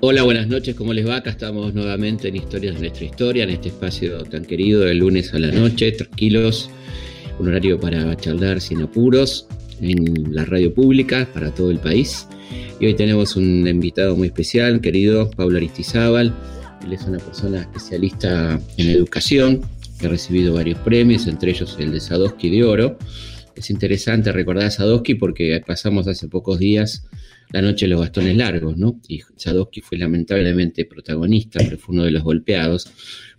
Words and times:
Hola, 0.00 0.22
buenas 0.22 0.46
noches, 0.48 0.74
¿cómo 0.76 0.92
les 0.92 1.08
va? 1.08 1.16
Acá 1.16 1.30
estamos 1.30 1.72
nuevamente 1.74 2.28
en 2.28 2.36
Historias 2.36 2.74
de 2.74 2.80
nuestra 2.82 3.06
historia, 3.06 3.44
en 3.44 3.50
este 3.50 3.68
espacio 3.68 4.22
tan 4.24 4.44
querido 4.44 4.82
de 4.82 4.94
lunes 4.94 5.32
a 5.32 5.38
la 5.38 5.50
noche, 5.50 5.92
tranquilos, 5.92 6.70
un 7.38 7.48
horario 7.48 7.80
para 7.80 8.14
charlar 8.16 8.60
sin 8.60 8.82
apuros 8.82 9.48
en 9.80 10.34
la 10.34 10.44
radio 10.44 10.72
pública 10.72 11.26
para 11.32 11.52
todo 11.52 11.70
el 11.70 11.78
país. 11.78 12.28
Y 12.80 12.86
hoy 12.86 12.94
tenemos 12.94 13.34
un 13.34 13.66
invitado 13.66 14.14
muy 14.14 14.28
especial, 14.28 14.80
querido 14.80 15.30
Pablo 15.30 15.56
Aristizábal. 15.56 16.34
Él 16.84 16.92
es 16.92 17.02
una 17.04 17.18
persona 17.18 17.62
especialista 17.62 18.60
en 18.76 18.90
educación, 18.90 19.62
que 19.98 20.06
ha 20.06 20.10
recibido 20.10 20.54
varios 20.54 20.78
premios, 20.80 21.26
entre 21.26 21.50
ellos 21.50 21.76
el 21.78 21.92
de 21.92 22.00
Sadowski 22.00 22.50
de 22.50 22.64
Oro. 22.64 22.98
Es 23.56 23.70
interesante 23.70 24.32
recordar 24.32 24.66
a 24.66 24.70
Sadowski 24.70 25.14
porque 25.14 25.62
pasamos 25.66 26.08
hace 26.08 26.28
pocos 26.28 26.58
días 26.58 27.04
la 27.52 27.62
noche 27.62 27.86
de 27.86 27.90
los 27.90 28.00
bastones 28.00 28.36
largos, 28.36 28.76
¿no? 28.76 29.00
Y 29.06 29.20
Sadowski 29.36 29.80
fue 29.80 29.98
lamentablemente 29.98 30.84
protagonista, 30.84 31.60
pero 31.62 31.78
fue 31.78 31.94
uno 31.94 32.04
de 32.04 32.10
los 32.10 32.24
golpeados, 32.24 32.90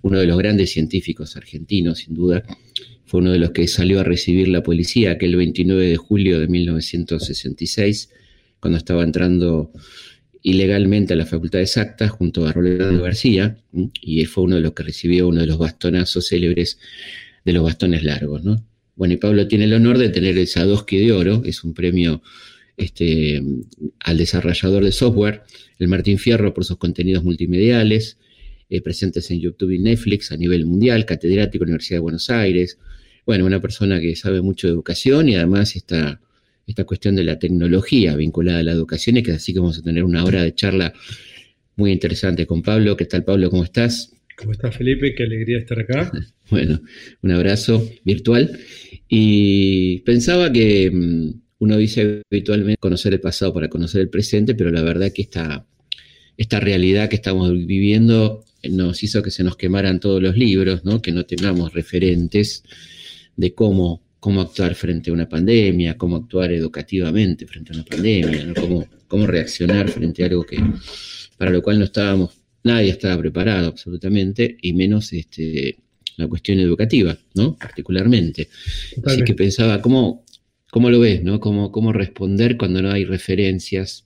uno 0.02 0.20
de 0.20 0.28
los 0.28 0.38
grandes 0.38 0.72
científicos 0.72 1.36
argentinos, 1.36 2.00
sin 2.00 2.14
duda. 2.14 2.44
Fue 3.06 3.20
uno 3.20 3.32
de 3.32 3.40
los 3.40 3.52
que 3.52 3.68
salió 3.68 4.00
a 4.00 4.04
recibir 4.04 4.48
la 4.48 4.64
policía 4.64 5.12
aquel 5.12 5.36
29 5.36 5.88
de 5.88 5.98
julio 5.98 6.40
de 6.40 6.48
1966, 6.48 8.10
cuando 8.60 8.78
estaba 8.78 9.04
entrando 9.04 9.72
ilegalmente 10.42 11.14
a 11.14 11.18
la 11.18 11.26
Facultad 11.26 11.60
de 11.60 11.64
Exactas 11.64 12.12
junto 12.12 12.48
a 12.48 12.54
Rolando 12.54 13.04
García, 13.04 13.58
y 14.02 14.22
él 14.22 14.28
fue 14.28 14.46
uno 14.46 14.56
de 14.56 14.62
los 14.62 14.74
que 14.74 14.84
recibió 14.84 15.28
uno 15.28 15.42
de 15.42 15.48
los 15.48 15.58
bastonazos 15.58 16.28
célebres 16.28 16.80
de 17.44 17.54
los 17.54 17.64
bastones 17.64 18.04
largos, 18.04 18.44
¿no? 18.44 18.64
Bueno, 18.96 19.16
y 19.16 19.18
Pablo 19.18 19.48
tiene 19.48 19.66
el 19.66 19.74
honor 19.74 19.98
de 19.98 20.10
tener 20.10 20.38
el 20.38 20.48
Sadowski 20.48 20.98
de 20.98 21.12
Oro, 21.12 21.42
es 21.46 21.64
un 21.64 21.74
premio 21.74 22.22
este, 22.78 23.42
al 24.00 24.18
desarrollador 24.18 24.84
de 24.84 24.92
software, 24.92 25.44
el 25.80 25.88
Martín 25.88 26.18
Fierro 26.18 26.54
por 26.54 26.66
sus 26.66 26.78
contenidos 26.78 27.24
multimediales, 27.24 28.18
eh, 28.70 28.82
presentes 28.82 29.30
en 29.32 29.40
YouTube 29.42 29.72
y 29.72 29.80
Netflix 29.80 30.32
a 30.32 30.38
nivel 30.38 30.66
mundial, 30.66 31.06
catedrático 31.06 31.64
Universidad 31.64 31.98
de 31.98 32.02
Buenos 32.02 32.30
Aires. 32.30 32.80
Bueno, 33.26 33.46
una 33.46 33.62
persona 33.62 34.00
que 34.00 34.16
sabe 34.16 34.42
mucho 34.42 34.68
de 34.68 34.74
educación 34.74 35.30
y 35.30 35.36
además 35.36 35.76
esta, 35.76 36.22
esta 36.66 36.84
cuestión 36.86 37.16
de 37.16 37.24
la 37.24 37.38
tecnología 37.38 38.16
vinculada 38.16 38.60
a 38.60 38.64
la 38.64 38.72
educación 38.72 39.18
y 39.18 39.24
que 39.24 39.34
así 39.34 39.54
que 39.54 39.60
vamos 39.60 39.78
a 39.78 39.82
tener 39.82 40.04
una 40.04 40.24
hora 40.24 40.42
de 40.44 40.56
charla 40.56 40.94
muy 41.76 41.92
interesante 41.92 42.48
con 42.48 42.62
Pablo. 42.62 42.96
¿Qué 42.98 43.06
tal, 43.06 43.24
Pablo? 43.24 43.50
¿Cómo 43.50 43.64
estás? 43.64 44.14
¿Cómo 44.38 44.52
estás, 44.52 44.76
Felipe? 44.76 45.16
Qué 45.16 45.24
alegría 45.24 45.60
estar 45.60 45.80
acá. 45.80 46.12
bueno, 46.50 46.82
un 47.22 47.32
abrazo 47.32 47.90
virtual. 48.04 48.60
Y 49.08 50.00
pensaba 50.02 50.52
que 50.52 50.92
mm, 50.92 51.42
uno 51.60 51.78
dice 51.78 52.22
habitualmente 52.30 52.78
conocer 52.78 53.14
el 53.14 53.22
pasado 53.22 53.54
para 53.54 53.70
conocer 53.70 54.02
el 54.02 54.10
presente, 54.10 54.56
pero 54.56 54.72
la 54.72 54.82
verdad 54.82 55.12
que 55.14 55.22
esta, 55.22 55.66
esta 56.38 56.60
realidad 56.60 57.10
que 57.10 57.16
estamos 57.16 57.52
viviendo 57.52 58.44
nos 58.70 59.04
hizo 59.04 59.22
que 59.22 59.32
se 59.32 59.44
nos 59.44 59.56
quemaran 59.58 60.00
todos 60.00 60.22
los 60.22 60.36
libros, 60.36 60.84
¿no? 60.84 61.02
que 61.02 61.12
no 61.12 61.26
tengamos 61.26 61.74
referentes 61.74 62.64
de 63.36 63.54
cómo, 63.54 64.04
cómo 64.20 64.42
actuar 64.42 64.76
frente 64.76 65.12
a 65.12 65.14
una 65.14 65.30
pandemia, 65.30 65.98
cómo 65.98 66.18
actuar 66.18 66.52
educativamente 66.52 67.46
frente 67.46 67.72
a 67.72 67.76
una 67.76 67.86
pandemia, 67.86 68.54
cómo, 68.60 68.88
cómo 69.08 69.28
reaccionar 69.28 69.90
frente 69.90 70.24
a 70.24 70.28
algo 70.28 70.44
que 70.44 70.58
para 71.38 71.52
lo 71.52 71.62
cual 71.62 71.80
no 71.80 71.86
estábamos, 71.86 72.45
nadie 72.66 72.92
estaba 72.92 73.18
preparado 73.22 73.70
absolutamente, 73.70 74.58
y 74.62 74.74
menos 74.74 75.14
este, 75.14 75.78
la 76.18 76.28
cuestión 76.28 76.60
educativa, 76.60 77.18
¿no? 77.34 77.56
Particularmente. 77.58 78.50
Así 79.06 79.24
que 79.24 79.34
pensaba, 79.34 79.82
¿cómo, 79.82 80.26
¿Cómo 80.76 80.90
lo 80.90 81.00
ves, 81.00 81.24
no? 81.24 81.40
¿Cómo, 81.40 81.72
cómo 81.72 81.94
responder 81.94 82.58
cuando 82.58 82.82
no 82.82 82.92
hay 82.92 83.06
referencias? 83.06 84.06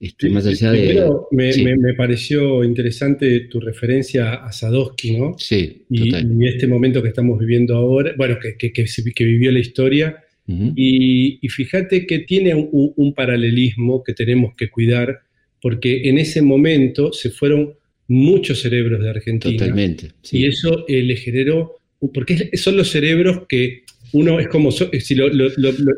Este, 0.00 0.30
más 0.30 0.44
allá 0.44 0.72
de. 0.72 1.08
Me, 1.30 1.94
pareció 1.96 2.64
interesante 2.64 3.42
tu 3.42 3.60
referencia 3.60 4.34
a 4.34 4.50
Sadowski, 4.50 5.16
¿no? 5.16 5.36
Sí. 5.38 5.84
Y, 5.88 6.12
y, 6.12 6.48
este 6.48 6.66
momento 6.66 7.00
que 7.00 7.08
estamos 7.10 7.38
viviendo 7.38 7.76
ahora, 7.76 8.14
bueno, 8.18 8.36
que, 8.42 8.56
que, 8.56 8.72
que, 8.72 9.24
vivió 9.24 9.52
la 9.52 9.60
historia. 9.60 10.24
y, 10.48 11.38
fíjate 11.48 12.04
que 12.04 12.18
tiene 12.18 12.52
un, 12.52 13.14
paralelismo 13.14 14.02
que 14.02 14.12
tenemos 14.12 14.56
que 14.56 14.70
cuidar, 14.70 15.20
porque 15.60 16.08
en 16.08 16.18
ese 16.18 16.42
momento 16.42 17.12
se 17.12 17.30
fueron 17.30 17.74
muchos 18.08 18.60
cerebros 18.60 19.02
de 19.02 19.10
Argentina. 19.10 19.56
Totalmente. 19.56 20.12
Y 20.30 20.46
eso 20.46 20.84
eh, 20.88 21.02
le 21.02 21.16
generó. 21.16 21.78
Porque 22.12 22.50
son 22.56 22.76
los 22.76 22.90
cerebros 22.90 23.42
que 23.48 23.84
uno 24.12 24.38
es 24.40 24.48
como 24.48 24.70
si 24.70 25.14
lo, 25.14 25.28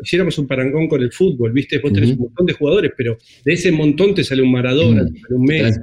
hiciéramos 0.02 0.38
un 0.38 0.46
parangón 0.46 0.86
con 0.86 1.02
el 1.02 1.10
fútbol, 1.10 1.52
¿viste? 1.52 1.78
Vos 1.78 1.92
tenés 1.92 2.10
un 2.10 2.18
montón 2.18 2.46
de 2.46 2.52
jugadores, 2.52 2.92
pero 2.96 3.18
de 3.44 3.52
ese 3.52 3.72
montón 3.72 4.14
te 4.14 4.22
sale 4.22 4.42
un 4.42 4.52
Maradona, 4.52 5.04
te 5.04 5.18
sale 5.18 5.34
un 5.34 5.44
Messi, 5.44 5.80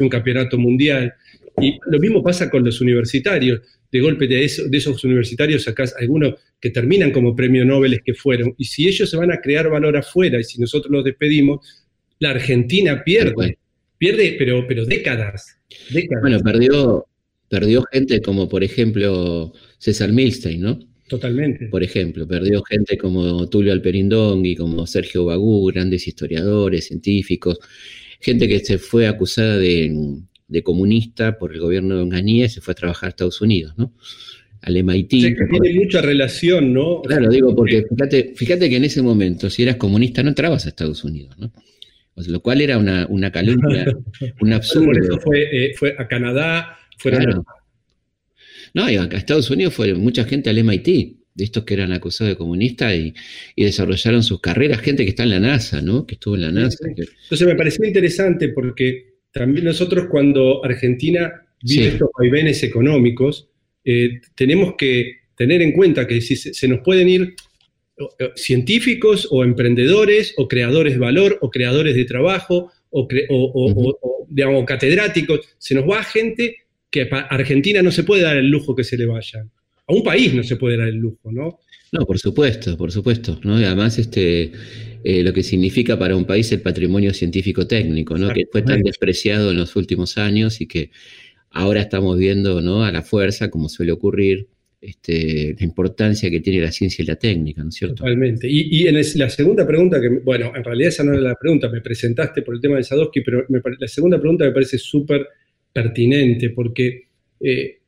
un 0.00 0.08
campeonato 0.08 0.58
mundial. 0.58 1.12
Y 1.60 1.78
lo 1.90 1.98
mismo 1.98 2.22
pasa 2.22 2.50
con 2.50 2.64
los 2.64 2.80
universitarios. 2.80 3.60
De 3.92 4.00
golpe 4.00 4.26
de, 4.28 4.36
de 4.36 4.78
esos 4.78 5.02
universitarios 5.04 5.64
sacás 5.64 5.94
algunos 6.00 6.34
que 6.60 6.70
terminan 6.70 7.10
como 7.10 7.34
premio 7.34 7.64
Nobel 7.64 8.00
que 8.04 8.14
fueron. 8.14 8.54
Y 8.56 8.64
si 8.64 8.88
ellos 8.88 9.10
se 9.10 9.16
van 9.16 9.32
a 9.32 9.40
crear 9.40 9.68
valor 9.68 9.96
afuera 9.96 10.40
y 10.40 10.44
si 10.44 10.60
nosotros 10.60 10.90
los 10.92 11.04
despedimos, 11.04 11.86
la 12.18 12.30
Argentina 12.30 13.02
pierde. 13.04 13.58
Pierde, 14.00 14.34
pero, 14.38 14.66
pero 14.66 14.86
décadas, 14.86 15.58
décadas. 15.90 16.22
Bueno, 16.22 16.40
perdió, 16.40 17.06
perdió 17.50 17.82
gente 17.92 18.22
como, 18.22 18.48
por 18.48 18.64
ejemplo, 18.64 19.52
César 19.76 20.10
Milstein, 20.10 20.62
¿no? 20.62 20.78
Totalmente. 21.06 21.66
Por 21.66 21.82
ejemplo, 21.82 22.26
perdió 22.26 22.62
gente 22.62 22.96
como 22.96 23.46
Tulio 23.50 23.74
y 23.74 24.56
como 24.56 24.86
Sergio 24.86 25.26
Bagú, 25.26 25.66
grandes 25.66 26.08
historiadores, 26.08 26.86
científicos, 26.86 27.58
gente 28.20 28.48
que 28.48 28.60
se 28.60 28.78
fue 28.78 29.06
acusada 29.06 29.58
de, 29.58 29.92
comunista 30.64 31.36
por 31.36 31.52
el 31.52 31.60
gobierno 31.60 31.96
de 31.96 32.00
Onganía 32.00 32.46
y 32.46 32.48
se 32.48 32.62
fue 32.62 32.72
a 32.72 32.76
trabajar 32.76 33.08
a 33.08 33.10
Estados 33.10 33.42
Unidos, 33.42 33.74
¿no? 33.76 33.92
Al 34.62 34.82
MIT. 34.82 35.10
que 35.10 35.46
tiene 35.50 35.78
mucha 35.78 36.00
relación, 36.00 36.72
¿no? 36.72 37.02
Claro, 37.02 37.28
digo, 37.28 37.54
porque 37.54 37.84
fíjate, 37.86 38.32
fíjate 38.34 38.70
que 38.70 38.76
en 38.76 38.84
ese 38.84 39.02
momento, 39.02 39.50
si 39.50 39.62
eras 39.62 39.76
comunista, 39.76 40.22
no 40.22 40.30
entrabas 40.30 40.64
a 40.64 40.70
Estados 40.70 41.04
Unidos, 41.04 41.36
¿no? 41.38 41.52
Lo 42.28 42.40
cual 42.40 42.60
era 42.60 42.78
una, 42.78 43.06
una 43.08 43.30
calumnia, 43.30 43.84
un 44.40 44.52
absurdo. 44.52 44.86
Por 44.86 44.98
eso 44.98 45.20
fue, 45.20 45.42
eh, 45.52 45.74
fue 45.74 45.94
a 45.98 46.06
Canadá, 46.06 46.78
fueron 46.98 47.44
no, 48.74 48.90
y 48.90 48.96
acá 48.96 49.16
Estados 49.16 49.50
Unidos 49.50 49.74
fue 49.74 49.94
mucha 49.94 50.24
gente 50.24 50.50
al 50.50 50.58
MIT, 50.62 51.16
de 51.34 51.44
estos 51.44 51.64
que 51.64 51.74
eran 51.74 51.92
acusados 51.92 52.32
de 52.32 52.36
comunistas 52.36 52.94
y, 52.94 53.14
desarrollaron 53.56 54.22
sus 54.22 54.40
carreras, 54.40 54.80
gente 54.80 55.04
que 55.04 55.10
está 55.10 55.22
en 55.22 55.30
la 55.30 55.40
NASA, 55.40 55.80
¿no? 55.80 56.06
Que 56.06 56.14
estuvo 56.14 56.34
en 56.34 56.42
la 56.42 56.52
NASA. 56.52 56.78
Entonces 56.86 57.46
me 57.46 57.54
pareció 57.54 57.84
interesante 57.84 58.48
porque 58.48 59.14
también 59.32 59.64
nosotros 59.64 60.06
cuando 60.10 60.64
Argentina 60.64 61.32
vive 61.62 61.88
estos 61.88 62.10
vaivenes 62.18 62.62
económicos, 62.62 63.48
eh, 63.84 64.20
tenemos 64.34 64.74
que 64.76 65.20
tener 65.36 65.62
en 65.62 65.72
cuenta 65.72 66.06
que 66.06 66.20
si 66.20 66.36
se, 66.36 66.68
nos 66.68 66.80
pueden 66.80 67.08
ir 67.08 67.34
científicos 68.34 69.28
o 69.30 69.44
emprendedores 69.44 70.34
o 70.36 70.48
creadores 70.48 70.94
de 70.94 70.98
valor 70.98 71.38
o 71.40 71.50
creadores 71.50 71.94
de 71.94 72.04
trabajo 72.04 72.70
o, 72.90 73.08
o, 73.28 74.26
digamos, 74.28 74.64
catedráticos, 74.64 75.40
se 75.58 75.74
nos 75.74 75.88
va 75.88 76.02
gente 76.02 76.56
que 76.90 77.08
Argentina 77.10 77.82
no 77.82 77.92
se 77.92 78.04
puede 78.04 78.22
dar 78.22 78.36
el 78.36 78.48
lujo 78.48 78.74
que 78.74 78.84
se 78.84 78.96
le 78.96 79.06
vaya. 79.06 79.46
A 79.86 79.92
un 79.92 80.02
país 80.02 80.34
no 80.34 80.42
se 80.42 80.56
puede 80.56 80.76
dar 80.76 80.88
el 80.88 80.96
lujo, 80.96 81.30
¿no? 81.30 81.60
No, 81.92 82.06
por 82.06 82.18
supuesto, 82.18 82.76
por 82.76 82.92
supuesto. 82.92 83.40
¿no? 83.42 83.60
Y 83.60 83.64
además, 83.64 83.98
este, 83.98 84.52
eh, 85.02 85.22
lo 85.22 85.32
que 85.32 85.42
significa 85.42 85.98
para 85.98 86.16
un 86.16 86.24
país 86.24 86.50
el 86.52 86.62
patrimonio 86.62 87.12
científico-técnico, 87.12 88.16
¿no? 88.16 88.32
que 88.32 88.46
fue 88.50 88.62
tan 88.62 88.82
despreciado 88.82 89.50
en 89.50 89.56
los 89.56 89.74
últimos 89.76 90.16
años 90.18 90.60
y 90.60 90.66
que 90.66 90.90
ahora 91.50 91.80
estamos 91.80 92.16
viendo 92.16 92.60
¿no? 92.60 92.84
a 92.84 92.92
la 92.92 93.02
fuerza, 93.02 93.50
como 93.50 93.68
suele 93.68 93.92
ocurrir, 93.92 94.48
este, 94.80 95.54
la 95.58 95.64
importancia 95.64 96.30
que 96.30 96.40
tiene 96.40 96.62
la 96.62 96.72
ciencia 96.72 97.02
y 97.02 97.06
la 97.06 97.16
técnica, 97.16 97.62
¿no 97.62 97.68
es 97.68 97.74
cierto? 97.74 97.96
Totalmente. 97.96 98.48
Y, 98.48 98.86
en 98.86 98.94
la 98.94 99.28
segunda 99.28 99.66
pregunta, 99.66 100.00
que, 100.00 100.08
bueno, 100.08 100.52
en 100.54 100.64
realidad 100.64 100.88
esa 100.88 101.04
no 101.04 101.12
era 101.12 101.20
la 101.20 101.34
pregunta, 101.34 101.68
me 101.68 101.80
presentaste 101.80 102.42
por 102.42 102.54
el 102.54 102.60
tema 102.60 102.76
de 102.76 102.84
Sadowski, 102.84 103.20
pero 103.20 103.44
la 103.48 103.88
segunda 103.88 104.18
pregunta 104.18 104.44
me 104.44 104.52
parece 104.52 104.78
súper 104.78 105.26
pertinente, 105.72 106.50
porque 106.50 107.08
eh, 107.40 107.78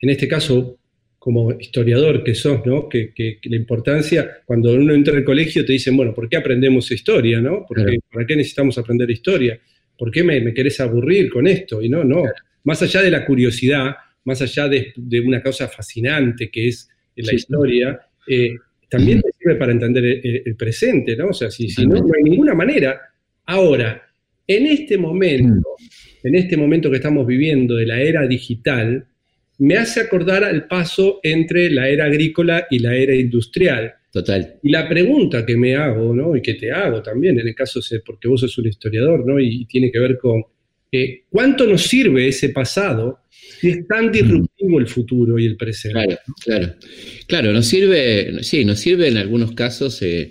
en 0.00 0.10
este 0.10 0.28
caso, 0.28 0.78
como 1.18 1.52
historiador 1.52 2.24
que 2.24 2.34
sos, 2.34 2.66
¿no? 2.66 2.88
Que, 2.88 3.12
la 3.44 3.56
importancia, 3.56 4.42
cuando 4.44 4.74
uno 4.74 4.92
entra 4.92 5.16
al 5.16 5.24
colegio 5.24 5.64
te 5.64 5.72
dicen, 5.72 5.96
bueno, 5.96 6.12
¿por 6.12 6.28
qué 6.28 6.36
aprendemos 6.36 6.90
historia, 6.90 7.40
no? 7.40 7.64
Porque, 7.66 7.98
¿Para 8.12 8.26
qué 8.26 8.34
necesitamos 8.34 8.76
aprender 8.78 9.08
historia? 9.08 9.58
¿Por 9.96 10.10
qué 10.10 10.24
me, 10.24 10.52
querés 10.52 10.80
aburrir 10.80 11.30
con 11.30 11.46
esto? 11.46 11.80
Y 11.80 11.88
no, 11.88 12.02
no. 12.02 12.24
Más 12.64 12.82
allá 12.82 13.02
de 13.02 13.10
la 13.12 13.24
curiosidad, 13.24 13.94
más 14.24 14.42
allá 14.42 14.68
de, 14.68 14.92
una 15.24 15.42
cosa 15.42 15.68
fascinante 15.68 16.50
que 16.50 16.68
es 16.68 16.88
la 17.16 17.34
historia, 17.34 18.00
eh, 18.28 18.54
también 18.88 19.20
te 19.20 19.30
sirve 19.38 19.56
para 19.56 19.72
entender 19.72 20.20
el, 20.22 20.56
presente, 20.56 21.16
¿no? 21.16 21.28
O 21.28 21.32
sea, 21.32 21.50
si, 21.50 21.68
si 21.68 21.86
no, 21.86 21.96
no 21.96 22.10
hay 22.14 22.22
ninguna 22.22 22.54
manera. 22.54 23.00
Ahora, 23.46 24.02
en 24.46 24.66
este 24.66 24.98
momento, 24.98 25.76
en 26.22 26.34
este 26.34 26.56
momento 26.56 26.90
que 26.90 26.96
estamos 26.96 27.26
viviendo 27.26 27.76
de 27.76 27.86
la 27.86 28.00
era 28.00 28.26
digital, 28.26 29.06
me 29.58 29.76
hace 29.76 30.00
acordar 30.00 30.44
al 30.44 30.66
paso 30.66 31.20
entre 31.22 31.70
la 31.70 31.88
era 31.88 32.06
agrícola 32.06 32.66
y 32.70 32.80
la 32.80 32.96
era 32.96 33.14
industrial. 33.14 33.94
Total. 34.12 34.58
Y 34.62 34.70
la 34.70 34.88
pregunta 34.88 35.46
que 35.46 35.56
me 35.56 35.74
hago, 35.74 36.14
¿no? 36.14 36.36
Y 36.36 36.42
que 36.42 36.54
te 36.54 36.70
hago 36.70 37.02
también, 37.02 37.38
en 37.38 37.48
el 37.48 37.54
caso, 37.54 37.80
porque 38.04 38.28
vos 38.28 38.40
sos 38.40 38.58
un 38.58 38.66
historiador, 38.66 39.26
¿no? 39.26 39.40
Y, 39.40 39.64
tiene 39.66 39.90
que 39.90 39.98
ver 39.98 40.18
con 40.18 40.42
eh, 40.92 41.24
cuánto 41.30 41.66
nos 41.66 41.82
sirve 41.82 42.28
ese 42.28 42.50
pasado 42.50 43.20
si 43.60 43.70
es 43.70 43.86
tan 43.86 44.06
mm. 44.06 44.12
disruptivo 44.12 44.78
el 44.78 44.88
futuro 44.88 45.38
y 45.38 45.46
el 45.46 45.56
presente. 45.56 46.04
Claro, 46.04 46.18
claro. 46.44 46.74
Claro, 47.26 47.52
nos 47.52 47.66
sirve, 47.66 48.42
sí, 48.42 48.64
nos 48.64 48.80
sirve 48.80 49.08
en 49.08 49.16
algunos 49.16 49.52
casos 49.52 50.02
eh, 50.02 50.30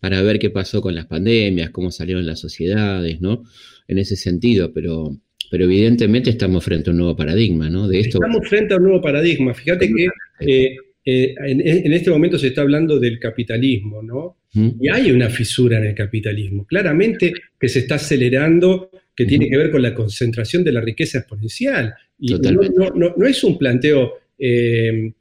para 0.00 0.22
ver 0.22 0.38
qué 0.38 0.50
pasó 0.50 0.80
con 0.80 0.94
las 0.94 1.06
pandemias, 1.06 1.70
cómo 1.70 1.90
salieron 1.90 2.26
las 2.26 2.40
sociedades, 2.40 3.20
¿no? 3.20 3.44
En 3.86 3.98
ese 3.98 4.16
sentido, 4.16 4.72
pero, 4.72 5.16
pero 5.50 5.64
evidentemente 5.64 6.30
estamos 6.30 6.64
frente 6.64 6.90
a 6.90 6.92
un 6.92 6.98
nuevo 6.98 7.16
paradigma, 7.16 7.68
¿no? 7.68 7.86
De 7.86 8.00
esto, 8.00 8.18
estamos 8.22 8.48
frente 8.48 8.74
a 8.74 8.78
un 8.78 8.84
nuevo 8.84 9.00
paradigma. 9.00 9.52
Fíjate 9.52 9.88
que 9.88 10.06
eh, 10.40 10.76
eh, 11.04 11.34
en, 11.38 11.92
este 11.92 12.10
momento 12.10 12.38
se 12.38 12.48
está 12.48 12.62
hablando 12.62 12.98
del 12.98 13.18
capitalismo, 13.18 14.02
¿no? 14.02 14.38
Y 14.52 14.88
hay 14.88 15.12
una 15.12 15.28
fisura 15.28 15.78
en 15.78 15.84
el 15.84 15.94
capitalismo, 15.94 16.66
claramente 16.66 17.32
que 17.58 17.68
se 17.68 17.80
está 17.80 17.94
acelerando, 17.94 18.90
que 19.20 19.26
tiene 19.26 19.50
que 19.50 19.56
ver 19.58 19.70
con 19.70 19.82
la 19.82 19.94
concentración 19.94 20.64
de 20.64 20.72
la 20.72 20.80
riqueza 20.80 21.18
exponencial. 21.18 21.92
Y 22.18 22.32
no, 22.32 23.26
es 23.26 23.44
un 23.44 23.58
planteo, 23.58 24.14
eh, 24.38 25.12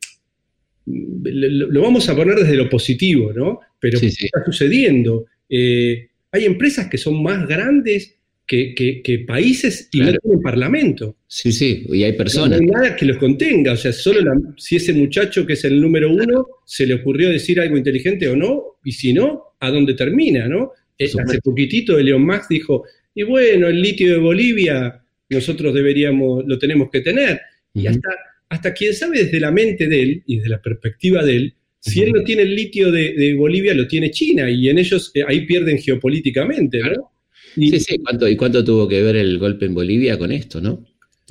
lo, 0.86 1.82
vamos 1.82 2.08
a 2.08 2.16
poner 2.16 2.38
desde 2.38 2.56
lo 2.56 2.70
positivo, 2.70 3.34
¿no? 3.34 3.60
Pero 3.78 4.00
¿qué 4.00 4.08
está 4.08 4.46
sucediendo? 4.46 5.26
Eh, 5.50 6.08
hay 6.32 6.46
empresas 6.46 6.88
que 6.88 6.98
son 6.98 7.22
más 7.22 7.46
grandes 7.46 8.16
que, 8.48 9.26
países 9.28 9.90
y 9.92 10.00
no 10.00 10.14
tienen 10.14 10.42
parlamento. 10.42 11.18
Sí, 11.28 11.52
sí, 11.52 11.86
y 11.90 12.04
hay 12.04 12.14
personas. 12.14 12.62
No, 12.62 12.68
hay 12.78 12.82
nada 12.82 12.96
que 12.96 13.06
los 13.06 13.18
contenga, 13.18 13.74
o 13.74 13.78
sea, 13.78 13.92
solo 13.92 14.32
si 14.56 14.78
ese 14.78 14.94
muchacho 14.94 15.46
que 15.46 15.54
es 15.54 15.66
el 15.66 15.82
número 15.82 16.10
uno 16.10 16.48
se 16.66 16.88
le 16.88 16.94
ocurrió 16.94 17.30
decir 17.30 17.60
algo 17.60 17.76
inteligente 17.76 18.30
o 18.30 18.36
no, 18.38 18.80
y 18.82 18.94
si 18.94 19.12
no, 19.12 19.56
¿a 19.60 19.70
dónde 19.70 19.94
termina, 19.94 20.48
no? 20.48 20.72
Eh, 20.98 21.12
hace 21.22 21.40
poquitito 21.42 21.98
Elon 22.00 22.26
Musk 22.26 22.50
dijo, 22.50 22.86
y 23.16 23.24
bueno, 23.24 23.68
el 23.68 23.82
litio 23.82 24.12
de 24.12 24.20
Bolivia 24.20 25.04
nosotros 25.30 25.74
deberíamos, 25.74 26.44
lo 26.46 26.58
tenemos 26.58 26.90
que 26.92 27.02
tener. 27.02 27.40
Y 27.74 27.88
hasta, 27.88 28.10
hasta 28.50 28.74
quien 28.74 28.94
sabe 28.94 29.24
desde 29.26 29.40
la 29.40 29.52
mente 29.52 29.88
de 29.88 30.02
él 30.02 30.24
y 30.26 30.38
desde 30.38 30.50
la 30.50 30.62
perspectiva 30.62 31.24
de 31.24 31.36
él, 31.36 31.54
si 31.80 32.02
él 32.02 32.12
no 32.12 32.24
tiene 32.24 32.42
el 32.42 32.56
litio 32.56 32.92
de, 32.92 33.34
Bolivia, 33.36 33.74
lo 33.74 33.88
tiene 33.88 34.12
China, 34.12 34.50
y 34.50 34.68
en 34.68 34.80
ellos 34.80 35.12
eh, 35.14 35.24
ahí 35.26 35.46
pierden 35.46 35.78
geopolíticamente, 35.78 36.80
¿no? 36.80 37.12
sí, 37.56 37.80
sí, 37.80 37.98
¿Cuánto, 38.04 38.28
¿y 38.28 38.36
cuánto 38.36 38.64
tuvo 38.64 38.88
que 38.88 39.02
ver 39.02 39.16
el 39.16 39.38
golpe 39.38 39.66
en 39.66 39.74
Bolivia 39.74 40.18
con 40.18 40.32
esto, 40.32 40.60
no? 40.60 40.86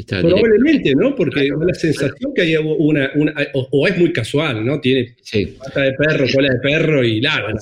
Probablemente, 0.07 0.95
¿no? 0.95 1.15
Porque 1.15 1.49
da 1.49 1.67
la 1.67 1.75
sensación 1.75 2.33
que 2.35 2.43
hay 2.43 2.57
una, 2.57 3.11
o, 3.55 3.89
es 3.89 3.99
muy 3.99 4.13
casual, 4.13 4.65
¿no? 4.65 4.81
Tiene 4.81 5.17
pata 5.59 5.83
de 5.83 5.93
perro, 5.93 6.27
cola 6.33 6.49
de 6.53 6.61
perro 6.61 7.05
y 7.05 7.21
larga. 7.21 7.55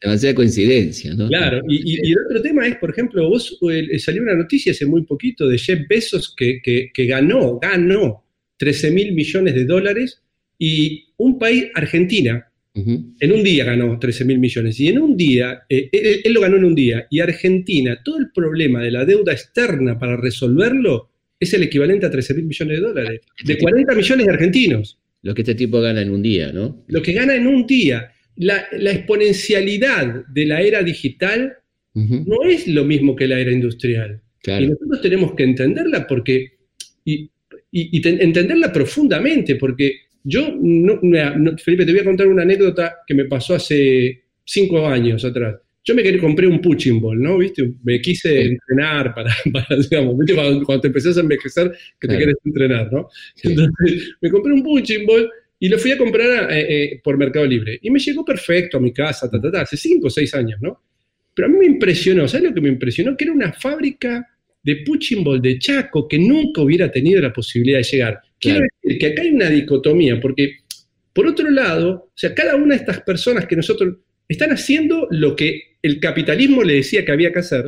Demasiada, 0.00 0.34
coincidencia, 0.34 1.14
¿no? 1.14 1.28
Claro, 1.28 1.62
y, 1.68 2.10
el 2.10 2.16
otro 2.26 2.42
tema 2.42 2.66
es, 2.66 2.76
por 2.76 2.90
ejemplo, 2.90 3.28
vos 3.28 3.58
eh, 3.70 3.98
salió 3.98 4.22
una 4.22 4.34
noticia 4.34 4.72
hace 4.72 4.86
muy 4.86 5.04
poquito 5.04 5.48
de 5.48 5.58
Jeff 5.58 5.80
Bezos 5.88 6.34
que, 6.36 6.60
que, 6.62 7.06
ganó, 7.06 7.58
ganó 7.58 8.24
13 8.58 8.90
mil 8.90 9.12
millones 9.12 9.54
de 9.54 9.64
dólares 9.64 10.22
y 10.58 11.06
un 11.16 11.38
país, 11.38 11.66
Argentina, 11.74 12.46
en 12.74 13.32
un 13.32 13.42
día 13.42 13.64
ganó 13.64 13.98
13 13.98 14.26
mil 14.26 14.38
millones. 14.38 14.78
Y 14.78 14.88
en 14.88 14.98
un 14.98 15.16
día, 15.16 15.62
eh, 15.68 15.88
él, 16.24 16.32
lo 16.34 16.42
ganó 16.42 16.58
en 16.58 16.64
un 16.64 16.74
día. 16.74 17.06
Y 17.10 17.20
Argentina, 17.20 17.98
todo 18.04 18.18
el 18.18 18.30
problema 18.30 18.82
de 18.82 18.90
la 18.90 19.06
deuda 19.06 19.32
externa 19.32 19.98
para 19.98 20.16
resolverlo 20.18 21.08
es 21.38 21.52
el 21.54 21.62
equivalente 21.62 22.06
a 22.06 22.10
13 22.10 22.34
mil 22.34 22.46
millones 22.46 22.80
de 22.80 22.86
dólares. 22.86 23.20
De 23.44 23.58
40 23.58 23.94
millones 23.94 24.26
de 24.26 24.32
argentinos. 24.32 24.98
Lo 25.22 25.34
que 25.34 25.42
este 25.42 25.54
tipo 25.54 25.80
gana 25.80 26.02
en 26.02 26.10
un 26.10 26.22
día, 26.22 26.52
¿no? 26.52 26.84
Lo 26.88 27.02
que 27.02 27.12
gana 27.12 27.34
en 27.34 27.46
un 27.46 27.66
día. 27.66 28.12
La, 28.36 28.66
exponencialidad 28.72 30.26
de 30.26 30.46
la 30.46 30.60
era 30.60 30.82
digital 30.82 31.56
no 31.94 32.44
es 32.44 32.66
lo 32.68 32.84
mismo 32.84 33.16
que 33.16 33.26
la 33.26 33.40
era 33.40 33.50
industrial. 33.50 34.20
Y 34.46 34.66
nosotros 34.66 35.00
tenemos 35.00 35.34
que 35.34 35.44
entenderla 35.44 36.06
porque. 36.06 36.58
y 37.04 37.30
entenderla 37.72 38.72
profundamente, 38.72 39.56
porque 39.56 40.06
yo, 40.28 40.56
no, 40.60 40.98
Felipe, 41.56 41.86
te 41.86 41.92
voy 41.92 42.00
a 42.00 42.04
contar 42.04 42.26
una 42.26 42.42
anécdota 42.42 42.96
que 43.06 43.14
me 43.14 43.26
pasó 43.26 43.54
hace 43.54 44.24
cinco 44.44 44.84
años 44.84 45.24
atrás. 45.24 45.54
Yo 45.86 45.94
me 45.94 46.18
compré 46.18 46.48
un 46.48 46.60
punching 46.60 47.00
ball, 47.00 47.22
¿no? 47.22 47.38
¿Viste? 47.38 47.72
Me 47.84 48.00
quise 48.00 48.42
entrenar 48.42 49.14
para, 49.14 49.32
digamos, 49.78 50.18
¿viste? 50.18 50.34
Cuando, 50.34 50.80
te 50.80 50.88
empezás 50.88 51.16
a 51.16 51.20
envejecer, 51.20 51.72
que 52.00 52.08
te 52.08 52.16
quieres 52.16 52.34
entrenar, 52.44 52.92
¿no? 52.92 53.08
Entonces, 53.42 54.16
me 54.20 54.30
compré 54.30 54.52
un 54.52 54.64
punching 54.64 55.06
ball 55.06 55.30
y 55.60 55.68
lo 55.68 55.78
fui 55.78 55.92
a 55.92 55.96
comprar 55.98 56.52
eh, 56.52 56.66
eh, 56.68 57.00
por 57.02 57.16
Mercado 57.16 57.46
Libre. 57.46 57.78
Y 57.80 57.90
me 57.90 58.00
llegó 58.00 58.24
perfecto 58.24 58.78
a 58.78 58.80
mi 58.80 58.92
casa, 58.92 59.30
ta, 59.30 59.40
ta, 59.40 59.50
ta, 59.50 59.60
hace 59.62 59.76
cinco 59.76 60.08
o 60.08 60.10
seis 60.10 60.34
años, 60.34 60.58
¿no? 60.60 60.82
Pero 61.32 61.46
a 61.46 61.50
mí 61.50 61.58
me 61.58 61.66
impresionó, 61.66 62.26
¿sabes 62.26 62.48
lo 62.48 62.54
que 62.54 62.60
me 62.60 62.68
impresionó? 62.68 63.16
Que 63.16 63.24
era 63.24 63.32
una 63.32 63.52
fábrica 63.52 64.26
de 64.64 64.76
punching 64.84 65.22
ball 65.22 65.40
de 65.40 65.58
Chaco 65.60 66.08
que 66.08 66.18
nunca 66.18 66.62
hubiera 66.62 66.90
tenido 66.90 67.22
la 67.22 67.32
posibilidad 67.32 67.78
de 67.78 67.84
llegar. 67.84 68.20
Quiero 68.40 68.60
decir 68.82 68.98
que 68.98 69.06
acá 69.06 69.22
hay 69.22 69.30
una 69.30 69.48
dicotomía, 69.48 70.20
porque 70.20 70.56
por 71.12 71.28
otro 71.28 71.48
lado, 71.48 71.90
o 71.90 72.12
sea, 72.14 72.34
cada 72.34 72.56
una 72.56 72.74
de 72.74 72.80
estas 72.80 73.00
personas 73.02 73.46
que 73.46 73.54
nosotros 73.54 73.96
están 74.28 74.50
haciendo 74.50 75.06
lo 75.10 75.36
que 75.36 75.75
el 75.86 76.00
capitalismo 76.00 76.62
le 76.62 76.74
decía 76.74 77.04
que 77.04 77.12
había 77.12 77.32
que 77.32 77.38
hacer. 77.38 77.64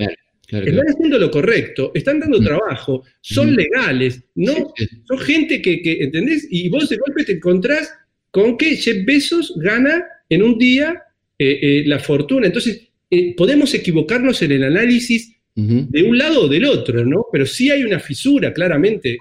están 0.51 0.89
haciendo 0.89 1.19
lo 1.19 1.31
correcto, 1.31 1.93
están 1.95 2.21
dando 2.21 2.41
mm. 2.41 2.45
trabajo, 2.45 3.05
son 3.21 3.53
mm. 3.53 3.57
legales, 3.57 4.25
no 4.35 4.73
son 5.07 5.19
gente 5.19 5.63
que, 5.63 5.81
¿entendés? 6.01 6.47
Y 6.51 6.69
vos 6.69 6.89
de 6.89 6.97
golpe 6.97 7.25
te 7.25 7.33
encontrás 7.33 7.93
con 8.31 8.57
que 8.57 8.77
Jeff 8.77 9.05
Bezos 9.05 9.55
gana 9.57 10.05
en 10.29 10.43
un 10.43 10.59
día 10.59 11.03
eh, 11.39 11.59
eh, 11.63 11.83
la 11.87 11.99
fortuna. 11.99 12.47
Entonces, 12.47 12.89
eh, 13.11 13.35
podemos 13.35 13.73
equivocarnos 13.73 14.43
en 14.43 14.53
el 14.53 14.65
análisis 14.65 15.35
de 15.61 16.05
un 16.05 16.17
lado 16.17 16.43
o 16.43 16.49
del 16.49 16.65
otro, 16.67 17.05
¿no? 17.05 17.27
Pero 17.33 17.45
sí 17.45 17.69
hay 17.69 17.83
una 17.83 17.99
fisura, 17.99 18.55
claramente. 18.55 19.19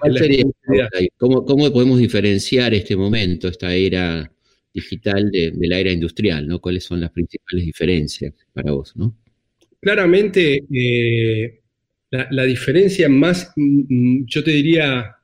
¿Cómo, 1.16 1.44
podemos 1.44 1.98
diferenciar 1.98 2.74
este 2.74 2.94
momento, 2.94 3.48
esta 3.48 3.74
era 3.74 4.30
digital 4.80 5.30
de, 5.30 5.52
la 5.60 5.78
era 5.78 5.92
industrial, 5.92 6.46
¿no? 6.46 6.60
¿Cuáles 6.60 6.84
son 6.84 7.00
las 7.00 7.10
principales 7.10 7.64
diferencias 7.64 8.32
para 8.52 8.72
vos, 8.72 8.96
¿no? 8.96 9.16
Claramente, 9.80 10.64
eh, 10.72 11.60
la, 12.10 12.44
diferencia 12.44 13.08
más, 13.08 13.52
mm, 13.56 13.80
mm, 13.88 14.26
yo 14.26 14.42
te 14.42 14.50
diría 14.50 15.16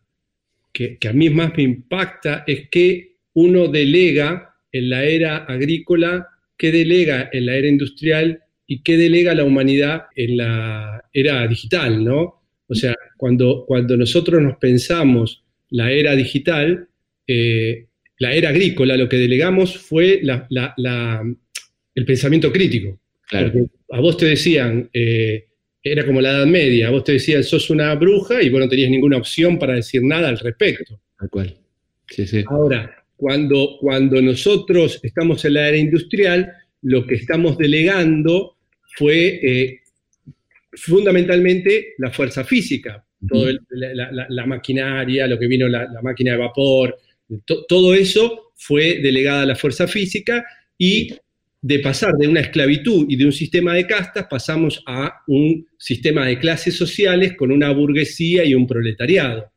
que, 0.72 0.98
a 1.08 1.12
mí 1.12 1.30
más 1.30 1.56
me 1.56 1.62
impacta, 1.62 2.44
es 2.46 2.68
que 2.68 3.16
uno 3.34 3.68
delega 3.68 4.54
en 4.70 4.90
la 4.90 5.04
era 5.04 5.38
agrícola, 5.38 6.28
que 6.56 6.70
delega 6.70 7.30
en 7.32 7.46
la 7.46 7.56
era 7.56 7.68
industrial 7.68 8.40
y 8.66 8.82
qué 8.82 8.96
delega 8.96 9.34
la 9.34 9.44
humanidad 9.44 10.04
en 10.14 10.36
la 10.36 11.02
era 11.12 11.46
digital, 11.46 12.04
¿no? 12.04 12.42
O 12.66 12.74
sea, 12.74 12.94
cuando, 13.16 13.64
cuando 13.66 13.96
nosotros 13.96 14.42
nos 14.42 14.56
pensamos 14.58 15.44
la 15.70 15.90
era 15.90 16.14
digital, 16.14 16.88
eh, 17.26 17.86
la 18.18 18.32
era 18.32 18.50
agrícola, 18.50 18.96
lo 18.96 19.08
que 19.08 19.16
delegamos 19.16 19.76
fue 19.76 20.20
el 20.22 22.04
pensamiento 22.06 22.52
crítico. 22.52 23.00
Claro. 23.26 23.52
a 23.90 24.00
vos 24.00 24.18
te 24.18 24.26
decían, 24.26 24.88
eh, 24.92 25.46
era 25.82 26.04
como 26.04 26.20
la 26.20 26.30
Edad 26.30 26.46
Media, 26.46 26.88
a 26.88 26.90
vos 26.90 27.04
te 27.04 27.12
decían, 27.12 27.42
sos 27.42 27.70
una 27.70 27.94
bruja 27.94 28.42
y 28.42 28.50
vos 28.50 28.60
no 28.60 28.68
tenías 28.68 28.90
ninguna 28.90 29.16
opción 29.16 29.58
para 29.58 29.74
decir 29.74 30.02
nada 30.02 30.28
al 30.28 30.38
respecto. 30.38 31.00
Tal 31.18 31.30
cual. 31.30 31.56
Sí, 32.08 32.26
sí. 32.26 32.44
Ahora, 32.46 33.04
cuando, 33.16 33.76
cuando 33.80 34.20
nosotros 34.20 35.00
estamos 35.02 35.44
en 35.44 35.54
la 35.54 35.68
era 35.68 35.76
industrial, 35.76 36.52
lo 36.82 37.06
que 37.06 37.14
estamos 37.14 37.56
delegando 37.56 38.56
fue 38.96 39.40
eh, 39.42 39.80
fundamentalmente 40.72 41.94
la 41.98 42.10
fuerza 42.10 42.44
física, 42.44 43.04
la, 43.70 44.46
maquinaria, 44.46 45.26
lo 45.26 45.38
que 45.38 45.46
vino 45.46 45.68
la, 45.68 45.88
máquina 46.02 46.32
de 46.32 46.38
vapor, 46.38 46.96
todo 47.42 47.94
eso 47.94 48.52
fue 48.56 49.00
delegada 49.00 49.42
a 49.42 49.46
la 49.46 49.56
fuerza 49.56 49.86
física 49.86 50.44
y 50.78 51.14
de 51.60 51.78
pasar 51.78 52.12
de 52.18 52.28
una 52.28 52.40
esclavitud 52.40 53.06
y 53.08 53.16
de 53.16 53.24
un 53.24 53.32
sistema 53.32 53.72
de 53.72 53.86
castas 53.86 54.26
pasamos 54.28 54.82
a 54.86 55.22
un 55.26 55.66
sistema 55.78 56.26
de 56.26 56.38
clases 56.38 56.76
sociales 56.76 57.34
con 57.38 57.50
una 57.50 57.70
burguesía 57.70 58.44
y 58.44 58.54
un 58.54 58.66
proletariado. 58.66 59.50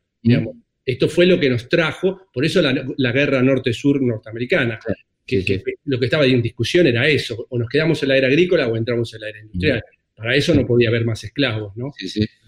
Esto 0.86 1.08
fue 1.08 1.26
lo 1.26 1.38
que 1.38 1.50
nos 1.50 1.68
trajo, 1.68 2.28
por 2.32 2.46
eso 2.46 2.62
la, 2.62 3.12
guerra 3.12 3.42
norte-sur 3.42 4.00
norteamericana 4.00 4.78
que, 5.26 5.62
lo 5.84 5.98
que 5.98 6.06
estaba 6.06 6.24
en 6.24 6.40
discusión 6.40 6.86
era 6.86 7.06
eso, 7.06 7.46
o 7.50 7.58
nos 7.58 7.68
quedamos 7.68 8.02
en 8.02 8.08
la 8.08 8.16
era 8.16 8.28
agrícola 8.28 8.68
o 8.68 8.76
entramos 8.76 9.12
en 9.12 9.20
la 9.20 9.28
era 9.28 9.40
industrial. 9.40 9.82
Para 10.16 10.34
eso 10.34 10.54
no 10.54 10.66
podía 10.66 10.88
haber 10.88 11.04
más 11.04 11.22
esclavos, 11.22 11.76
¿no? 11.76 11.92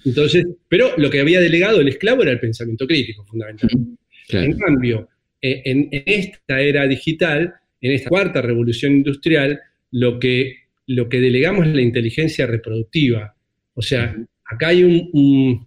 Entonces, 0.07 0.47
pero 0.69 0.97
lo 0.97 1.11
que 1.11 1.21
había 1.21 1.39
delegado 1.39 1.83
el 1.83 1.89
esclavo 1.89 2.23
era 2.23 2.33
el 2.33 2.41
pensamiento 2.41 2.87
crítico, 2.87 3.27
fundamentalmente. 3.27 4.01
En 4.31 4.57
cambio, 4.57 5.07
eh, 5.43 5.63
en, 5.65 5.89
esta 5.91 6.61
era 6.61 6.87
digital, 6.87 7.55
en 7.81 7.93
esta 7.93 8.09
cuarta 8.09 8.43
revolución 8.43 8.93
industrial, 8.93 9.61
lo 9.93 10.19
que, 10.19 10.57
lo 10.87 11.09
que 11.09 11.21
delegamos 11.21 11.67
es 11.67 11.75
la 11.75 11.83
inteligencia 11.83 12.47
reproductiva. 12.47 13.35
O 13.75 13.83
sea, 13.83 14.17
acá 14.45 14.69
hay 14.69 14.85
un... 14.85 15.67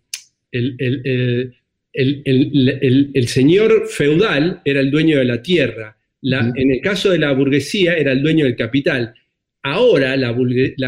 el, 0.51 1.53
el 1.93 3.27
señor 3.27 3.87
feudal 3.87 4.61
era 4.65 4.79
el 4.79 4.91
dueño 4.91 5.17
de 5.19 5.25
la 5.25 5.41
tierra, 5.41 5.97
en 6.23 6.71
el 6.71 6.81
caso 6.81 7.09
de 7.09 7.19
la 7.19 7.33
burguesía 7.33 7.95
era 7.95 8.11
el 8.11 8.21
dueño 8.21 8.45
del 8.45 8.55
capital. 8.55 9.13
Ahora 9.61 10.15
la, 10.15 10.31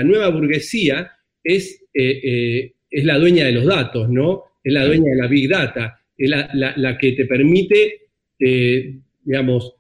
nueva 0.04 0.30
burguesía 0.30 1.12
es, 1.44 1.84
eh, 1.94 2.22
eh, 2.24 2.74
es, 2.90 3.06
la 3.06 3.18
dueña 3.18 3.46
de 3.46 3.52
los 3.52 3.66
datos, 3.66 4.10
¿no? 4.10 4.44
Es 4.64 4.74
la 4.74 4.86
dueña 4.86 5.12
de 5.12 5.22
la 5.22 5.28
big 5.28 5.50
data, 5.50 6.00
es 6.18 6.30
la, 6.30 6.98
que 6.98 7.12
te 7.12 7.26
permite, 7.26 8.05
eh, 8.40 8.98
digamos, 9.24 9.74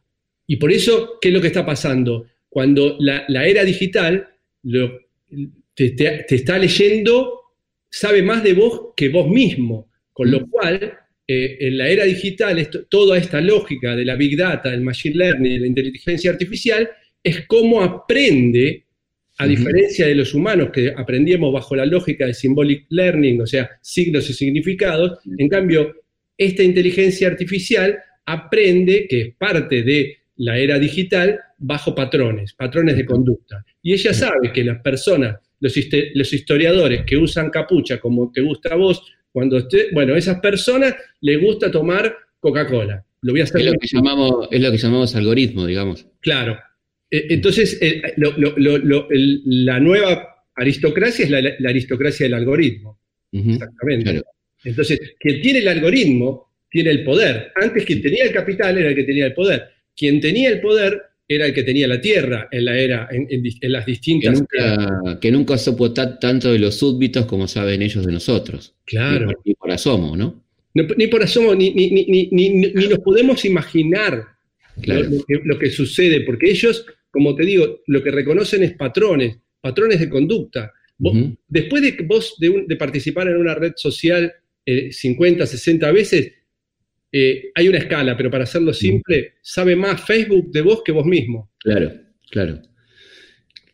y 0.48 0.58
por 0.58 0.72
eso, 0.72 1.18
¿qué 1.22 1.30
es 1.30 1.34
lo 1.34 1.42
que 1.42 1.48
está 1.48 1.66
pasando? 1.66 2.28
Cuando 2.50 2.98
la, 3.00 3.26
era 3.46 3.64
digital 3.64 4.30
te, 5.74 6.26
está 6.30 6.58
leyendo, 6.58 7.42
sabe 7.90 8.22
más 8.22 8.44
de 8.44 8.54
vos 8.54 8.94
que 8.96 9.10
vos 9.10 9.28
mismo, 9.28 9.90
con 10.14 10.32
lo 10.32 10.42
mm. 10.42 10.50
cual 10.50 11.00
en 11.28 11.78
la 11.78 11.90
era 11.90 12.06
digital, 12.06 12.70
toda 12.88 13.18
esta 13.18 13.42
lógica 13.42 13.96
de 13.96 14.06
la 14.06 14.16
big 14.16 14.38
data, 14.38 14.70
del 14.70 14.82
machine 14.82 15.16
learning, 15.16 15.54
de 15.54 15.60
la 15.60 15.68
inteligencia 15.68 16.32
artificial, 16.32 16.90
es 17.24 17.46
cómo 17.48 17.82
aprende, 17.82 18.84
a 19.38 19.48
diferencia 19.48 20.08
de 20.08 20.16
los 20.16 20.34
humanos 20.34 20.70
que 20.72 20.94
aprendíamos 20.96 21.52
bajo 21.52 21.76
la 21.76 21.86
lógica 21.86 22.26
de 22.26 22.34
symbolic 22.34 22.86
learning, 22.90 23.42
o 23.42 23.48
sea, 23.48 23.70
signos 23.82 24.30
y 24.30 24.34
significados, 24.34 25.20
en 25.38 25.50
cambio, 25.50 25.94
esta 26.38 26.64
inteligencia 26.64 27.28
artificial 27.28 27.98
aprende, 28.26 29.08
que 29.08 29.22
es 29.22 29.36
parte 29.36 29.84
de 29.84 30.18
la 30.38 30.58
era 30.58 30.80
digital, 30.80 31.40
bajo 31.58 31.96
patrones, 31.96 32.54
patrones 32.54 32.98
de 32.98 33.06
conducta. 33.06 33.64
Y 33.82 33.94
ella 33.94 34.14
sabe 34.14 34.52
que 34.52 34.64
las 34.64 34.82
personas, 34.82 35.38
los, 35.60 35.74
los 36.14 36.34
historiadores 36.34 37.04
que 37.06 37.18
usan 37.18 37.50
capucha 37.50 38.00
como 38.00 38.32
te 38.32 38.42
gusta 38.42 38.74
a 38.74 38.76
vos, 38.76 39.02
cuando 39.32 39.58
esté, 39.58 39.90
bueno, 39.94 40.14
a 40.14 40.18
esas 40.18 40.40
personas 40.40 40.96
les 41.22 41.42
gusta 41.42 41.70
tomar 41.70 42.16
Coca-Cola. 42.40 43.04
Lo 43.22 43.34
voy 43.34 43.42
a 43.42 43.44
hacer. 43.44 43.62
Es 43.62 43.68
lo, 43.68 43.74
que 43.74 43.88
llamamos, 43.88 44.48
es 44.52 44.62
lo 44.62 44.72
que 44.72 44.78
llamamos 44.78 45.16
algoritmo, 45.16 45.66
digamos. 45.66 46.06
Claro. 46.22 46.58
E, 47.10 47.28
entonces, 47.32 47.80
la 48.16 49.80
nueva 49.80 50.46
aristocracia 50.56 51.26
es 51.26 51.32
la, 51.32 51.70
aristocracia 51.70 52.26
del 52.26 52.36
algoritmo. 52.36 53.00
Exactamente. 53.32 54.22
Entonces, 54.64 55.16
quien 55.20 55.42
tiene 55.42 55.60
el 55.60 55.68
algoritmo 55.68 56.45
tiene 56.70 56.92
el 56.92 57.04
poder. 57.04 57.52
Antes 57.56 57.86
quien 57.86 58.02
tenía 58.02 58.26
el 58.26 58.32
capital 58.32 58.78
era 58.78 58.90
el 58.90 58.96
que 58.96 59.04
tenía 59.04 59.26
el 59.28 59.34
poder. 59.34 59.64
Quien 59.96 60.20
tenía 60.20 60.50
el 60.50 60.62
poder 60.62 61.02
era 61.28 61.48
el 61.48 61.54
que 61.54 61.64
tenía 61.64 61.88
la 61.88 62.00
tierra 62.00 62.48
en 62.52 62.66
la 62.66 62.78
era, 62.78 63.08
en, 63.12 63.72
las 63.72 63.86
distintas. 63.86 64.44
Que 65.20 65.32
nunca, 65.32 65.58
supo 65.58 65.92
tanto 65.92 66.52
de 66.52 66.60
los 66.60 66.76
súbditos 66.76 67.26
como 67.26 67.48
saben 67.48 67.82
ellos 67.82 68.06
de 68.06 68.12
nosotros. 68.12 68.76
Claro. 68.86 69.32
Ni 69.44 69.56
por, 69.56 69.72
asomo, 69.72 70.16
¿no? 70.16 70.44
ni 70.74 71.08
por 71.08 71.24
asomo, 71.24 71.56
ni, 71.56 71.72
ni, 71.72 72.30
nos 72.90 73.00
podemos 73.00 73.44
imaginar 73.46 74.24
lo, 74.84 75.58
que, 75.58 75.70
sucede, 75.72 76.22
porque 76.22 76.50
ellos, 76.52 76.86
como 77.10 77.36
te 77.36 77.46
digo, 77.46 77.82
lo 77.88 78.04
que 78.04 78.12
reconocen 78.12 78.64
es 78.64 78.74
patrones, 78.74 79.38
patrones 79.62 80.00
de 80.00 80.10
conducta. 80.10 80.74
Después 81.48 81.82
de 81.82 81.98
vos 82.06 82.36
de, 82.38 82.76
participar 82.76 83.30
en 83.30 83.38
una 83.38 83.56
red 83.56 83.74
social 83.76 84.32
50, 84.66 85.44
eh, 85.44 85.48
60 85.48 85.92
veces, 85.92 86.34
eh, 87.18 87.52
hay 87.56 87.70
una 87.70 87.78
escala, 87.78 88.18
pero 88.18 88.30
para 88.30 88.44
hacerlo 88.44 88.74
simple, 88.74 89.36
sabe 89.42 89.74
más 89.74 90.04
Facebook 90.04 90.52
de 90.52 90.60
vos 90.60 90.82
que 90.84 90.92
vos 90.92 91.06
mismo. 91.06 91.50
Claro, 91.60 91.94
claro. 92.30 92.62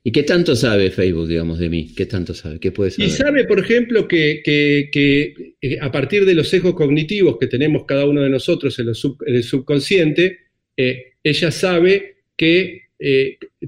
¿Y 0.04 0.12
qué 0.12 0.22
tanto 0.22 0.56
sabe 0.56 0.92
Facebook, 0.92 1.28
digamos, 1.28 1.58
de 1.58 1.68
mí? 1.68 1.92
¿Qué 1.98 2.06
tanto 2.06 2.36
sabe? 2.36 2.60
¿Qué 2.60 2.72
puede 2.72 2.92
saber? 2.92 3.08
Y 3.08 3.12
sabe, 3.12 3.46
por 3.46 3.58
ejemplo, 3.58 4.08
que, 4.08 4.44
eh, 4.46 5.78
a 5.82 5.92
partir 5.92 6.24
de 6.24 6.36
los 6.36 6.50
sesgos 6.50 6.76
cognitivos 6.76 7.40
que 7.40 7.48
tenemos 7.48 7.86
cada 7.88 8.06
uno 8.06 8.22
de 8.22 8.30
nosotros 8.30 8.78
en, 8.78 8.90
el 8.90 9.44
subconsciente, 9.44 10.38
eh, 10.78 11.14
ella 11.24 11.50
sabe 11.50 12.18
que 12.38 12.90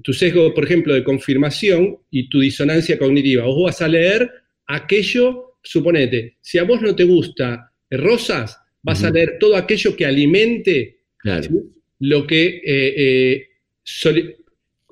tu 0.04 0.14
sesgo, 0.14 0.54
por 0.54 0.66
ejemplo, 0.66 0.94
de 0.94 1.04
confirmación 1.04 1.98
y 2.12 2.30
tu 2.30 2.42
disonancia 2.42 3.00
cognitiva, 3.00 3.46
vos 3.46 3.64
vas 3.64 3.82
a 3.82 3.88
leer 3.88 4.30
aquello, 4.68 5.58
suponete, 5.64 6.38
si 6.42 6.60
a 6.60 6.64
vos 6.64 6.80
no 6.80 6.96
te 6.96 7.06
gusta 7.06 7.72
rosas, 7.90 8.60
vas 8.84 9.04
a 9.04 9.10
leer 9.10 9.38
todo 9.40 9.56
aquello 9.56 9.96
que 9.96 10.06
alimente 10.06 11.00
lo 12.00 12.28
que 12.28 12.62
eh, 12.66 13.48
eh, 14.06 14.36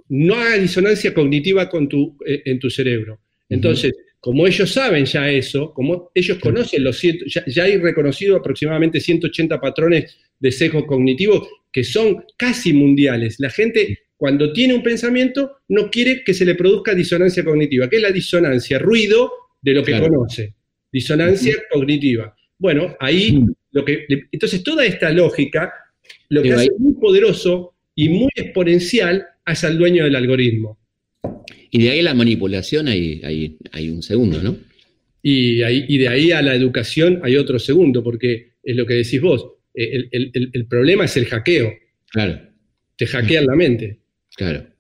no 0.10 0.36
haga 0.36 0.57
disonancia 0.57 1.13
cognitiva 1.13 1.69
con 1.69 1.88
tu, 1.88 2.17
eh, 2.25 2.41
en 2.45 2.57
tu 2.57 2.69
cerebro. 2.69 3.19
Entonces, 3.50 3.93
como 4.19 4.48
ellos 4.48 4.71
saben 4.71 5.05
ya 5.05 5.29
eso, 5.29 5.74
como 5.74 6.12
ellos 6.15 6.38
conocen 6.39 6.83
los 6.83 7.01
ya, 7.01 7.43
ya, 7.45 7.63
hay 7.65 7.77
reconocido 7.77 8.38
aproximadamente 8.38 9.01
180 9.01 9.60
patrones 9.60 10.17
de 10.39 10.51
sesgo 10.51 10.86
cognitivo 10.86 11.48
que 11.71 11.83
son 11.83 12.24
casi 12.38 12.71
mundiales. 12.71 13.39
La 13.39 13.50
gente 13.50 14.00
cuando 14.15 14.53
tiene 14.53 14.74
un 14.74 14.83
pensamiento 14.83 15.57
no 15.67 15.89
quiere 15.89 16.24
que 16.24 16.33
se 16.33 16.45
le 16.45 16.55
produzca 16.55 16.93
disonancia 16.93 17.43
cognitiva, 17.43 17.89
que 17.89 17.98
es 17.98 18.01
la 18.01 18.12
disonancia, 18.12 18.79
ruido 18.79 19.31
de 19.62 19.74
lo 19.74 19.83
que 19.83 20.00
conoce, 20.00 20.53
disonancia 20.91 21.55
cognitiva. 21.69 22.33
Bueno, 22.57 22.95
ahí 23.00 23.43
mm 23.74 23.86
que, 23.86 24.06
entonces, 24.32 24.63
toda 24.63 24.86
esta 24.86 25.12
lógica 25.12 25.74
lo 26.30 26.42
que 26.44 26.54
hace 26.54 26.70
muy 26.78 26.94
poderoso 26.94 27.74
y 27.96 28.10
muy 28.10 28.30
exponencial 28.36 29.25
es 29.46 29.63
al 29.63 29.78
dueño 29.78 30.04
del 30.04 30.16
algoritmo. 30.16 30.80
Y 31.70 31.84
de 31.84 31.92
ahí 31.92 32.01
la 32.01 32.13
manipulación 32.13 32.88
hay, 32.88 33.22
hay, 33.72 33.90
un 33.90 34.04
segundo, 34.04 34.42
¿no? 34.44 34.58
Y, 35.24 35.63
y, 35.63 35.98
de 35.98 36.08
ahí 36.08 36.32
a 36.32 36.42
la 36.42 36.56
educación 36.56 37.22
hay 37.24 37.38
otro 37.38 37.60
segundo, 37.60 38.04
porque 38.04 38.54
es 38.63 38.75
lo 38.75 38.86
que 38.86 38.96
decís 38.96 39.22
vos. 39.22 39.48
El, 39.74 40.10
el 40.12 40.66
problema 40.66 41.06
es 41.06 41.16
el 41.16 41.25
hackeo. 41.28 41.74
Claro. 42.12 42.42
Te 42.98 43.06
hackean 43.08 43.46
la 43.46 43.56
mente. 43.56 44.00
Claro 44.36 44.72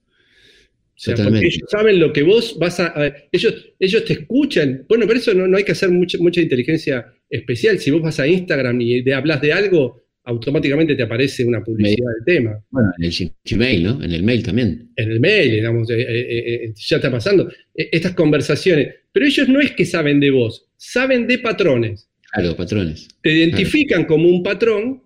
ellos 1.07 1.69
saben 1.69 1.99
lo 1.99 2.13
que 2.13 2.23
vos 2.23 2.57
vas 2.59 2.79
a, 2.79 3.13
ellos, 3.31 3.73
ellos 3.79 4.05
te 4.05 4.13
escuchan. 4.13 4.85
Bueno, 4.87 5.07
pero 5.07 5.19
eso 5.19 5.33
no, 5.33 5.57
hay 5.57 5.63
que 5.63 5.71
hacer 5.71 5.89
mucha, 5.89 6.17
mucha 6.19 6.41
inteligencia 6.41 7.11
especial. 7.31 7.79
Si 7.79 7.89
vos 7.89 8.01
vas 8.01 8.19
a 8.19 8.27
Instagram 8.27 8.79
y 8.81 9.03
te 9.03 9.13
hablas 9.13 9.41
de 9.41 9.53
algo, 9.53 10.01
automáticamente 10.25 10.95
te 10.95 11.03
aparece 11.03 11.45
una 11.45 11.63
publicidad 11.63 12.11
del 12.15 12.25
tema. 12.25 12.63
Bueno, 12.69 12.91
en 12.97 13.05
el 13.05 13.31
Gmail, 13.43 13.83
¿no? 13.83 14.03
En 14.03 14.11
el 14.11 14.23
mail 14.23 14.43
también. 14.43 14.91
En 14.95 15.11
el 15.11 15.19
mail, 15.19 15.51
digamos, 15.51 15.89
eh, 15.89 16.01
eh, 16.01 16.65
eh, 16.65 16.73
ya 16.75 16.97
está 16.97 17.09
pasando. 17.09 17.51
Estas 17.73 18.13
conversaciones. 18.13 18.93
Pero 19.11 19.25
ellos 19.25 19.47
no 19.47 19.59
es 19.59 19.71
que 19.71 19.85
saben 19.85 20.19
de 20.19 20.29
vos, 20.29 20.69
saben 20.77 21.27
de 21.27 21.39
patrones. 21.39 22.09
Claro, 22.33 22.55
patrones. 22.55 23.07
Te 23.21 23.31
identifican 23.31 24.05
como 24.05 24.29
un 24.29 24.43
patrón 24.43 25.03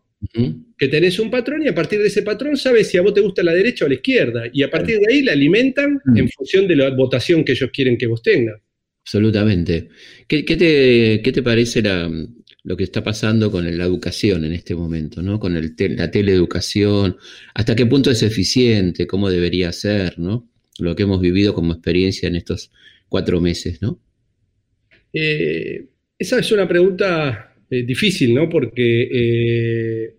que 0.77 0.87
tenés 0.87 1.19
un 1.19 1.29
patrón 1.29 1.63
y 1.63 1.67
a 1.67 1.75
partir 1.75 1.99
de 1.99 2.07
ese 2.07 2.23
patrón 2.23 2.57
sabes 2.57 2.87
si 2.87 2.97
a 2.97 3.01
vos 3.01 3.13
te 3.13 3.21
gusta 3.21 3.43
la 3.43 3.53
derecha 3.53 3.85
o 3.85 3.87
la 3.87 3.95
izquierda. 3.95 4.43
Y 4.51 4.63
a 4.63 4.69
partir 4.69 4.99
de 4.99 5.13
ahí 5.13 5.21
la 5.21 5.31
alimentan 5.31 5.99
mm. 6.03 6.17
en 6.17 6.29
función 6.29 6.67
de 6.67 6.75
la 6.75 6.89
votación 6.91 7.43
que 7.43 7.53
ellos 7.53 7.69
quieren 7.71 7.97
que 7.97 8.07
vos 8.07 8.21
tengas. 8.21 8.59
Absolutamente. 9.05 9.89
¿Qué, 10.27 10.43
te, 10.43 11.43
parece 11.43 11.83
lo 12.63 12.75
que 12.75 12.83
está 12.83 13.03
pasando 13.03 13.51
con 13.51 13.65
la 13.77 13.83
educación 13.83 14.45
en 14.45 14.53
este 14.53 14.73
momento, 14.73 15.21
¿no? 15.21 15.39
con 15.39 15.55
el 15.55 15.75
la 15.95 16.09
teleeducación? 16.09 17.17
¿Hasta 17.53 17.75
qué 17.75 17.85
punto 17.85 18.09
es 18.09 18.23
eficiente? 18.23 19.05
¿Cómo 19.05 19.29
debería 19.29 19.71
ser? 19.73 20.17
¿no? 20.17 20.49
Lo 20.79 20.95
que 20.95 21.03
hemos 21.03 21.21
vivido 21.21 21.53
como 21.53 21.73
experiencia 21.73 22.27
en 22.27 22.35
estos 22.35 22.71
cuatro 23.07 23.39
meses. 23.39 23.79
¿no? 23.79 23.99
Eh, 25.13 25.85
esa 26.17 26.39
es 26.39 26.51
una 26.51 26.67
pregunta 26.67 27.53
eh, 27.69 27.83
difícil, 27.83 28.33
¿no? 28.33 28.49
Porque 28.49 29.03
eh, 29.03 30.15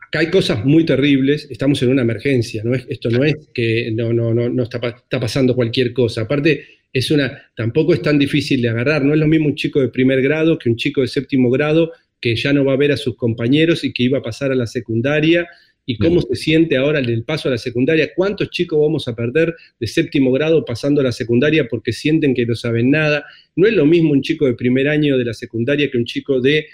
acá 0.00 0.20
hay 0.20 0.30
cosas 0.30 0.64
muy 0.64 0.86
terribles, 0.86 1.46
estamos 1.50 1.82
en 1.82 1.90
una 1.90 2.02
emergencia, 2.02 2.62
¿no? 2.64 2.74
Esto 2.74 3.10
no 3.10 3.24
es 3.24 3.36
que 3.52 3.90
no, 3.92 4.14
no, 4.14 4.32
no, 4.32 4.48
no 4.48 4.62
está, 4.62 4.78
está, 4.88 5.20
pasando 5.20 5.54
cualquier 5.54 5.92
cosa. 5.92 6.22
Aparte, 6.22 6.77
es 6.92 7.10
una, 7.10 7.50
tampoco 7.54 7.94
es 7.94 8.02
tan 8.02 8.18
difícil 8.18 8.62
de 8.62 8.68
agarrar, 8.68 9.04
no 9.04 9.14
es 9.14 9.20
lo 9.20 9.26
mismo 9.26 9.46
un 9.46 9.54
chico 9.54 9.80
de 9.80 9.88
primer 9.88 10.22
grado 10.22 10.58
que 10.58 10.68
un 10.68 10.76
chico 10.76 11.00
de 11.00 11.08
séptimo 11.08 11.50
grado 11.50 11.92
que 12.20 12.34
ya 12.36 12.52
no 12.52 12.64
va 12.64 12.72
a 12.72 12.76
ver 12.76 12.92
a 12.92 12.96
sus 12.96 13.16
compañeros 13.16 13.84
y 13.84 13.92
que 13.92 14.02
iba 14.04 14.18
a 14.18 14.22
pasar 14.22 14.52
a 14.52 14.54
la 14.54 14.66
secundaria. 14.66 15.46
Y 15.90 15.96
cómo 15.96 16.20
se 16.20 16.34
siente 16.34 16.76
ahora 16.76 16.98
el 16.98 17.24
paso 17.24 17.48
a 17.48 17.52
la 17.52 17.56
secundaria, 17.56 18.10
cuántos 18.14 18.50
chicos 18.50 18.78
vamos 18.78 19.08
a 19.08 19.16
perder 19.16 19.54
de 19.80 19.86
séptimo 19.86 20.30
grado 20.30 20.62
pasando 20.62 21.00
a 21.00 21.04
la 21.04 21.12
secundaria 21.12 21.66
porque 21.66 21.94
sienten 21.94 22.34
que 22.34 22.44
no 22.44 22.54
saben 22.54 22.90
nada. 22.90 23.24
No 23.56 23.66
es 23.66 23.72
lo 23.72 23.86
mismo 23.86 24.12
un 24.12 24.20
chico 24.20 24.44
de 24.44 24.52
primer 24.52 24.86
año 24.86 25.16
de 25.16 25.24
la 25.24 25.32
secundaria 25.32 25.90
que 25.90 25.96
un 25.96 26.04
chico 26.04 26.42
de, 26.42 26.66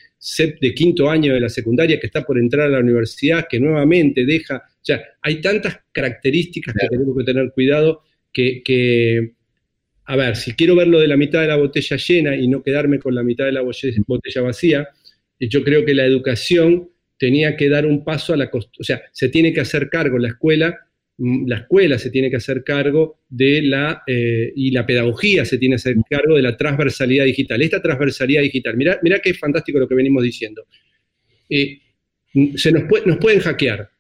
de 0.61 0.75
quinto 0.75 1.09
año 1.09 1.33
de 1.33 1.39
la 1.39 1.49
secundaria 1.49 2.01
que 2.01 2.09
está 2.09 2.25
por 2.25 2.41
entrar 2.41 2.67
a 2.67 2.71
la 2.71 2.81
universidad, 2.81 3.47
que 3.49 3.61
nuevamente 3.61 4.27
deja, 4.27 4.57
o 4.57 4.85
sea, 4.85 5.01
hay 5.23 5.41
tantas 5.41 5.79
características 5.93 6.75
que 6.75 6.89
tenemos 6.89 7.17
que 7.17 7.23
tener 7.23 7.53
cuidado 7.53 8.03
que, 8.33 9.35
a 10.07 10.17
ver, 10.17 10.37
si 10.37 10.53
quiero 10.53 10.77
verlo 10.77 11.01
de 11.01 11.09
la 11.09 11.17
mitad 11.17 11.41
de 11.41 11.49
la 11.49 11.57
botella 11.57 11.97
llena 11.97 12.37
y 12.37 12.47
no 12.49 12.63
quedarme 12.63 12.99
con 12.99 13.15
la 13.15 13.23
mitad 13.23 13.47
de 13.47 13.53
la 13.53 13.63
botella 13.63 14.43
vacía, 14.43 14.89
yo 15.41 15.65
creo 15.65 15.85
que 15.85 15.95
la 15.95 16.05
educación 16.05 16.91
tenía 17.19 17.57
que 17.57 17.69
dar 17.69 17.87
un 17.87 18.05
paso 18.05 18.35
a 18.35 18.37
la... 18.37 18.51
O 18.53 18.85
sea, 18.85 19.03
se 19.13 19.29
tiene 19.29 19.53
que 19.53 19.61
hacer 19.61 19.89
cargo 19.89 20.19
la 20.19 20.29
escuela, 20.29 20.79
mm, 21.17 21.49
la 21.49 21.59
escuela 21.59 21.99
se 21.99 22.11
tiene 22.11 22.29
que 22.29 22.37
hacer 22.37 22.63
cargo 22.65 23.21
de 23.29 23.63
la... 23.63 24.03
Eh, 24.07 24.53
y 24.55 24.71
la 24.73 24.85
pedagogía 24.85 25.45
se 25.47 25.57
tiene 25.57 25.77
que 25.77 25.81
hacer 25.81 25.97
cargo 26.09 26.37
de 26.37 26.43
la 26.43 26.57
transversalidad 26.57 27.25
digital. 27.25 27.63
Esta 27.63 27.81
transversalidad 27.81 28.43
digital, 28.43 28.77
mira, 28.77 28.99
mira 29.03 29.21
qué 29.21 29.33
fantástico 29.33 29.79
lo 29.79 29.89
que 29.89 29.95
venimos 29.95 30.23
diciendo. 30.23 30.67
Eh, 31.49 31.79
se 32.57 32.73
nos, 32.73 32.85
nos 33.07 33.17
pueden 33.19 33.41
hackear. 33.41 33.91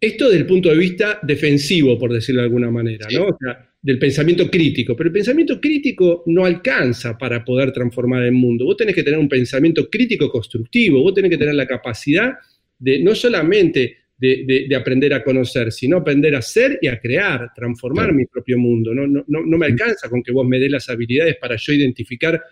esto 0.00 0.28
desde 0.28 0.38
el 0.38 0.46
punto 0.46 0.68
de 0.68 0.76
vista 0.76 1.18
defensivo, 1.22 1.98
por 1.98 2.12
decirlo 2.12 2.42
de 2.42 2.46
alguna 2.46 2.70
manera, 2.70 3.08
¿no? 3.10 3.26
O 3.28 3.38
sea, 3.40 3.73
del 3.84 3.98
pensamiento 3.98 4.50
crítico. 4.50 4.96
Pero 4.96 5.08
el 5.08 5.12
pensamiento 5.12 5.60
crítico 5.60 6.22
no 6.24 6.46
alcanza 6.46 7.18
para 7.18 7.44
poder 7.44 7.70
transformar 7.70 8.24
el 8.24 8.32
mundo. 8.32 8.64
Vos 8.64 8.78
tenés 8.78 8.94
que 8.94 9.02
tener 9.02 9.18
un 9.18 9.28
pensamiento 9.28 9.90
crítico 9.90 10.30
constructivo, 10.30 11.02
vos 11.02 11.12
tenés 11.12 11.30
que 11.30 11.36
tener 11.36 11.54
la 11.54 11.66
capacidad 11.66 12.32
de 12.78 13.00
no 13.00 13.14
solamente 13.14 13.98
de, 14.16 14.74
aprender 14.74 15.12
a 15.12 15.22
conocer, 15.22 15.70
sino 15.70 15.98
aprender 15.98 16.34
a 16.34 16.40
ser 16.40 16.78
y 16.80 16.86
a 16.86 16.98
crear, 16.98 17.50
transformar 17.54 18.14
mi 18.14 18.24
propio 18.24 18.58
mundo. 18.58 18.94
No, 18.94 19.06
no, 19.06 19.22
no, 19.26 19.58
me 19.58 19.66
alcanza 19.66 20.08
con 20.08 20.22
que 20.22 20.32
vos 20.32 20.48
me 20.48 20.58
des 20.58 20.70
las 20.70 20.88
habilidades 20.88 21.36
para 21.36 21.56
yo 21.56 21.74
identificar 21.74 22.42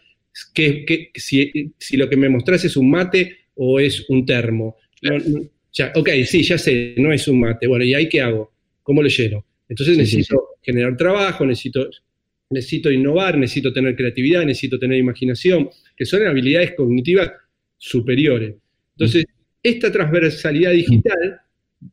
que, 0.52 1.10
si, 1.14 1.72
si, 1.78 1.96
lo 1.96 2.10
que 2.10 2.16
me 2.18 2.28
mostrás 2.28 2.66
es 2.66 2.76
un 2.76 2.90
mate 2.90 3.38
o 3.54 3.80
es 3.80 4.04
un 4.10 4.26
termo. 4.26 4.76
Ya, 5.72 5.92
ok, 5.94 6.10
sí, 6.26 6.42
ya 6.42 6.58
sé, 6.58 6.94
no 6.98 7.10
es 7.10 7.26
un 7.26 7.40
mate. 7.40 7.66
Bueno, 7.66 7.86
¿y 7.86 7.94
ahí 7.94 8.06
qué 8.06 8.20
hago? 8.20 8.52
¿Cómo 8.82 9.02
lo 9.02 9.08
lleno? 9.08 9.46
Entonces 9.66 9.96
necesito 9.96 10.51
generar 10.62 10.96
trabajo, 10.96 11.44
necesito, 11.44 11.88
necesito 12.50 12.90
innovar, 12.90 13.36
necesito 13.36 13.72
tener 13.72 13.96
creatividad, 13.96 14.44
necesito 14.44 14.78
tener 14.78 14.98
imaginación, 14.98 15.68
que 15.96 16.04
son 16.04 16.26
habilidades 16.26 16.74
cognitivas 16.76 17.32
superiores. 17.76 18.54
Entonces, 18.96 19.24
esta 19.62 19.90
transversalidad 19.90 20.72
digital, 20.72 21.40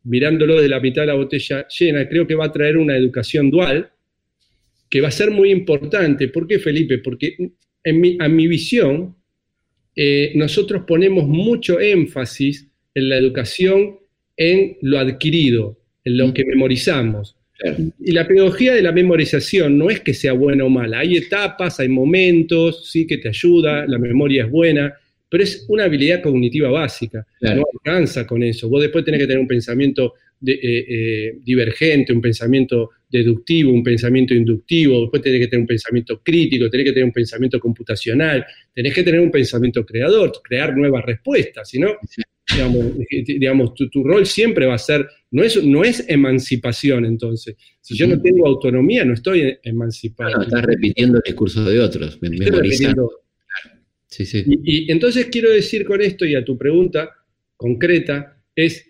mirándolo 0.03 0.61
de 0.61 0.69
la 0.69 0.79
mitad 0.79 1.03
de 1.03 1.07
la 1.07 1.13
botella 1.15 1.67
llena, 1.67 2.07
creo 2.07 2.27
que 2.27 2.35
va 2.35 2.45
a 2.45 2.51
traer 2.51 2.77
una 2.77 2.95
educación 2.95 3.49
dual 3.49 3.91
que 4.89 5.01
va 5.01 5.09
a 5.09 5.11
ser 5.11 5.31
muy 5.31 5.51
importante. 5.51 6.27
¿Por 6.29 6.47
qué, 6.47 6.59
Felipe? 6.59 6.97
Porque 6.99 7.35
en 7.83 8.01
mi, 8.01 8.17
a 8.19 8.27
mi 8.27 8.47
visión, 8.47 9.15
eh, 9.95 10.31
nosotros 10.35 10.83
ponemos 10.87 11.27
mucho 11.27 11.79
énfasis 11.79 12.67
en 12.95 13.09
la 13.09 13.17
educación 13.17 13.99
en 14.35 14.77
lo 14.81 14.97
adquirido, 14.97 15.77
en 16.03 16.17
lo 16.17 16.33
que 16.33 16.45
memorizamos. 16.45 17.35
Y 17.99 18.11
la 18.11 18.27
pedagogía 18.27 18.73
de 18.73 18.81
la 18.81 18.91
memorización 18.91 19.77
no 19.77 19.89
es 19.89 19.99
que 19.99 20.13
sea 20.13 20.33
buena 20.33 20.63
o 20.63 20.69
mala, 20.69 20.99
hay 20.99 21.17
etapas, 21.17 21.79
hay 21.79 21.89
momentos, 21.89 22.89
sí 22.89 23.05
que 23.05 23.17
te 23.17 23.29
ayuda, 23.29 23.85
la 23.85 23.97
memoria 23.97 24.45
es 24.45 24.51
buena, 24.51 24.93
pero 25.29 25.43
es 25.43 25.65
una 25.67 25.83
habilidad 25.83 26.21
cognitiva 26.21 26.69
básica, 26.69 27.25
no 27.41 27.63
alcanza 27.73 28.25
con 28.25 28.41
eso. 28.43 28.69
Vos 28.69 28.81
después 28.81 29.05
tenés 29.05 29.19
que 29.19 29.27
tener 29.27 29.39
un 29.39 29.47
pensamiento 29.47 30.13
eh, 30.45 30.59
eh, 30.63 31.37
divergente, 31.43 32.13
un 32.13 32.21
pensamiento 32.21 32.91
deductivo, 33.09 33.73
un 33.73 33.83
pensamiento 33.83 34.33
inductivo, 34.33 35.01
después 35.01 35.21
tenés 35.21 35.41
que 35.41 35.47
tener 35.47 35.61
un 35.61 35.67
pensamiento 35.67 36.21
crítico, 36.23 36.69
tenés 36.69 36.85
que 36.85 36.93
tener 36.93 37.05
un 37.05 37.11
pensamiento 37.11 37.59
computacional, 37.59 38.45
tenés 38.73 38.93
que 38.93 39.03
tener 39.03 39.19
un 39.19 39.31
pensamiento 39.31 39.85
creador, 39.85 40.31
crear 40.43 40.75
nuevas 40.75 41.03
respuestas, 41.05 41.69
si 41.69 41.79
no, 41.79 41.89
digamos, 43.25 43.73
tu, 43.73 44.03
rol 44.03 44.25
siempre 44.25 44.65
va 44.65 44.75
a 44.75 44.79
ser, 44.79 45.07
no 45.31 45.43
es, 45.43 45.63
no 45.63 45.83
es 45.83 46.05
emancipación 46.07 47.05
entonces. 47.05 47.55
Si 47.81 47.95
yo 47.95 48.07
no 48.07 48.21
tengo 48.21 48.47
autonomía, 48.47 49.05
no 49.05 49.13
estoy 49.13 49.57
emancipado. 49.63 50.37
No, 50.37 50.43
estás 50.43 50.63
repitiendo 50.63 51.17
el 51.17 51.23
discurso 51.25 51.63
de 51.63 51.79
otros, 51.79 52.19
memorizando. 52.21 53.11
Sí, 54.07 54.25
sí. 54.25 54.43
Y, 54.63 54.91
entonces 54.91 55.27
quiero 55.31 55.51
decir 55.51 55.85
con 55.85 56.01
esto 56.01 56.25
y 56.25 56.35
a 56.35 56.43
tu 56.43 56.57
pregunta 56.57 57.11
concreta 57.55 58.41
es, 58.55 58.85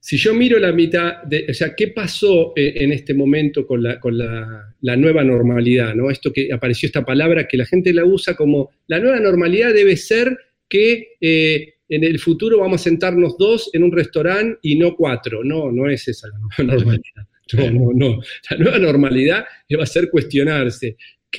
si 0.00 0.16
yo 0.16 0.34
miro 0.34 0.58
la 0.58 0.72
mitad, 0.72 1.22
de, 1.22 1.46
o 1.48 1.54
sea, 1.54 1.76
¿qué 1.76 1.88
pasó 1.88 2.52
en, 2.56 2.90
este 2.90 3.14
momento 3.14 3.64
con, 3.64 3.84
la, 3.84 4.00
con 4.00 4.18
la, 4.18 4.96
nueva 4.96 5.22
normalidad? 5.22 5.94
¿no? 5.94 6.10
Esto 6.10 6.32
que 6.32 6.52
apareció 6.52 6.88
esta 6.88 7.04
palabra 7.04 7.46
que 7.46 7.56
la 7.56 7.66
gente 7.66 7.92
la 7.92 8.04
usa 8.04 8.34
como, 8.34 8.70
la 8.88 8.98
nueva 8.98 9.20
normalidad 9.20 9.72
debe 9.72 9.96
ser 9.96 10.36
que 10.68 11.12
eh, 11.20 11.74
en 11.94 12.04
el 12.04 12.18
futuro 12.18 12.60
vamos 12.60 12.80
a 12.80 12.84
sentarnos 12.84 13.36
dos 13.36 13.70
en 13.72 13.82
un 13.84 13.92
restaurante 13.92 14.58
y 14.62 14.76
no 14.76 14.96
cuatro. 14.96 15.44
No, 15.44 15.70
no 15.70 15.88
es 15.88 16.08
esa 16.08 16.28
la 16.28 16.38
nueva 16.58 16.76
normalidad. 16.76 17.26
No, 17.54 17.70
no, 17.70 17.90
no. 17.92 18.22
La 18.50 18.56
nueva 18.56 18.78
normalidad 18.78 19.44
va 19.78 19.82
a 19.82 19.86
ser 19.86 20.10
cuestionarse 20.10 20.96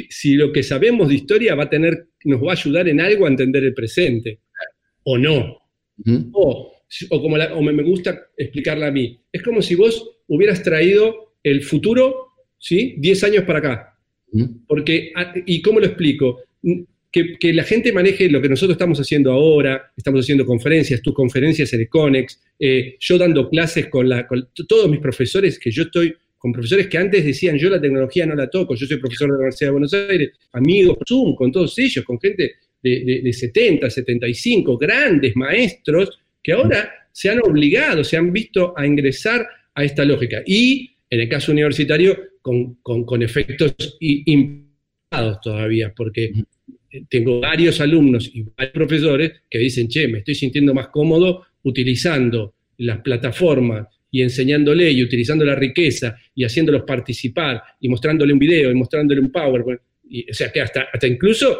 si 0.09 0.35
lo 0.35 0.51
que 0.51 0.63
sabemos 0.63 1.09
de 1.09 1.15
historia 1.15 1.55
va 1.55 1.63
a 1.63 1.69
tener, 1.69 2.07
nos 2.25 2.41
va 2.41 2.51
a 2.51 2.53
ayudar 2.53 2.87
en 2.87 2.99
algo 2.99 3.25
a 3.25 3.29
entender 3.29 3.63
el 3.63 3.73
presente, 3.73 4.39
o 5.03 5.17
no. 5.17 5.59
O, 6.33 6.73
como 7.09 7.35
o 7.35 7.61
me 7.61 7.83
gusta 7.83 8.27
explicarla 8.37 8.87
a 8.87 8.91
mí, 8.91 9.19
es 9.31 9.41
como 9.43 9.61
si 9.61 9.75
vos 9.75 10.21
hubieras 10.27 10.63
traído 10.63 11.35
el 11.43 11.63
futuro, 11.63 12.33
¿sí? 12.57 12.95
10 12.97 13.23
años 13.23 13.43
para 13.43 13.59
acá. 13.59 13.97
Porque, 14.67 15.11
ah, 15.15 15.33
¿y 15.45 15.61
cómo 15.61 15.79
lo 15.79 15.85
explico? 15.85 16.41
Que, 17.13 17.53
la 17.53 17.63
gente 17.63 17.93
maneje 17.93 18.27
lo 18.27 18.41
que 18.41 18.49
nosotros 18.49 18.73
estamos 18.73 18.99
haciendo 18.99 19.31
ahora, 19.31 19.91
estamos 19.95 20.21
haciendo 20.21 20.45
conferencias, 20.45 21.01
tus 21.01 21.13
conferencias 21.13 21.71
en 21.73 21.81
Econex, 21.81 22.41
eh, 22.59 22.95
yo 22.99 23.17
dando 23.19 23.49
clases 23.49 23.87
con, 23.87 24.09
la, 24.09 24.27
todos 24.67 24.89
mis 24.89 24.99
profesores, 24.99 25.59
que 25.59 25.69
yo 25.69 25.83
estoy 25.83 26.15
con 26.39 26.51
profesores 26.51 26.87
que 26.87 26.97
antes 26.97 27.23
decían, 27.23 27.57
yo 27.57 27.69
la 27.69 27.79
tecnología 27.79 28.25
no 28.25 28.35
la 28.35 28.49
toco, 28.49 28.75
yo 28.75 28.87
soy 28.87 28.97
profesor 28.97 29.27
de 29.27 29.33
la 29.33 29.37
Universidad 29.37 29.67
de 29.67 29.71
Buenos 29.71 29.93
Aires, 29.93 30.31
amigos, 30.53 30.97
Zoom, 31.07 31.35
con 31.35 31.51
todos 31.51 31.77
ellos, 31.77 32.03
con 32.03 32.19
gente 32.19 32.53
de, 32.81 33.21
de 33.23 33.31
70, 33.31 33.89
75, 33.89 34.77
grandes 34.77 35.35
maestros, 35.35 36.19
que 36.41 36.51
ahora 36.51 36.91
se 37.11 37.29
han 37.29 37.39
obligado, 37.39 38.03
se 38.03 38.17
han 38.17 38.33
visto 38.33 38.73
a 38.75 38.85
ingresar 38.85 39.47
a 39.75 39.83
esta 39.83 40.03
lógica. 40.03 40.41
Y 40.45 40.97
en 41.09 41.21
el 41.21 41.29
caso 41.29 41.51
universitario, 41.51 42.17
con, 42.41 42.75
con, 42.81 43.21
efectos 43.21 43.73
implicados 44.01 45.39
todavía, 45.41 45.93
porque 45.95 46.33
tengo 47.09 47.39
varios 47.39 47.81
alumnos 47.81 48.29
y 48.33 48.43
varios 48.43 48.73
profesores 48.73 49.31
que 49.49 49.59
dicen, 49.59 49.87
che, 49.87 50.07
me 50.07 50.19
estoy 50.19 50.35
sintiendo 50.35 50.73
más 50.73 50.87
cómodo 50.89 51.45
utilizando 51.63 52.55
las 52.77 53.01
plataformas 53.01 53.87
y 54.11 54.21
enseñándole 54.21 54.91
y 54.91 55.03
utilizando 55.03 55.43
la 55.43 55.55
riqueza 55.55 56.15
y 56.35 56.43
haciéndolos 56.43 56.83
participar 56.83 57.63
y 57.79 57.89
mostrándole 57.89 58.33
un 58.33 58.39
video 58.39 58.71
y 58.71 58.75
mostrándole 58.75 59.21
un 59.21 59.31
PowerPoint. 59.31 59.81
Y, 60.07 60.29
o 60.29 60.33
sea 60.33 60.51
que 60.51 60.61
hasta, 60.61 60.87
hasta 60.93 61.07
incluso 61.07 61.57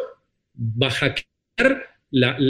va 0.56 0.88
a 0.88 0.91
hackear 0.91 1.93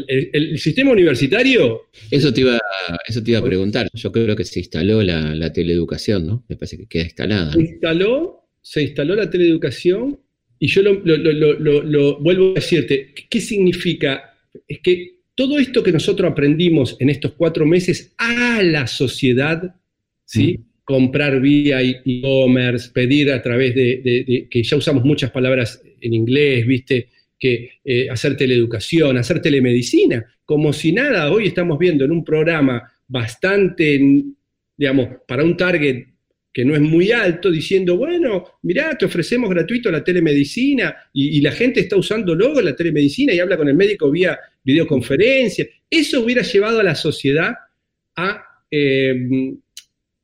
el, 0.07 0.59
sistema 0.59 0.91
universitario. 0.91 1.83
Eso 2.11 2.33
te, 2.33 2.41
iba, 2.41 2.59
eso 3.07 3.23
te 3.23 3.31
iba 3.31 3.39
a 3.39 3.43
preguntar. 3.43 3.87
Yo 3.93 4.11
creo 4.11 4.35
que 4.35 4.43
se 4.43 4.59
instaló 4.59 5.01
la, 5.01 5.53
teleeducación, 5.53 6.27
¿no? 6.27 6.45
Me 6.49 6.57
parece 6.57 6.77
que 6.77 6.87
queda 6.87 7.03
instalada. 7.03 7.53
Se 7.53 7.61
instaló, 7.61 8.49
se 8.61 8.81
instaló 8.81 9.15
la 9.15 9.29
teleeducación 9.29 10.19
y 10.63 10.67
yo 10.67 10.81
lo, 10.81 12.19
vuelvo 12.21 12.51
a 12.51 12.53
decirte, 12.53 13.13
¿qué 13.29 13.41
significa? 13.41 14.33
Es 14.65 14.79
que 14.79 15.15
todo 15.35 15.59
esto 15.59 15.83
que 15.83 15.91
nosotros 15.91 16.31
aprendimos 16.31 16.95
en 17.01 17.09
estos 17.09 17.33
cuatro 17.33 17.65
meses 17.65 18.13
a 18.17 18.63
la 18.63 18.87
sociedad, 18.87 19.75
¿sí? 20.23 20.57
Mm. 20.57 20.63
Comprar 20.85 21.41
vía 21.41 21.81
e-commerce, 21.81 22.91
pedir 22.93 23.33
a 23.33 23.41
través 23.41 23.75
de, 23.75 24.47
que 24.49 24.63
ya 24.63 24.77
usamos 24.77 25.03
muchas 25.03 25.31
palabras 25.31 25.81
en 25.99 26.13
inglés, 26.13 26.65
¿viste? 26.65 27.09
Que 27.37 27.71
eh, 27.83 28.09
hacer 28.09 28.37
teleeducación, 28.37 29.17
hacer 29.17 29.41
telemedicina, 29.41 30.25
como 30.45 30.71
si 30.71 30.93
nada, 30.93 31.29
hoy 31.29 31.47
estamos 31.47 31.77
viendo 31.77 32.05
en 32.05 32.11
un 32.11 32.23
programa 32.23 32.89
bastante, 33.05 33.99
digamos, 34.77 35.09
para 35.27 35.43
un 35.43 35.57
target 35.57 36.05
que 36.53 36.63
no 36.63 36.75
es 36.75 36.81
muy 36.81 37.11
alto, 37.11 37.49
diciendo, 37.49 37.97
bueno, 37.97 38.59
mirá, 38.61 38.95
te 38.95 39.05
ofrecemos 39.05 39.49
gratuito 39.49 39.89
la 39.89 40.03
telemedicina 40.03 40.95
y, 41.11 41.41
la 41.41 41.51
gente 41.51 41.79
está 41.79 41.97
usando 41.97 42.35
luego 42.35 42.61
la 42.61 42.75
telemedicina 42.75 43.33
y 43.33 43.39
habla 43.39 43.57
con 43.57 43.67
el 43.67 43.73
médico 43.73 44.11
vía 44.11 44.39
videoconferencia. 44.63 45.65
Eso 45.89 46.21
hubiera 46.21 46.43
llevado 46.43 46.79
a 46.79 46.83
la 46.83 46.95
sociedad 46.95 47.53
a... 48.15 48.43
Eh, 48.69 49.15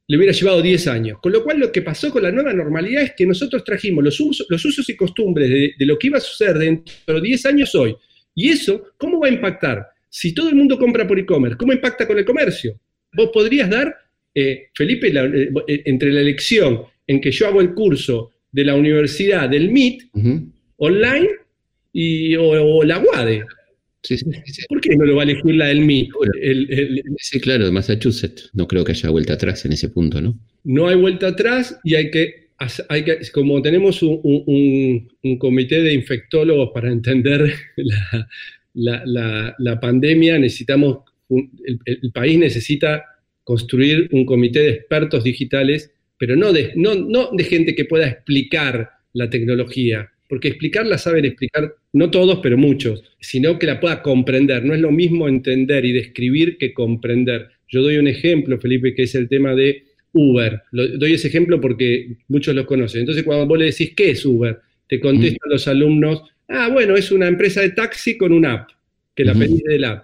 le 0.07 0.17
hubiera 0.17 0.33
llevado 0.33 0.59
10 0.59 0.87
años. 0.87 1.19
Con 1.21 1.31
lo 1.31 1.43
cual 1.43 1.59
lo 1.59 1.71
que 1.71 1.83
pasó 1.83 2.11
con 2.11 2.23
la 2.23 2.31
nueva 2.31 2.51
normalidad 2.51 3.03
es 3.03 3.13
que 3.15 3.27
nosotros 3.27 3.63
trajimos 3.63 4.03
los, 4.03 4.19
usos, 4.19 4.47
los 4.49 4.65
usos 4.65 4.89
y 4.89 4.95
costumbres 4.95 5.47
de, 5.47 5.73
de, 5.77 5.85
lo 5.85 5.99
que 5.99 6.07
iba 6.07 6.17
a 6.17 6.21
suceder 6.21 6.57
dentro 6.57 7.15
de 7.15 7.21
10 7.21 7.45
años 7.45 7.75
hoy. 7.75 7.95
Y 8.33 8.49
eso, 8.49 8.93
¿cómo 8.97 9.19
va 9.19 9.27
a 9.27 9.31
impactar? 9.31 9.85
Si 10.09 10.33
todo 10.33 10.49
el 10.49 10.55
mundo 10.55 10.79
compra 10.79 11.07
por 11.07 11.19
e-commerce, 11.19 11.57
¿cómo 11.57 11.73
impacta 11.73 12.07
con 12.07 12.17
el 12.17 12.25
comercio? 12.25 12.79
Vos 13.13 13.29
podrías 13.31 13.69
dar 13.69 13.95
eh, 14.39 14.69
Felipe, 14.73 15.07
eh, 15.07 15.49
eh, 15.67 15.81
entre 15.85 16.11
la 16.11 16.21
elección 16.21 16.81
en 17.07 17.21
que 17.21 17.31
yo 17.31 17.47
hago 17.47 17.61
el 17.61 17.73
curso 17.73 18.31
de 18.51 18.63
la 18.63 18.75
universidad 18.75 19.49
del 19.49 19.69
MIT 19.69 20.03
online 20.77 21.29
y, 21.93 22.35
o, 22.35 22.83
la 22.83 22.99
UADE. 22.99 23.43
¿Por 24.69 24.81
qué 24.81 24.95
no 24.95 25.05
lo 25.05 25.15
va 25.15 25.23
a 25.23 25.25
elegir 25.25 25.55
la 25.55 25.67
del 25.67 25.81
MIT? 25.81 26.11
sí, 27.17 27.39
claro, 27.39 27.65
de 27.65 27.71
Massachusetts. 27.71 28.49
No 28.53 28.67
creo 28.67 28.83
que 28.83 28.93
haya 28.93 29.09
vuelta 29.09 29.33
atrás 29.33 29.65
en 29.65 29.73
ese 29.73 29.89
punto, 29.89 30.21
¿no? 30.21 30.39
No 30.63 30.87
hay 30.87 30.95
vuelta 30.95 31.27
atrás 31.27 31.77
y 31.83 31.95
hay 31.95 32.11
que, 32.11 32.49
hay 32.89 33.03
que 33.03 33.19
como 33.33 33.61
tenemos 33.61 34.01
un, 34.01 35.09
comité 35.37 35.81
de 35.81 35.93
infectólogos 35.93 36.71
para 36.73 36.91
entender 36.91 37.53
la, 38.73 39.79
pandemia, 39.81 40.39
necesitamos, 40.39 40.99
el 41.29 42.11
país 42.13 42.37
necesita 42.37 43.03
construir 43.49 44.07
un 44.11 44.27
comité 44.27 44.59
de 44.59 44.69
expertos 44.69 45.23
digitales, 45.23 45.91
pero 46.19 46.35
no 46.35 46.53
de, 46.53 46.71
no, 46.75 46.93
no 46.93 47.31
de 47.33 47.43
gente 47.43 47.73
que 47.73 47.85
pueda 47.85 48.07
explicar 48.07 48.91
la 49.13 49.27
tecnología, 49.27 50.07
porque 50.27 50.49
explicarla 50.49 50.99
saben 50.99 51.25
explicar, 51.25 51.73
no 51.93 52.11
todos, 52.11 52.41
pero 52.43 52.59
muchos, 52.59 53.03
sino 53.19 53.57
que 53.57 53.65
la 53.65 53.79
pueda 53.79 54.03
comprender. 54.03 54.63
No 54.63 54.75
es 54.75 54.81
lo 54.81 54.91
mismo 54.91 55.27
entender 55.27 55.83
y 55.83 55.93
describir 55.93 56.59
que 56.59 56.75
comprender. 56.75 57.47
Yo 57.67 57.81
doy 57.81 57.97
un 57.97 58.07
ejemplo, 58.07 58.59
Felipe, 58.59 58.93
que 58.93 59.01
es 59.01 59.15
el 59.15 59.27
tema 59.27 59.55
de 59.55 59.83
Uber. 60.13 60.61
doy 60.71 61.13
ese 61.13 61.29
ejemplo 61.29 61.59
porque 61.59 62.17
muchos 62.27 62.53
lo 62.53 62.67
conocen. 62.67 62.99
Entonces, 62.99 63.23
cuando 63.23 63.47
vos 63.47 63.57
le 63.57 63.65
decís, 63.65 63.93
¿qué 63.95 64.11
es 64.11 64.23
Uber? 64.27 64.59
Te 64.87 64.99
contestan 64.99 65.49
los 65.49 65.67
alumnos, 65.67 66.21
ah, 66.49 66.69
bueno, 66.71 66.95
es 66.95 67.11
una 67.11 67.27
empresa 67.27 67.61
de 67.61 67.71
taxi 67.71 68.15
con 68.15 68.31
una 68.31 68.53
app, 68.53 68.69
que 69.15 69.25
la 69.25 69.33
pedís 69.33 69.63
del 69.63 69.85
app. 69.85 70.03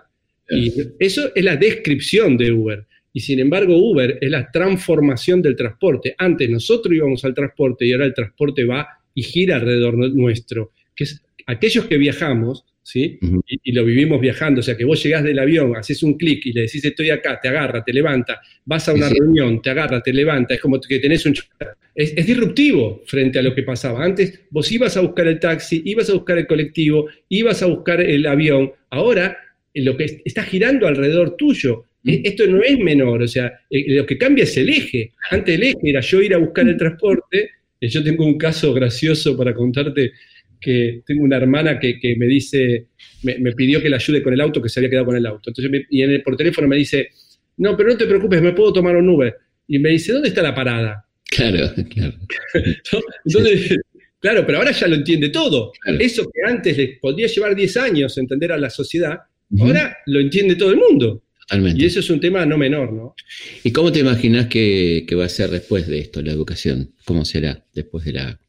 Y 0.50 0.74
eso 0.98 1.32
es 1.36 1.44
la 1.44 1.58
descripción 1.58 2.38
de 2.38 2.52
Uber. 2.52 2.86
Y 3.16 3.22
sin 3.22 3.40
embargo, 3.40 3.78
Uber 3.78 4.18
es 4.20 4.30
la 4.30 4.52
transformación 4.52 5.42
del 5.42 5.56
transporte. 5.56 6.14
Antes 6.18 6.50
nosotros 6.50 6.94
íbamos 6.94 7.24
al 7.24 7.34
transporte 7.34 7.86
y 7.86 7.94
ahora 7.94 8.08
el 8.08 8.14
transporte 8.14 8.66
va 8.66 8.90
y 9.14 9.24
gira 9.24 9.56
alrededor 9.56 9.96
nuestro. 10.14 10.74
Que 10.94 11.06
es 11.06 11.24
aquellos 11.46 11.86
que 11.86 11.98
viajamos, 11.98 12.66
¿sí? 12.84 13.18
y, 13.48 13.72
lo 13.72 13.86
vivimos 13.86 14.20
viajando, 14.20 14.60
o 14.60 14.64
sea, 14.64 14.76
que 14.76 14.84
vos 14.84 15.02
llegás 15.02 15.24
del 15.24 15.40
avión, 15.40 15.78
haces 15.78 16.04
un 16.04 16.18
clic 16.18 16.46
y 16.46 16.52
le 16.52 16.64
decís 16.64 16.84
estoy 16.84 17.10
acá, 17.10 17.40
te 17.42 17.48
agarra, 17.48 17.86
te 17.86 17.94
levanta, 17.94 18.42
vas 18.66 18.90
a 18.90 18.94
una 18.94 19.08
reunión, 19.08 19.62
te 19.62 19.70
agarra, 19.70 20.04
te 20.04 20.12
levanta, 20.12 20.56
es 20.56 20.60
como 20.60 20.82
que 20.82 21.00
tenés 21.00 21.26
un... 21.26 21.36
Es, 21.96 22.14
es, 22.18 22.26
disruptivo 22.28 23.02
frente 23.06 23.40
a 23.40 23.44
lo 23.44 23.56
que 23.56 23.64
pasaba. 23.64 24.04
Antes 24.04 24.42
vos 24.50 24.70
ibas 24.74 24.98
a 24.98 25.00
buscar 25.00 25.26
el 25.28 25.40
taxi, 25.40 25.82
ibas 25.86 26.10
a 26.10 26.14
buscar 26.16 26.38
el 26.38 26.48
colectivo, 26.48 27.08
ibas 27.30 27.64
a 27.64 27.68
buscar 27.68 28.02
el 28.02 28.26
avión, 28.28 28.74
ahora 28.90 29.38
lo 29.74 29.96
que 29.96 30.22
está 30.26 30.44
girando 30.44 30.86
alrededor 30.86 31.38
tuyo. 31.38 31.86
E, 32.06 32.22
esto 32.24 32.46
no 32.48 32.62
es 32.62 32.78
menor, 32.78 33.24
o 33.24 33.28
sea, 33.28 33.52
eh, 33.70 33.96
lo 33.96 34.06
que 34.06 34.18
cambia 34.18 34.44
es 34.44 34.56
el 34.58 34.70
eje. 34.70 35.14
Antes 35.32 35.56
el 35.56 35.64
eje 35.64 35.80
era 35.84 36.02
yo 36.02 36.22
ir 36.22 36.34
a 36.34 36.38
buscar 36.38 36.68
el 36.68 36.78
transporte. 36.78 37.50
Eh, 37.82 37.88
yo 37.90 38.04
tengo 38.04 38.26
un 38.26 38.38
caso 38.38 38.74
gracioso 38.74 39.36
para 39.36 39.54
contarte 39.54 40.14
que 40.60 41.02
tengo 41.06 41.24
una 41.24 41.38
hermana 41.38 41.80
que, 41.80 42.16
me 42.18 42.26
dice, 42.26 42.88
me, 43.24 43.52
pidió 43.54 43.82
que 43.82 43.90
la 43.90 43.98
ayude 43.98 44.24
con 44.24 44.34
el 44.34 44.42
auto, 44.42 44.62
que 44.62 44.70
se 44.70 44.80
había 44.80 44.90
quedado 44.90 45.08
con 45.08 45.16
el 45.16 45.26
auto. 45.26 45.50
Entonces, 45.50 45.86
y 45.90 46.02
en 46.02 46.12
el, 46.12 46.24
por 46.24 46.36
teléfono 46.36 46.68
me 46.68 46.78
dice, 46.78 47.10
no, 47.58 47.76
pero 47.78 47.90
no 47.90 47.98
te 47.98 48.06
preocupes, 48.06 48.42
me 48.42 48.54
puedo 48.54 48.74
tomar 48.74 48.96
un 48.96 49.10
Uber. 49.10 49.36
Y 49.68 49.80
me 49.80 49.90
dice, 49.90 50.14
¿dónde 50.14 50.30
está 50.30 50.42
la 50.42 50.56
parada? 50.56 51.06
Claro, 51.30 51.72
claro. 51.94 52.14
Entonces, 53.26 53.78
claro, 54.20 54.46
pero 54.46 54.60
ahora 54.60 54.72
ya 54.72 54.88
lo 54.88 54.96
entiende 54.96 55.30
todo. 55.30 55.72
Eso 56.00 56.24
que 56.24 56.42
antes 56.50 56.78
les 56.78 57.00
podía 57.00 57.28
llevar 57.28 57.56
10 57.56 57.78
años 57.78 58.18
entender 58.18 58.52
a 58.52 58.58
la 58.58 58.70
sociedad, 58.70 59.20
ahora 59.60 59.98
lo 60.08 60.20
entiende 60.20 60.56
todo 60.56 60.72
el 60.72 60.78
mundo. 60.78 61.25
Totalmente. 61.48 61.84
Y 61.84 61.86
eso 61.86 62.00
es 62.00 62.10
un 62.10 62.20
tema 62.20 62.46
no 62.46 62.58
menor, 62.58 62.92
¿no? 62.92 63.16
¿Y 63.64 63.72
cómo 63.72 63.92
te 63.92 64.00
imaginas 64.00 64.48
que, 64.48 65.06
que 65.08 65.16
va 65.16 65.26
a 65.26 65.30
ser 65.30 65.50
después 65.50 65.88
de 65.88 66.00
esto 66.00 66.22
la 66.22 66.32
educación? 66.32 66.94
¿Cómo 67.06 67.24
será 67.24 67.66
después 67.74 68.06
de 68.06 68.14
la 68.14 68.40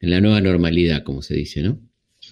en 0.00 0.10
la 0.10 0.20
nueva 0.20 0.40
normalidad, 0.40 1.02
como 1.02 1.22
se 1.22 1.34
dice, 1.34 1.62
¿no? 1.62 1.80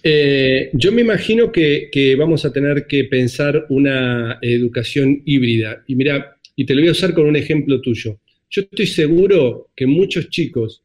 Eh, 0.03 0.69
yo 0.73 0.91
me 0.91 1.01
imagino 1.01 1.51
que, 1.51 2.15
vamos 2.17 2.45
a 2.45 2.53
tener 2.53 2.85
que 2.87 3.05
pensar 3.05 3.65
una 3.69 4.37
educación 4.41 5.21
híbrida. 5.25 5.83
Y 5.87 5.95
mira, 5.95 6.37
y 6.55 6.65
te 6.65 6.73
lo 6.73 6.81
voy 6.81 6.89
a 6.89 6.93
usar 6.93 7.13
con 7.13 7.25
un 7.25 7.35
ejemplo 7.35 7.81
tuyo. 7.81 8.19
Yo 8.49 8.61
estoy 8.61 8.87
seguro 8.87 9.71
que 9.75 9.85
muchos 9.85 10.29
chicos 10.29 10.83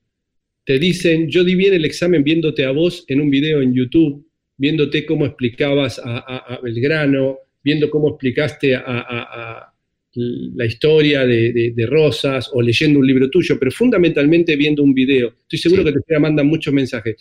te 0.64 0.78
dicen, 0.78 1.28
yo 1.28 1.44
di 1.44 1.54
bien 1.54 1.74
el 1.74 1.84
examen 1.84 2.24
viéndote 2.24 2.64
a 2.64 2.70
vos 2.70 3.04
en 3.08 3.20
un 3.20 3.30
video 3.30 3.62
en 3.62 3.74
YouTube, 3.74 4.26
viéndote 4.56 5.04
cómo 5.04 5.26
explicabas 5.26 6.00
a, 6.02 6.60
Belgrano, 6.62 7.38
viendo 7.62 7.90
cómo 7.90 8.08
explicaste 8.10 8.74
a, 8.74 9.68
la 10.14 10.66
historia 10.66 11.24
de, 11.24 11.86
Rosas 11.88 12.50
o 12.52 12.60
leyendo 12.60 12.98
un 12.98 13.06
libro 13.06 13.30
tuyo, 13.30 13.58
pero 13.58 13.70
fundamentalmente 13.70 14.56
viendo 14.56 14.82
un 14.82 14.92
video. 14.92 15.34
Estoy 15.42 15.58
seguro 15.58 15.84
que 15.84 15.92
te 16.06 16.18
mandan 16.18 16.46
muchos 16.46 16.72
mensajes. 16.74 17.16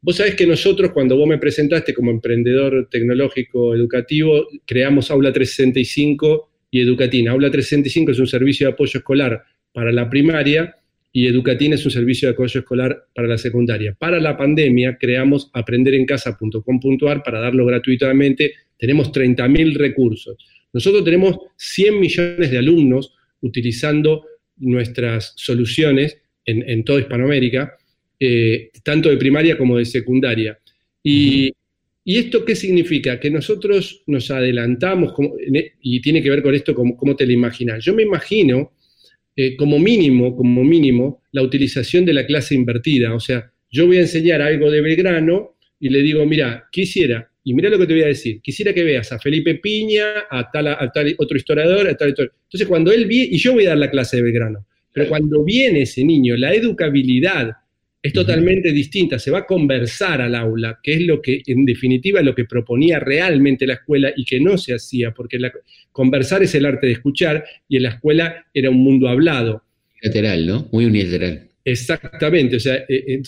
Vos 0.00 0.16
sabés 0.16 0.34
que 0.34 0.46
nosotros, 0.46 0.90
cuando 0.92 1.16
vos 1.16 1.28
me 1.28 1.38
presentaste 1.38 1.94
como 1.94 2.10
emprendedor 2.10 2.88
tecnológico 2.90 3.74
educativo, 3.74 4.46
creamos 4.64 5.10
Aula 5.10 5.32
365 5.32 6.50
y 6.70 6.80
Educatina. 6.80 7.32
Aula 7.32 7.50
365 7.50 8.12
es 8.12 8.18
un 8.18 8.26
servicio 8.26 8.66
de 8.66 8.72
apoyo 8.72 8.98
escolar 8.98 9.42
para 9.72 9.92
la 9.92 10.08
primaria 10.08 10.76
y 11.12 11.26
Educatina 11.26 11.74
es 11.74 11.84
un 11.84 11.90
servicio 11.90 12.28
de 12.28 12.32
apoyo 12.32 12.60
escolar 12.60 13.06
para 13.14 13.28
la 13.28 13.36
secundaria. 13.36 13.94
Para 13.98 14.18
la 14.18 14.36
pandemia 14.36 14.96
creamos 14.98 15.50
aprenderencasa.com.ar 15.52 17.22
para 17.22 17.40
darlo 17.40 17.66
gratuitamente. 17.66 18.54
Tenemos 18.78 19.12
30.000 19.12 19.76
recursos. 19.76 20.36
Nosotros 20.72 21.04
tenemos 21.04 21.36
100 21.56 22.00
millones 22.00 22.50
de 22.50 22.58
alumnos 22.58 23.14
utilizando 23.42 24.24
nuestras 24.56 25.34
soluciones 25.36 26.18
en, 26.44 26.82
toda 26.82 27.00
Hispanoamérica, 27.00 27.76
eh, 28.18 28.70
tanto 28.82 29.10
de 29.10 29.16
primaria 29.16 29.58
como 29.58 29.76
de 29.76 29.84
secundaria. 29.84 30.58
Y, 31.02 31.52
esto 32.04 32.44
qué 32.44 32.56
significa? 32.56 33.20
Que 33.20 33.30
nosotros 33.30 34.02
nos 34.06 34.30
adelantamos, 34.30 35.12
e, 35.54 35.74
y 35.82 36.00
tiene 36.00 36.22
que 36.22 36.30
ver 36.30 36.42
con 36.42 36.54
esto, 36.54 36.74
cómo 36.74 37.14
te 37.14 37.26
lo 37.26 37.32
imaginas. 37.32 37.84
Yo 37.84 37.94
me 37.94 38.02
imagino, 38.02 38.72
eh, 39.36 39.56
como 39.56 39.78
mínimo, 39.78 40.36
como 40.36 40.62
mínimo, 40.64 41.22
la 41.32 41.42
utilización 41.42 42.04
de 42.04 42.12
la 42.12 42.26
clase 42.26 42.54
invertida. 42.54 43.14
O 43.14 43.20
sea, 43.20 43.50
yo 43.70 43.86
voy 43.86 43.96
a 43.96 44.02
enseñar 44.02 44.42
algo 44.42 44.70
de 44.70 44.80
Belgrano 44.80 45.56
y 45.80 45.88
le 45.88 46.02
digo, 46.02 46.24
mira, 46.26 46.64
quisiera 46.70 47.30
y 47.44 47.54
mira 47.54 47.70
lo 47.70 47.78
que 47.78 47.86
te 47.86 47.94
voy 47.94 48.02
a 48.02 48.08
decir. 48.08 48.40
Quisiera 48.40 48.72
que 48.72 48.84
veas 48.84 49.10
a 49.12 49.18
Felipe 49.18 49.56
Piña, 49.56 50.04
a 50.30 50.50
tal, 50.50 50.68
otro 51.18 51.36
historiador, 51.36 51.88
a 51.88 51.96
tal, 51.96 52.10
Entonces, 52.10 52.66
cuando 52.68 52.92
él 52.92 53.06
viene, 53.06 53.34
y 53.34 53.38
yo 53.38 53.54
voy 53.54 53.66
a 53.66 53.70
dar 53.70 53.78
la 53.78 53.90
clase 53.90 54.18
de 54.18 54.22
Belgrano, 54.22 54.66
pero 54.92 55.08
cuando 55.08 55.42
viene 55.42 55.82
ese 55.82 56.04
niño, 56.04 56.36
la 56.36 56.52
educabilidad 56.54 57.52
es 58.02 58.12
totalmente 58.12 58.72
distinta, 58.72 59.18
se 59.18 59.30
va 59.30 59.40
a 59.40 59.46
conversar 59.46 60.20
al 60.20 60.34
aula, 60.34 60.80
que 60.82 60.94
es 60.94 61.02
lo 61.02 61.22
que, 61.22 61.40
en 61.46 61.64
definitiva, 61.64 62.20
lo 62.20 62.34
que 62.34 62.44
proponía 62.44 62.98
realmente 62.98 63.64
la 63.64 63.74
escuela 63.74 64.12
y 64.16 64.24
que 64.24 64.40
no 64.40 64.58
se 64.58 64.74
hacía, 64.74 65.12
porque 65.12 65.38
la, 65.38 65.52
conversar 65.92 66.42
es 66.42 66.52
el 66.56 66.66
arte 66.66 66.88
de 66.88 66.94
escuchar 66.94 67.44
y 67.68 67.76
en 67.76 67.84
la 67.84 67.90
escuela 67.90 68.44
era 68.52 68.70
un 68.70 68.78
mundo 68.78 69.08
hablado. 69.08 69.62
Unilateral, 70.02 70.46
¿no? 70.46 70.68
Muy 70.72 70.86
unilateral. 70.86 71.48
Exactamente, 71.64 72.56
o 72.56 72.60
sea, 72.60 72.84
eh, 72.88 73.22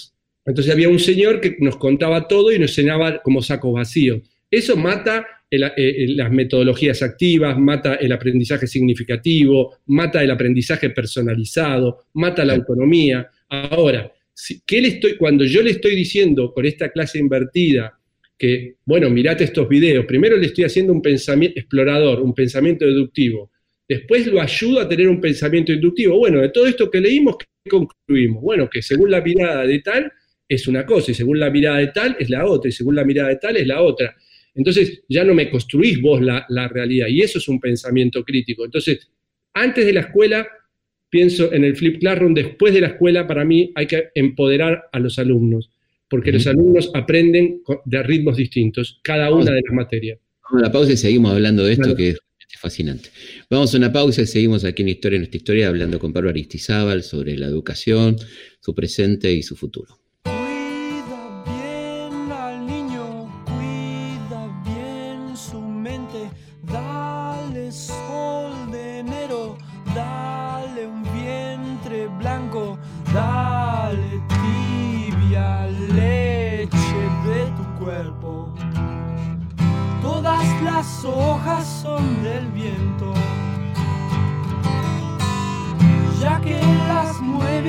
entonces 0.44 0.72
había 0.72 0.88
un 0.88 0.98
señor 0.98 1.40
que 1.40 1.56
nos 1.60 1.76
contaba 1.76 2.26
todo 2.26 2.52
y 2.52 2.58
nos 2.58 2.70
enseñaba 2.70 3.22
como 3.22 3.42
saco 3.42 3.70
vacío. 3.70 4.22
Eso 4.50 4.76
mata 4.76 5.24
eh, 5.50 6.06
las 6.08 6.32
metodologías 6.32 7.00
activas, 7.02 7.56
mata 7.58 7.94
el 7.94 8.10
aprendizaje 8.10 8.66
significativo, 8.66 9.76
mata 9.86 10.22
el 10.22 10.32
aprendizaje 10.32 10.90
personalizado, 10.90 12.06
mata 12.14 12.44
la 12.44 12.54
autonomía. 12.54 13.28
Ahora, 13.48 14.12
¿qué 14.66 14.80
le 14.80 14.88
estoy, 14.88 15.16
cuando 15.16 15.44
yo 15.44 15.62
le 15.62 15.70
estoy 15.70 15.94
diciendo 15.94 16.52
con 16.52 16.66
esta 16.66 16.90
clase 16.90 17.18
invertida 17.18 17.98
que, 18.36 18.76
bueno, 18.84 19.08
mirate 19.10 19.44
estos 19.44 19.68
videos, 19.68 20.06
primero 20.06 20.36
le 20.36 20.46
estoy 20.46 20.64
haciendo 20.64 20.92
un 20.92 21.02
pensamiento 21.02 21.60
explorador, 21.60 22.20
un 22.20 22.34
pensamiento 22.34 22.84
deductivo, 22.84 23.50
después 23.88 24.26
lo 24.26 24.40
ayudo 24.40 24.80
a 24.80 24.88
tener 24.88 25.08
un 25.08 25.20
pensamiento 25.20 25.72
inductivo. 25.72 26.18
Bueno, 26.18 26.40
de 26.40 26.48
todo 26.48 26.66
esto 26.66 26.90
que 26.90 27.00
leímos, 27.00 27.36
¿qué 27.38 27.70
concluimos? 27.70 28.42
Bueno, 28.42 28.68
que 28.68 28.82
según 28.82 29.10
la 29.10 29.20
mirada 29.20 29.66
de 29.66 29.78
tal, 29.80 30.12
es 30.48 30.68
una 30.68 30.84
cosa, 30.84 31.10
y 31.10 31.14
según 31.14 31.38
la 31.38 31.50
mirada 31.50 31.78
de 31.78 31.88
tal 31.88 32.16
es 32.18 32.28
la 32.28 32.46
otra, 32.46 32.68
y 32.68 32.72
según 32.72 32.94
la 32.94 33.04
mirada 33.04 33.30
de 33.30 33.36
tal 33.36 33.56
es 33.56 33.66
la 33.66 33.82
otra. 33.82 34.14
Entonces 34.54 35.02
ya 35.08 35.24
no 35.24 35.34
me 35.34 35.50
construís 35.50 36.00
vos 36.00 36.20
la, 36.20 36.68
realidad, 36.68 37.08
y 37.08 37.20
eso 37.22 37.38
es 37.38 37.48
un 37.48 37.60
pensamiento 37.60 38.22
crítico. 38.24 38.64
Entonces, 38.64 39.10
antes 39.52 39.84
de 39.86 39.92
la 39.92 40.00
escuela, 40.00 40.46
pienso 41.14 41.52
en 41.52 41.62
el 41.62 41.76
flip 41.76 42.00
classroom, 42.00 42.34
después 42.34 42.74
de 42.74 42.80
la 42.80 42.88
escuela, 42.88 43.24
para 43.28 43.44
mí 43.44 43.70
hay 43.76 43.86
que 43.86 44.08
empoderar 44.16 44.86
a 44.90 44.98
los 44.98 45.16
alumnos, 45.20 45.70
porque 46.10 46.32
los 46.32 46.44
alumnos 46.48 46.90
aprenden 46.92 47.62
de 47.84 48.02
ritmos 48.02 48.36
distintos, 48.36 48.98
cada 49.04 49.32
una 49.32 49.52
de 49.52 49.60
las 49.64 49.72
materias. 49.72 50.18
Vamos 50.42 50.64
a 50.64 50.66
la 50.66 50.72
pausa 50.72 50.90
y 50.90 50.96
seguimos 50.96 51.30
hablando 51.30 51.64
de 51.64 51.74
esto 51.74 51.94
que 51.94 52.08
es 52.08 52.18
fascinante. 52.58 53.10
Vamos 53.48 53.72
a 53.72 53.78
una 53.78 53.92
pausa 53.92 54.22
y 54.22 54.26
seguimos 54.26 54.64
aquí 54.64 54.82
en 54.82 54.88
Historia, 54.88 55.16
en 55.18 55.20
nuestra 55.20 55.36
historia, 55.36 55.68
hablando 55.68 56.00
con 56.00 56.12
Pablo 56.12 56.30
Aristizábal 56.30 57.04
sobre 57.04 57.38
la 57.38 57.46
educación, 57.46 58.16
su 58.58 58.74
presente 58.74 59.32
y 59.32 59.44
su 59.44 59.54
futuro. 59.54 60.03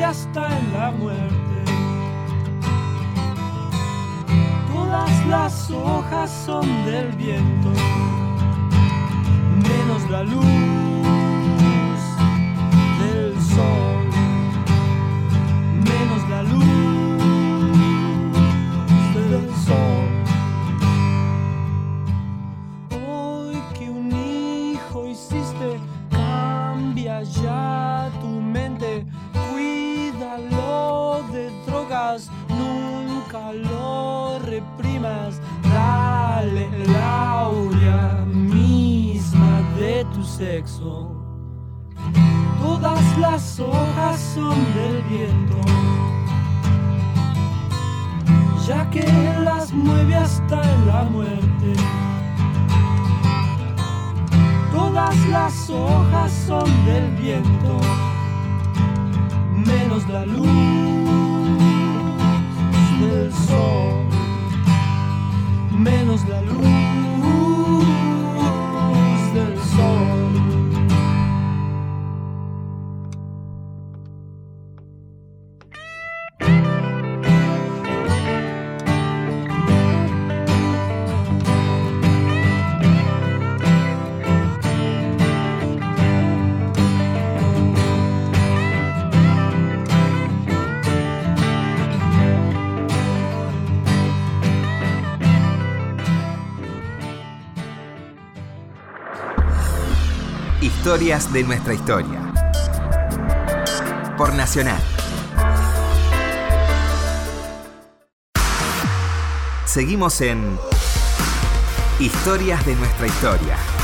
Hasta 0.05 0.59
en 0.59 0.73
la 0.73 0.91
muerte. 0.91 1.55
Todas 4.71 5.25
las 5.27 5.71
hojas 5.71 6.29
son 6.45 6.85
del 6.85 7.11
viento, 7.13 7.69
menos 9.67 10.09
la 10.11 10.23
luz 10.23 10.74
nunca 33.35 34.39
reprimas. 34.45 35.41
Dale 35.63 36.69
la 36.87 37.39
aurea 37.41 38.25
misma 38.25 39.61
de 39.77 40.05
tu 40.13 40.23
sexo. 40.23 41.11
Todas 42.61 43.17
las 43.17 43.59
hojas 43.59 44.19
son 44.35 44.57
del 44.73 45.01
viento, 45.03 45.57
ya 48.67 48.89
que 48.89 49.05
las 49.43 49.71
mueve 49.73 50.15
hasta 50.15 50.61
la 50.85 51.03
muerte. 51.03 51.73
Todas 54.71 55.15
las 55.27 55.69
hojas 55.69 56.31
son 56.47 56.85
del 56.85 57.11
viento, 57.15 57.79
menos 59.65 60.07
la 60.09 60.25
luz 60.25 60.94
del 63.15 63.33
sol, 63.33 64.09
menos 65.71 66.27
la 66.27 66.41
luz 66.41 66.74
Historias 100.95 101.33
de 101.33 101.43
nuestra 101.43 101.73
historia. 101.73 102.33
Por 104.17 104.33
Nacional. 104.33 104.81
Seguimos 109.65 110.21
en 110.21 110.57
Historias 111.99 112.65
de 112.65 112.75
nuestra 112.75 113.07
historia. 113.07 113.74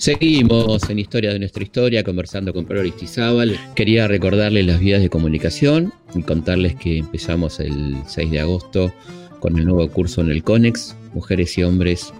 Seguimos 0.00 0.88
en 0.88 0.98
Historia 0.98 1.30
de 1.30 1.38
nuestra 1.38 1.62
historia 1.62 2.02
conversando 2.02 2.54
con 2.54 2.64
Pedro. 2.64 2.84
Quería 3.74 4.08
recordarles 4.08 4.64
las 4.64 4.80
vías 4.80 5.02
de 5.02 5.10
comunicación 5.10 5.92
y 6.14 6.22
contarles 6.22 6.74
que 6.76 6.96
empezamos 6.96 7.60
el 7.60 7.96
6 8.06 8.30
de 8.30 8.40
agosto 8.40 8.94
con 9.40 9.58
el 9.58 9.66
nuevo 9.66 9.86
curso 9.90 10.22
en 10.22 10.30
el 10.30 10.42
CONEX, 10.42 10.96
Mujeres 11.12 11.58
y 11.58 11.64
Hombres 11.64 12.14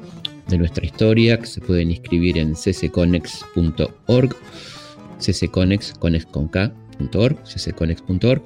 de 0.49 0.59
nuestra 0.59 0.85
historia, 0.85 1.39
que 1.39 1.47
se 1.47 1.63
pueden 1.63 1.91
inscribir 1.91 2.37
en 2.37 2.53
ccconex.org, 2.53 4.37
ccconex, 5.19 5.95
conex 5.95 6.27
con 6.27 6.49
K, 6.49 6.75
ccconex.org. 7.47 8.43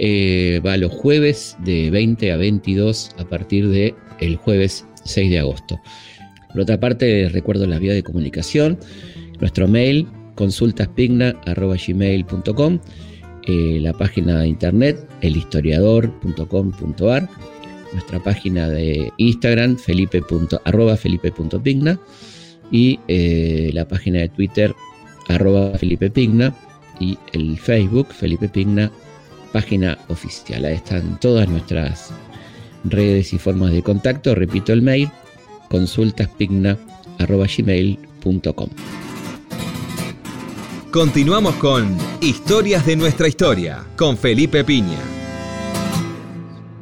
Eh, 0.00 0.60
va 0.66 0.76
los 0.76 0.90
jueves 0.90 1.56
de 1.64 1.88
20 1.92 2.32
a 2.32 2.36
22 2.36 3.10
a 3.16 3.24
partir 3.26 3.68
del 3.68 3.94
el 4.18 4.34
jueves 4.34 4.84
6 5.04 5.30
de 5.30 5.38
agosto. 5.38 5.80
Por 6.52 6.62
otra 6.62 6.78
parte, 6.78 7.30
recuerdo 7.32 7.66
las 7.66 7.80
vías 7.80 7.94
de 7.94 8.02
comunicación, 8.02 8.78
nuestro 9.40 9.66
mail 9.68 10.06
consultaspigna.gmail.com, 10.34 12.78
eh, 13.46 13.78
la 13.80 13.92
página 13.92 14.40
de 14.40 14.48
internet 14.48 15.08
elhistoriador.com.ar, 15.20 17.28
nuestra 17.92 18.20
página 18.22 18.68
de 18.68 19.12
Instagram 19.16 19.76
felipe. 19.76 20.22
y 22.70 23.00
eh, 23.08 23.70
la 23.72 23.88
página 23.88 24.20
de 24.20 24.28
Twitter 24.28 24.72
arroba 25.28 25.72
y 27.00 27.18
el 27.32 27.58
Facebook 27.58 28.12
Felipe 28.12 28.48
Pigna, 28.48 28.92
página 29.52 29.98
oficial. 30.08 30.64
Ahí 30.64 30.74
están 30.74 31.18
todas 31.20 31.48
nuestras 31.48 32.12
redes 32.84 33.32
y 33.32 33.38
formas 33.38 33.72
de 33.72 33.82
contacto. 33.82 34.34
Repito 34.34 34.72
el 34.72 34.82
mail 34.82 35.10
consultaspigna.gmail.com 35.72 38.70
Continuamos 40.90 41.54
con 41.54 41.96
Historias 42.20 42.84
de 42.84 42.96
nuestra 42.96 43.26
historia 43.26 43.86
con 43.96 44.18
Felipe 44.18 44.64
Piña. 44.64 45.00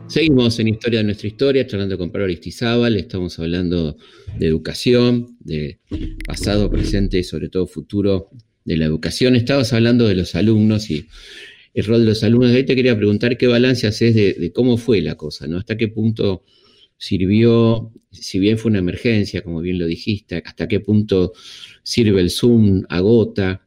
Seguimos 0.08 0.58
en 0.58 0.66
Historia 0.66 0.98
de 0.98 1.04
nuestra 1.04 1.28
historia, 1.28 1.64
charlando 1.68 1.96
con 1.96 2.10
Pablo 2.10 2.24
Aristizábal, 2.24 2.96
estamos 2.96 3.38
hablando 3.38 3.96
de 4.36 4.48
educación, 4.48 5.36
de 5.38 5.78
pasado, 6.26 6.68
presente 6.68 7.18
y 7.18 7.22
sobre 7.22 7.48
todo 7.48 7.68
futuro 7.68 8.30
de 8.64 8.76
la 8.76 8.86
educación. 8.86 9.36
Estabas 9.36 9.72
hablando 9.72 10.08
de 10.08 10.16
los 10.16 10.34
alumnos 10.34 10.90
y 10.90 11.06
el 11.74 11.84
rol 11.84 12.00
de 12.00 12.06
los 12.06 12.24
alumnos. 12.24 12.50
Ahí 12.50 12.64
te 12.64 12.74
quería 12.74 12.96
preguntar 12.96 13.38
qué 13.38 13.46
balance 13.46 13.86
haces 13.86 14.16
de, 14.16 14.32
de 14.32 14.52
cómo 14.52 14.78
fue 14.78 15.00
la 15.00 15.14
cosa, 15.14 15.46
¿no? 15.46 15.58
¿Hasta 15.58 15.76
qué 15.76 15.86
punto 15.86 16.42
sirvió, 17.00 17.92
si 18.12 18.38
bien 18.38 18.58
fue 18.58 18.70
una 18.70 18.78
emergencia, 18.78 19.40
como 19.40 19.62
bien 19.62 19.78
lo 19.78 19.86
dijiste, 19.86 20.42
hasta 20.44 20.68
qué 20.68 20.80
punto 20.80 21.32
sirve 21.82 22.20
el 22.20 22.30
Zoom, 22.30 22.84
agota, 22.90 23.66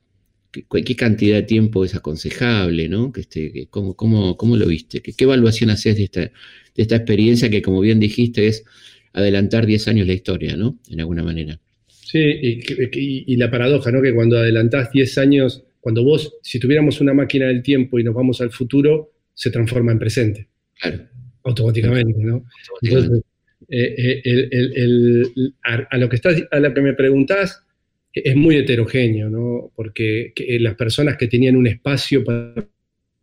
qué, 0.52 0.64
qué 0.84 0.96
cantidad 0.96 1.38
de 1.38 1.44
tiempo 1.44 1.84
es 1.84 1.96
aconsejable, 1.96 2.88
¿no? 2.88 3.12
Que 3.12 3.22
este, 3.22 3.68
¿cómo, 3.72 3.96
cómo, 3.96 4.38
cómo, 4.38 4.56
lo 4.56 4.68
viste? 4.68 5.02
¿Qué, 5.02 5.14
¿Qué, 5.14 5.24
evaluación 5.24 5.72
haces 5.72 5.98
de 5.98 6.04
esta, 6.04 6.22
de 6.22 6.32
esta 6.76 6.96
experiencia 6.96 7.50
que, 7.50 7.64
como 7.64 7.82
bien 7.82 8.00
dijiste, 8.00 8.46
es 8.46 8.66
adelantar 9.14 9.66
10 9.66 9.88
años 9.88 10.06
la 10.06 10.14
historia, 10.14 10.56
¿no? 10.56 10.78
En 10.92 11.00
alguna 11.00 11.24
manera. 11.24 11.60
Sí, 11.88 12.20
y, 12.20 12.60
y, 12.60 13.34
y 13.34 13.36
la 13.38 13.50
paradoja, 13.50 13.92
¿no? 13.92 14.00
Que 14.04 14.14
cuando 14.14 14.38
adelantás 14.38 14.92
10 14.92 15.18
años, 15.18 15.64
cuando 15.80 16.04
vos, 16.04 16.36
si 16.44 16.60
tuviéramos 16.60 17.02
una 17.02 17.16
máquina 17.16 17.48
del 17.48 17.64
tiempo 17.64 17.98
y 17.98 18.04
nos 18.04 18.14
vamos 18.14 18.42
al 18.42 18.52
futuro, 18.52 19.12
se 19.34 19.50
transforma 19.50 19.92
en 19.92 19.98
presente. 19.98 20.50
Claro 20.80 21.14
automáticamente, 21.44 22.24
¿no? 22.24 22.46
Entonces, 22.82 23.22
eh, 23.70 23.96
eh, 23.98 24.22
el, 24.24 24.50
el, 24.52 24.74
el, 24.76 25.54
a, 25.64 25.88
a, 25.90 25.98
lo 25.98 26.10
que 26.10 26.16
estás, 26.16 26.42
a 26.52 26.60
lo 26.60 26.74
que 26.74 26.82
me 26.82 26.94
preguntás, 26.94 27.64
es 28.12 28.36
muy 28.36 28.58
heterogéneo, 28.58 29.30
¿no? 29.30 29.72
Porque 29.76 30.34
que, 30.36 30.60
las 30.60 30.76
personas 30.76 31.18
que 31.18 31.28
tenían 31.28 31.56
un 31.56 31.68
espacio 31.68 32.24
para, 32.24 32.68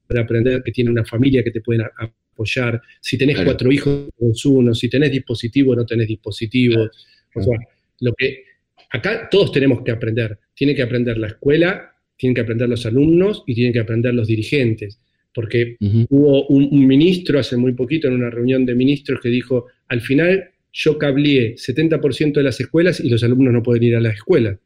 para, 0.07 0.23
aprender, 0.23 0.63
que 0.63 0.73
tienen 0.73 0.93
una 0.93 1.05
familia 1.05 1.45
que 1.45 1.51
te 1.51 1.61
pueden 1.61 1.83
apoyar, 1.99 2.81
si 3.01 3.17
tenés 3.17 3.37
claro. 3.37 3.51
cuatro 3.51 3.71
hijos, 3.71 4.09
tenés 4.19 4.45
uno, 4.45 4.75
si 4.75 4.89
tenés 4.89 5.13
dispositivo, 5.13 5.77
no 5.77 5.87
tenés 5.87 6.09
dispositivo. 6.09 6.75
Claro. 6.75 6.91
O 7.35 7.43
sea, 7.43 7.59
lo 8.01 8.15
que 8.15 8.45
acá 8.91 9.29
todos 9.31 9.53
tenemos 9.53 9.83
que 9.83 9.93
aprender. 9.93 10.39
Tiene 10.55 10.75
que 10.75 10.83
aprender 10.83 11.19
la 11.19 11.29
escuela, 11.29 11.95
tienen 12.17 12.35
que 12.35 12.41
aprender 12.41 12.69
los 12.69 12.85
alumnos 12.85 13.45
y 13.47 13.55
tienen 13.55 13.73
que 13.73 13.81
aprender 13.81 14.13
los 14.15 14.27
dirigentes 14.27 14.99
porque 15.35 15.77
uh 15.81 15.85
-huh. 15.85 16.07
hubo 16.11 16.47
un, 16.49 16.69
un, 16.71 16.87
ministro 16.87 17.39
hace 17.39 17.57
muy 17.57 17.73
poquito 17.73 18.09
en 18.09 18.15
una 18.15 18.31
reunión 18.31 18.67
de 18.67 18.75
ministros 18.75 19.21
que 19.21 19.29
dijo, 19.29 19.67
al 19.89 20.01
final 20.01 20.51
yo 20.73 20.99
cableé 20.99 21.57
70% 21.57 22.35
de 22.35 22.43
las 22.43 22.61
escuelas 22.61 23.01
y 23.01 23.09
los 23.09 23.23
alumnos 23.23 23.53
no 23.53 23.63
pueden 23.63 23.83
ir 23.83 23.97
a 23.97 24.01
la 24.01 24.11
escuela. 24.11 24.59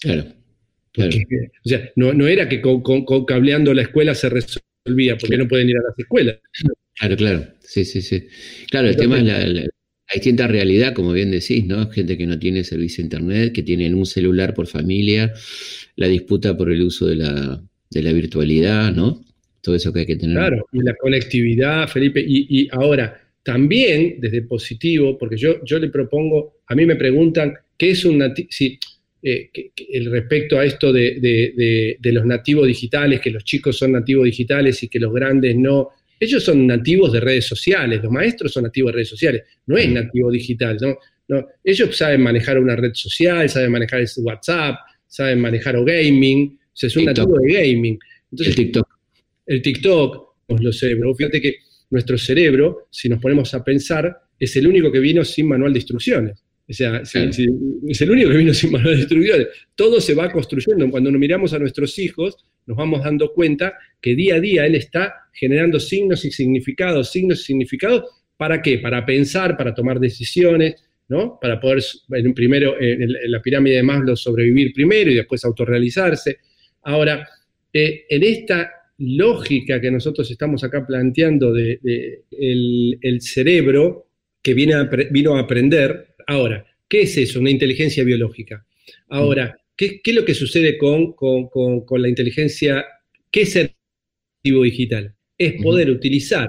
Claro. 0.00 0.26
claro. 0.92 1.10
O 1.64 1.68
sea, 1.68 1.90
no, 1.96 2.12
no 2.12 2.26
era 2.26 2.48
que 2.48 2.60
con, 2.60 2.82
con, 2.82 3.04
con, 3.04 3.24
cableando 3.24 3.72
la 3.74 3.82
escuela 3.82 4.14
se 4.14 4.28
resolvía, 4.28 5.14
porque 5.14 5.28
claro. 5.28 5.44
no 5.44 5.48
pueden 5.48 5.70
ir 5.70 5.76
a 5.76 5.82
las 5.82 5.98
escuelas. 5.98 6.38
Claro, 6.94 7.16
claro. 7.16 7.46
Sí, 7.60 7.84
sí, 7.84 8.02
sí. 8.02 8.26
Claro, 8.70 8.88
el 8.88 8.94
Entonces, 8.94 8.96
tema 8.96 9.18
es 9.18 9.24
la, 9.24 9.46
la, 9.46 9.62
la, 9.62 9.68
distinta 10.12 10.46
realidad, 10.46 10.92
como 10.92 11.12
bien 11.12 11.30
decís, 11.30 11.64
¿no? 11.64 11.88
Gente 11.90 12.18
que 12.18 12.26
no 12.26 12.38
tiene 12.38 12.64
servicio 12.64 12.98
de 12.98 13.06
internet, 13.06 13.52
que 13.52 13.62
tienen 13.62 13.94
un 13.94 14.04
celular 14.04 14.52
por 14.52 14.66
familia, 14.66 15.32
la 15.96 16.08
disputa 16.08 16.56
por 16.56 16.70
el 16.70 16.82
uso 16.82 17.06
de 17.06 17.16
la, 17.16 17.62
de 17.90 18.02
la 18.02 18.12
virtualidad, 18.12 18.92
¿no? 18.92 19.24
Todo 19.62 19.74
eso 19.76 19.92
que 19.92 20.00
hay 20.00 20.06
que 20.06 20.16
tener. 20.16 20.36
Claro, 20.36 20.66
y 20.72 20.82
la 20.82 20.94
conectividad, 20.96 21.88
Felipe, 21.88 22.20
y, 22.20 22.62
y 22.62 22.68
ahora 22.72 23.18
también 23.42 24.16
desde 24.18 24.42
positivo, 24.42 25.16
porque 25.16 25.36
yo, 25.36 25.64
yo 25.64 25.78
le 25.78 25.88
propongo, 25.88 26.60
a 26.66 26.74
mí 26.74 26.84
me 26.84 26.96
preguntan, 26.96 27.54
¿qué 27.78 27.90
es 27.90 28.04
un 28.04 28.18
nativo? 28.18 28.48
Si, 28.50 28.78
eh, 29.22 29.50
que, 29.52 29.70
que 29.74 29.86
el 29.92 30.10
respecto 30.10 30.58
a 30.58 30.64
esto 30.64 30.92
de, 30.92 31.20
de, 31.20 31.52
de, 31.56 31.96
de, 32.00 32.12
los 32.12 32.26
nativos 32.26 32.66
digitales, 32.66 33.20
que 33.20 33.30
los 33.30 33.44
chicos 33.44 33.78
son 33.78 33.92
nativos 33.92 34.24
digitales 34.24 34.82
y 34.82 34.88
que 34.88 34.98
los 34.98 35.12
grandes 35.12 35.56
no. 35.56 35.90
Ellos 36.18 36.42
son 36.42 36.66
nativos 36.66 37.12
de 37.12 37.20
redes 37.20 37.46
sociales, 37.46 38.02
los 38.02 38.12
maestros 38.12 38.52
son 38.52 38.64
nativos 38.64 38.90
de 38.90 38.96
redes 38.96 39.08
sociales, 39.08 39.42
no 39.66 39.76
es 39.76 39.88
nativo 39.88 40.30
digital, 40.30 40.76
¿no? 40.80 40.96
no 41.28 41.46
ellos 41.62 41.96
saben 41.96 42.20
manejar 42.20 42.58
una 42.58 42.76
red 42.76 42.94
social, 42.94 43.48
saben 43.48 43.70
manejar 43.72 44.04
WhatsApp, 44.18 44.76
saben 45.06 45.40
manejar 45.40 45.76
o 45.76 45.84
gaming, 45.84 46.58
o 46.60 46.70
sea, 46.76 46.88
es 46.88 46.96
un 46.96 47.06
TikTok. 47.06 47.28
nativo 47.28 47.38
de 47.38 47.52
gaming. 47.52 47.98
Entonces, 48.30 48.48
el 48.48 48.64
TikTok 48.64 48.91
el 49.46 49.62
TikTok, 49.62 50.34
los 50.60 50.78
cerebros. 50.78 51.16
Fíjate 51.16 51.40
que 51.40 51.56
nuestro 51.90 52.16
cerebro, 52.18 52.88
si 52.90 53.08
nos 53.08 53.20
ponemos 53.20 53.52
a 53.54 53.62
pensar, 53.64 54.16
es 54.38 54.56
el 54.56 54.66
único 54.66 54.90
que 54.90 54.98
vino 55.00 55.24
sin 55.24 55.46
manual 55.48 55.72
de 55.72 55.78
instrucciones. 55.78 56.42
O 56.68 56.72
sea, 56.72 57.04
si- 57.04 57.48
es 57.88 58.00
el 58.00 58.10
único 58.10 58.30
que 58.30 58.36
vino 58.38 58.54
sin 58.54 58.72
manual 58.72 58.94
de 58.94 59.00
instrucciones. 59.00 59.46
Todo 59.74 60.00
se 60.00 60.14
va 60.14 60.30
construyendo. 60.30 60.88
Cuando 60.90 61.10
nos 61.10 61.20
miramos 61.20 61.52
a 61.52 61.58
nuestros 61.58 61.98
hijos, 61.98 62.36
nos 62.66 62.76
vamos 62.76 63.02
dando 63.02 63.32
cuenta 63.32 63.74
que 64.00 64.14
día 64.14 64.36
a 64.36 64.40
día 64.40 64.66
él 64.66 64.74
está 64.76 65.12
generando 65.32 65.78
signos 65.80 66.24
y 66.24 66.30
significados, 66.30 67.10
signos 67.10 67.40
y 67.40 67.44
significados, 67.44 68.04
¿para 68.36 68.62
qué? 68.62 68.78
Para 68.78 69.04
pensar, 69.04 69.56
para 69.56 69.74
tomar 69.74 69.98
decisiones, 70.00 70.76
¿no? 71.08 71.38
Para 71.40 71.60
poder, 71.60 71.82
en 72.12 72.32
primero, 72.32 72.80
en 72.80 73.30
la 73.30 73.42
pirámide 73.42 73.76
de 73.76 73.82
Maslow, 73.82 74.16
sobrevivir 74.16 74.72
primero 74.72 75.10
y 75.10 75.14
después 75.16 75.44
autorrealizarse. 75.44 76.38
Ahora, 76.84 77.28
eh, 77.72 78.04
en 78.08 78.22
esta 78.22 78.70
lógica 79.04 79.80
que 79.80 79.90
nosotros 79.90 80.30
estamos 80.30 80.62
acá 80.64 80.86
planteando 80.86 81.52
de, 81.52 81.78
de 81.82 82.22
el, 82.30 82.98
el 83.00 83.20
cerebro 83.20 84.08
que 84.42 84.54
viene 84.54 84.74
a 84.74 84.84
vino 85.10 85.36
a 85.36 85.40
aprender, 85.40 86.14
ahora, 86.26 86.64
¿qué 86.88 87.02
es 87.02 87.16
eso? 87.16 87.40
Una 87.40 87.50
inteligencia 87.50 88.04
biológica. 88.04 88.66
Ahora, 89.08 89.56
¿qué, 89.76 90.00
qué 90.02 90.10
es 90.10 90.16
lo 90.16 90.24
que 90.24 90.34
sucede 90.34 90.76
con, 90.78 91.12
con- 91.12 91.48
con- 91.48 91.84
con 91.84 92.02
la 92.02 92.08
inteligencia? 92.08 92.84
¿Qué 93.30 93.42
es 93.42 93.56
el 93.56 93.70
activo 94.38 94.62
digital? 94.64 95.14
Es 95.38 95.60
poder 95.62 95.90
utilizar 95.90 96.48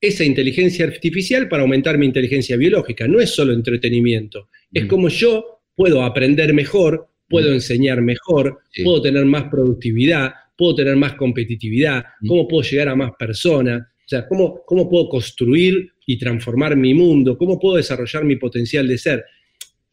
esa 0.00 0.24
inteligencia 0.24 0.84
artificial 0.86 1.48
para 1.48 1.62
aumentar 1.62 1.96
mi 1.98 2.06
inteligencia 2.06 2.56
biológica. 2.56 3.06
No 3.08 3.20
es 3.20 3.30
solo 3.30 3.52
entretenimiento. 3.52 4.48
Es 4.72 4.86
como 4.86 5.08
yo 5.08 5.62
puedo 5.74 6.02
aprender 6.02 6.52
mejor, 6.54 7.08
puedo 7.28 7.52
enseñar 7.52 8.02
mejor, 8.02 8.58
Sí. 8.70 8.82
puedo 8.84 9.00
tener 9.02 9.24
más 9.24 9.44
productividad, 9.50 10.32
puedo 10.56 10.74
tener 10.74 10.96
más 10.96 11.14
competitividad, 11.14 12.04
cómo 12.26 12.48
puedo 12.48 12.62
llegar 12.68 12.88
a 12.88 12.96
más 12.96 13.10
personas, 13.18 13.82
o 13.82 14.08
sea, 14.08 14.26
cómo, 14.26 14.62
cómo 14.64 14.88
puedo 14.88 15.08
construir 15.08 15.90
y 16.06 16.16
transformar 16.18 16.76
mi 16.76 16.94
mundo, 16.94 17.36
cómo 17.36 17.58
puedo 17.58 17.76
desarrollar 17.76 18.24
mi 18.24 18.36
potencial 18.36 18.86
de 18.88 18.96
ser. 18.98 19.24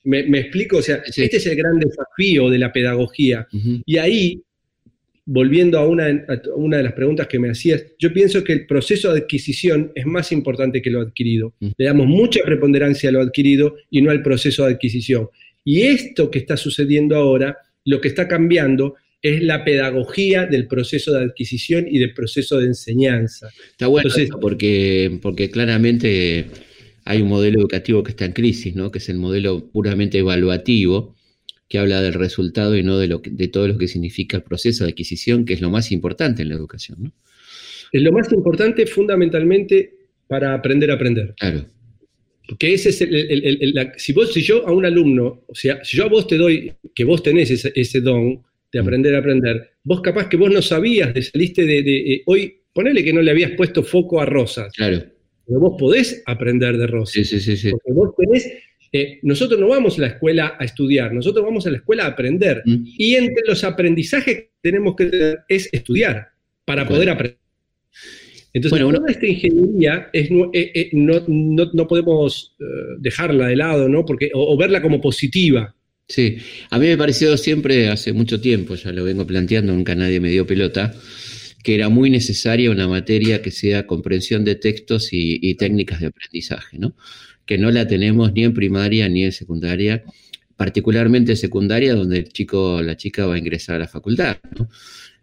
¿Me, 0.04 0.24
me 0.24 0.40
explico? 0.40 0.78
O 0.78 0.82
sea, 0.82 1.02
Sí. 1.06 1.24
este 1.24 1.38
es 1.38 1.46
el 1.48 1.56
gran 1.56 1.80
desafío 1.80 2.50
de 2.50 2.60
la 2.60 2.72
pedagogía. 2.72 3.48
Ujú. 3.52 3.82
Y 3.86 3.98
ahí, 3.98 4.42
volviendo 5.26 5.80
a 5.80 5.88
una, 5.88 6.08
a 6.08 6.40
una 6.56 6.78
de 6.78 6.84
las 6.84 6.94
preguntas 6.94 7.28
que 7.28 7.40
me 7.40 7.50
hacías, 7.50 7.86
yo 7.98 8.14
pienso 8.14 8.44
que 8.44 8.54
el 8.54 8.66
proceso 8.68 9.14
de 9.14 9.22
adquisición 9.22 9.92
es 9.96 10.06
más 10.06 10.32
importante 10.32 10.82
que 10.82 10.90
lo 10.92 11.02
adquirido. 11.02 11.54
Le 11.60 11.86
damos 11.86 12.08
mucha 12.08 12.42
preponderancia 12.44 13.10
a 13.10 13.14
lo 13.14 13.22
adquirido 13.22 13.76
y 13.90 14.02
no 14.02 14.12
al 14.12 14.22
proceso 14.22 14.66
de 14.66 14.74
adquisición. 14.74 15.30
Y 15.64 15.84
esto 15.84 16.30
que 16.30 16.40
está 16.40 16.58
sucediendo 16.58 17.16
ahora, 17.16 17.58
lo 17.86 18.02
que 18.02 18.10
está 18.10 18.28
cambiando 18.28 18.96
es 19.24 19.42
la 19.42 19.64
pedagogía 19.64 20.46
del 20.46 20.68
proceso 20.68 21.14
de 21.14 21.24
adquisición 21.24 21.86
y 21.90 21.98
del 21.98 22.14
proceso 22.14 22.60
de 22.60 22.68
enseñanza. 22.68 23.50
Está 23.72 23.88
bueno 23.88 24.10
Entonces- 24.10 24.30
porque, 24.40 25.18
porque 25.22 25.50
claramente 25.50 26.46
hay 27.06 27.22
un 27.22 27.30
modelo 27.30 27.60
educativo 27.60 28.04
que 28.04 28.12
está 28.12 28.26
en 28.26 28.34
crisis, 28.34 28.76
¿no? 28.76 28.92
que 28.92 29.00
es 29.00 29.10
el 29.10 29.18
modelo 29.18 29.70
puramente 29.72 30.18
evaluativo, 30.20 31.16
que 31.70 31.80
habla 31.80 32.02
del 32.02 32.14
resultado 32.14 32.76
y 32.78 32.84
no 32.84 32.98
de, 33.00 33.08
lo 33.08 33.22
que- 33.22 33.32
de 33.32 33.48
todo 33.48 33.68
lo 33.68 33.78
que 33.78 33.88
significa 33.88 34.38
el 34.38 34.44
proceso 34.44 34.84
de 34.84 34.92
adquisición, 34.92 35.46
que 35.46 35.54
es 35.54 35.62
lo 35.62 35.70
más 35.70 35.92
importante 35.92 36.42
en 36.44 36.50
la 36.50 36.56
educación. 36.56 36.98
¿no? 37.02 37.12
Es 37.92 38.02
lo 38.02 38.12
más 38.12 38.32
importante 38.32 38.86
fundamentalmente 38.86 39.94
para 40.28 40.54
aprender 40.54 40.92
a 40.92 40.96
aprender. 40.96 41.34
Claro, 41.40 41.66
Porque 42.46 42.74
ese 42.74 42.90
es 42.90 43.00
el, 43.02 43.16
el- 43.16 43.46
el- 43.46 43.58
el- 43.62 43.74
la- 43.74 43.94
si 43.98 44.12
vos, 44.12 44.34
si 44.34 44.42
yo 44.42 44.68
a 44.68 44.74
un 44.74 44.86
alumno, 44.86 45.44
o 45.48 45.56
sea, 45.56 45.82
si 45.84 45.96
yo 45.96 46.04
a 46.04 46.10
vos 46.10 46.28
te 46.28 46.36
doy 46.38 46.74
que 46.94 47.06
vos 47.06 47.24
tenés 47.24 47.50
ese, 47.52 47.72
ese 47.74 48.02
don 48.02 48.44
de 48.74 48.80
Mm. 48.82 48.84
aprender 48.84 49.16
a 49.16 49.20
aprender, 49.20 49.70
vos 49.84 50.02
capaz 50.02 50.28
que 50.28 50.36
vos 50.38 50.52
no 50.52 50.62
sabías, 50.62 51.14
de, 51.14 51.22
saliste 51.22 51.66
de, 51.66 51.84
de- 51.84 52.14
eh, 52.16 52.24
hoy, 52.26 52.62
ponele 52.74 53.04
que 53.04 53.14
no 53.14 53.22
le 53.22 53.32
habías 53.32 53.52
puesto 53.52 53.84
foco 53.84 54.20
a 54.20 54.26
rosas, 54.26 54.74
claro. 54.74 55.04
pero 55.48 55.60
vos 55.60 55.76
podés 55.80 56.22
aprender 56.26 56.78
de 56.78 56.88
rosas. 56.88 57.14
Sí, 57.14 57.24
sí, 57.24 57.40
sí, 57.40 57.56
sí. 57.56 57.72
Porque 57.72 57.94
vos 57.94 58.16
tenés, 58.18 58.52
eh, 58.92 59.20
nosotros 59.22 59.60
no 59.60 59.68
vamos 59.68 59.98
a 60.00 60.02
la 60.02 60.08
escuela 60.08 60.56
a 60.60 60.66
estudiar, 60.66 61.14
nosotros 61.14 61.46
vamos 61.46 61.66
a 61.68 61.72
la 61.72 61.78
escuela 61.78 62.06
a 62.06 62.08
aprender. 62.08 62.62
Mm. 62.66 62.84
Y 62.98 63.16
entre 63.16 63.44
los 63.48 63.64
aprendizajes 63.64 64.36
que 64.36 64.50
tenemos 64.62 64.96
que 64.96 65.06
tener 65.06 65.40
es 65.48 65.70
estudiar 65.72 66.30
para 66.66 66.82
Claro. 66.84 66.96
poder 66.96 67.10
aprender. 67.12 67.38
Entonces, 68.56 68.84
Bueno, 68.84 69.00
toda 69.00 69.12
esta 69.12 69.26
ingeniería 69.26 70.10
es, 70.14 70.30
eh, 70.54 70.90
no, 70.94 71.24
no- 71.28 71.72
no 71.74 71.88
podemos 71.88 72.56
dejarla 73.00 73.48
de 73.48 73.56
lado, 73.56 73.90
¿no? 73.90 74.06
Porque, 74.06 74.30
o, 74.34 74.54
o 74.54 74.58
verla 74.58 74.80
como 74.82 75.02
positiva. 75.02 75.76
Sí, 76.08 76.38
a 76.70 76.78
mí 76.80 76.88
me 76.88 76.98
pareció 76.98 77.36
siempre, 77.38 77.90
hace 77.90 78.14
mucho 78.14 78.40
tiempo, 78.42 78.76
ya 78.76 78.92
lo 78.92 79.04
vengo 79.04 79.26
planteando, 79.26 79.74
nunca 79.74 79.96
nadie 79.96 80.20
me 80.20 80.30
dio 80.30 80.46
pelota, 80.46 80.94
que 81.64 81.76
era 81.76 81.90
muy 81.90 82.10
necesaria 82.10 82.70
una 82.72 82.88
materia 82.88 83.42
que 83.42 83.52
sea 83.52 83.88
comprensión 83.88 84.44
de 84.44 84.56
textos 84.56 85.14
y, 85.14 85.40
y 85.42 85.56
técnicas 85.56 86.02
de 86.02 86.08
aprendizaje, 86.08 86.78
¿no? 86.78 86.96
Que 87.46 87.58
no 87.58 87.72
la 87.72 87.88
tenemos 87.88 88.34
ni 88.34 88.44
en 88.44 88.54
primaria 88.54 89.08
ni 89.10 89.24
en 89.24 89.32
secundaria, 89.32 90.04
particularmente 90.58 91.32
en 91.32 91.38
secundaria, 91.38 91.96
donde 91.96 92.18
el 92.20 92.30
chico 92.30 92.82
la 92.82 92.96
chica 92.98 93.26
va 93.26 93.36
a 93.36 93.38
ingresar 93.40 93.78
a 93.78 93.80
la 93.80 93.88
facultad, 93.88 94.38
¿no? 94.60 94.70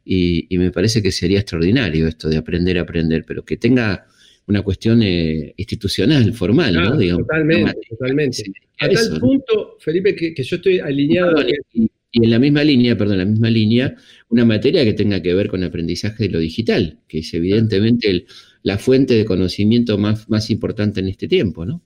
Y, 0.04 0.46
y 0.52 0.58
me 0.58 0.70
parece 0.72 1.02
que 1.02 1.12
sería 1.12 1.40
extraordinario 1.40 2.08
esto 2.08 2.28
de 2.28 2.38
aprender 2.38 2.78
a 2.78 2.82
aprender, 2.82 3.24
pero 3.26 3.44
que 3.44 3.56
tenga 3.58 4.06
una 4.50 4.62
cuestión 4.62 5.02
eh, 5.02 5.54
institucional, 5.56 6.32
formal, 6.34 6.76
Ah, 6.76 6.90
¿no? 6.90 6.96
Digamos, 6.98 7.22
totalmente, 7.26 7.80
totalmente. 7.88 8.42
A 8.80 8.86
eso, 8.86 9.04
tal 9.04 9.14
¿no? 9.14 9.20
punto, 9.20 9.76
Felipe, 9.80 10.14
que, 10.14 10.34
que 10.34 10.42
yo 10.42 10.56
estoy 10.56 10.78
alineado. 10.80 11.36
Y, 11.72 11.88
y 12.12 12.24
en 12.24 12.30
la 12.30 12.38
misma 12.38 12.64
línea, 12.64 12.96
perdón, 12.96 13.14
en 13.14 13.18
la 13.20 13.24
misma 13.26 13.50
línea, 13.50 13.94
una 14.28 14.44
materia 14.44 14.84
que 14.84 14.94
tenga 14.94 15.22
que 15.22 15.32
ver 15.34 15.48
con 15.48 15.62
aprendizaje 15.62 16.24
de 16.24 16.30
lo 16.30 16.38
digital, 16.40 16.98
que 17.08 17.18
es 17.20 17.32
evidentemente 17.34 18.10
el- 18.10 18.26
la 18.62 18.76
fuente 18.76 19.14
de 19.14 19.24
conocimiento 19.24 19.96
más, 19.96 20.28
más 20.28 20.50
importante 20.50 21.00
en 21.00 21.08
este 21.08 21.26
tiempo, 21.28 21.64
¿no? 21.64 21.82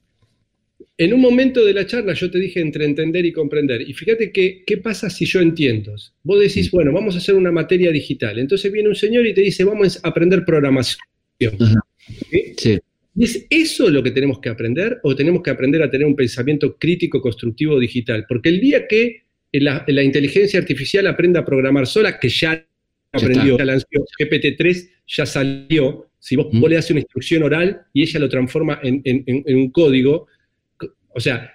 En 0.97 1.13
un 1.13 1.21
momento 1.21 1.63
de 1.65 1.73
la 1.73 1.85
charla 1.85 2.13
yo 2.13 2.29
te 2.31 2.39
dije 2.39 2.59
entre 2.61 2.85
entender 2.85 3.25
y 3.25 3.31
comprender. 3.31 3.81
Y 3.81 3.93
fíjate 3.93 4.31
que, 4.31 4.63
qué 4.65 4.77
pasa 4.77 5.09
si 5.09 5.25
yo 5.25 5.39
entiendo. 5.41 5.95
Vos 6.23 6.39
decís, 6.39 6.71
bueno, 6.71 6.91
vamos 6.93 7.15
a 7.15 7.17
hacer 7.19 7.35
una 7.35 7.51
materia 7.51 7.91
digital. 7.91 8.39
Entonces 8.39 8.71
viene 8.71 8.89
un 8.89 8.95
señor 8.95 9.25
y 9.27 9.33
te 9.33 9.41
dice, 9.41 9.63
vamos 9.63 9.99
a 10.03 10.07
aprender 10.09 10.43
programación. 10.45 10.99
Ajá. 11.59 11.79
¿Sí? 12.07 12.53
Sí, 12.57 12.79
¿Y 13.17 13.23
es 13.23 13.45
eso 13.49 13.89
lo 13.89 14.03
que 14.03 14.11
tenemos 14.11 14.39
que 14.39 14.49
aprender 14.49 14.99
o 15.03 15.15
tenemos 15.15 15.41
que 15.41 15.49
aprender 15.49 15.81
a 15.81 15.89
tener 15.89 16.05
un 16.05 16.15
pensamiento 16.15 16.77
crítico, 16.77 17.21
constructivo, 17.21 17.79
digital? 17.79 18.25
Porque 18.27 18.49
el 18.49 18.59
día 18.59 18.87
que 18.87 19.23
la, 19.53 19.85
la 19.87 20.03
inteligencia 20.03 20.59
artificial 20.59 21.07
aprenda 21.07 21.39
a 21.39 21.45
programar 21.45 21.87
sola, 21.87 22.19
que 22.19 22.27
ya 22.29 22.65
aprendió, 23.13 23.57
ya 23.57 23.63
lanzó 23.65 23.87
GPT-3, 24.19 24.89
ya 25.07 25.25
salió, 25.25 26.09
si 26.19 26.35
vos, 26.35 26.47
Mm. 26.51 26.59
vos 26.59 26.69
le 26.69 26.75
das 26.75 26.91
una 26.91 26.99
instrucción 26.99 27.43
oral 27.43 27.81
y 27.93 28.01
ella 28.03 28.19
lo 28.19 28.27
transforma 28.27 28.79
en, 28.83 29.01
en- 29.05 29.55
un 29.55 29.71
código, 29.71 30.27
o 31.13 31.19
sea, 31.21 31.53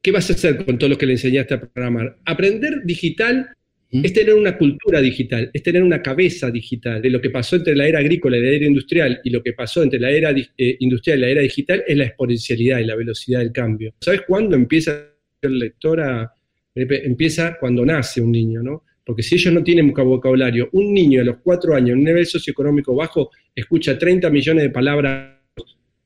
¿qué 0.00 0.12
vas 0.12 0.30
a 0.30 0.34
hacer 0.34 0.64
con 0.64 0.78
todo 0.78 0.90
lo 0.90 0.98
que 0.98 1.06
le 1.06 1.14
enseñaste 1.14 1.54
a 1.54 1.60
programar? 1.60 2.16
Aprender 2.24 2.82
digital. 2.84 3.48
Es 3.92 4.12
tener 4.14 4.34
una 4.34 4.56
cultura 4.56 5.02
digital, 5.02 5.50
es 5.52 5.62
tener 5.62 5.82
una 5.82 6.00
cabeza 6.00 6.50
digital. 6.50 7.02
De 7.02 7.10
lo 7.10 7.20
que 7.20 7.28
pasó 7.28 7.56
entre 7.56 7.76
la 7.76 7.86
era 7.86 7.98
agrícola 7.98 8.38
y 8.38 8.40
la 8.40 8.48
era 8.48 8.66
industrial 8.66 9.20
y 9.22 9.30
lo 9.30 9.42
que 9.42 9.52
pasó 9.52 9.82
entre 9.82 10.00
la 10.00 10.10
era 10.10 10.30
eh, 10.30 10.76
industrial 10.80 11.18
y 11.18 11.20
la 11.20 11.28
era 11.28 11.42
digital 11.42 11.84
es 11.86 11.96
la 11.96 12.04
exponencialidad 12.04 12.78
y 12.78 12.84
la 12.84 12.96
velocidad 12.96 13.40
del 13.40 13.52
cambio. 13.52 13.94
¿Sabes 14.00 14.22
cuándo 14.26 14.56
empieza 14.56 15.10
el 15.42 15.58
lector 15.58 16.00
a... 16.00 16.32
Empieza 16.74 17.58
cuando 17.60 17.84
nace 17.84 18.22
un 18.22 18.32
niño, 18.32 18.62
¿no? 18.62 18.84
Porque 19.04 19.22
si 19.22 19.34
ellos 19.34 19.52
no 19.52 19.62
tienen 19.62 19.92
vocabulario, 19.92 20.70
un 20.72 20.94
niño 20.94 21.20
a 21.20 21.24
los 21.24 21.36
cuatro 21.42 21.74
años 21.74 21.90
en 21.90 21.98
un 21.98 22.04
nivel 22.04 22.24
socioeconómico 22.24 22.94
bajo 22.94 23.30
escucha 23.54 23.98
30 23.98 24.30
millones 24.30 24.62
de 24.62 24.70
palabras 24.70 25.38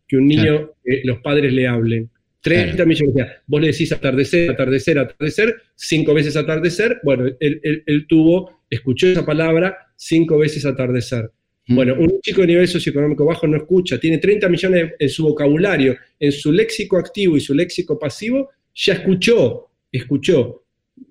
que 0.09 0.17
un 0.17 0.27
niño, 0.27 0.73
eh, 0.85 1.03
los 1.05 1.21
padres 1.21 1.53
le 1.53 1.67
hablen. 1.67 2.11
30 2.43 2.73
Claro. 2.75 2.89
millones. 2.89 3.15
O 3.15 3.19
sea, 3.19 3.43
vos 3.47 3.61
le 3.61 3.67
decís 3.69 3.93
atardecer, 3.93 4.51
atardecer, 4.51 4.99
atardecer, 4.99 5.57
cinco 5.75 6.15
veces 6.15 6.37
atardecer. 6.37 6.99
Bueno, 7.03 7.27
él, 7.27 7.61
él- 7.63 7.83
él 7.87 8.07
tuvo, 8.07 8.63
escuchó 8.71 9.09
esa 9.09 9.25
palabra 9.27 9.77
cinco 9.97 10.39
veces 10.39 10.65
atardecer. 10.65 11.31
¿Mm? 11.69 11.75
Bueno, 11.75 11.97
un 11.99 12.21
chico 12.21 12.43
de 12.43 12.47
nivel 12.49 12.69
socioeconómico 12.69 13.25
bajo 13.25 13.47
no 13.49 13.57
escucha, 13.57 13.99
tiene 13.99 14.19
30 14.19 14.49
millones 14.49 14.93
en 14.99 15.09
su 15.09 15.25
vocabulario, 15.25 15.97
en 16.21 16.31
su 16.33 16.53
léxico 16.53 16.97
activo 16.99 17.37
y 17.37 17.41
su 17.41 17.55
léxico 17.55 17.99
pasivo, 17.99 18.51
ya 18.75 18.93
escuchó, 18.95 19.69
escuchó 19.91 20.63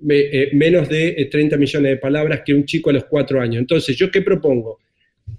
me- 0.01 0.19
eh, 0.19 0.49
menos 0.53 0.87
de 0.87 1.09
eh, 1.09 1.25
30 1.25 1.57
millones 1.57 1.91
de 1.91 1.97
palabras 1.97 2.41
que 2.45 2.53
un 2.53 2.65
chico 2.65 2.89
a 2.89 2.93
los 2.93 3.05
cuatro 3.05 3.41
años. 3.41 3.59
Entonces, 3.59 3.95
¿yo 3.97 4.09
qué 4.09 4.21
propongo? 4.21 4.79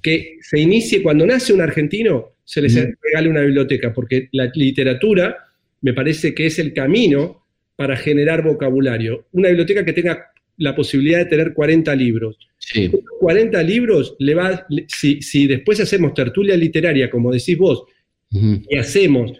Que 0.02 0.36
se 0.42 0.58
inicie, 0.60 1.02
cuando 1.02 1.24
nace 1.26 1.52
un 1.52 1.60
argentino, 1.62 2.32
se 2.44 2.60
les 2.62 2.76
Ujú. 2.76 2.92
regale 3.02 3.28
una 3.30 3.40
biblioteca, 3.40 3.92
porque 3.92 4.28
la 4.32 4.50
literatura 4.54 5.36
me 5.82 5.92
parece 5.92 6.34
que 6.34 6.46
es 6.46 6.58
el 6.58 6.72
camino 6.72 7.44
para 7.76 7.96
generar 7.96 8.42
vocabulario. 8.42 9.26
Una 9.32 9.48
biblioteca 9.48 9.84
que 9.84 9.92
tenga 9.92 10.26
la 10.58 10.74
posibilidad 10.74 11.18
de 11.18 11.26
tener 11.26 11.52
40 11.52 11.94
libros. 11.94 12.38
Sí, 12.58 12.90
40 13.20 13.62
libros, 13.62 14.16
le 14.18 14.34
va, 14.34 14.66
si, 14.88 15.20
si 15.20 15.46
después 15.46 15.78
hacemos 15.80 16.14
tertulia 16.14 16.56
literaria, 16.56 17.10
como 17.10 17.30
decís 17.32 17.56
vos, 17.58 17.84
y 18.30 18.76
hacemos 18.76 19.32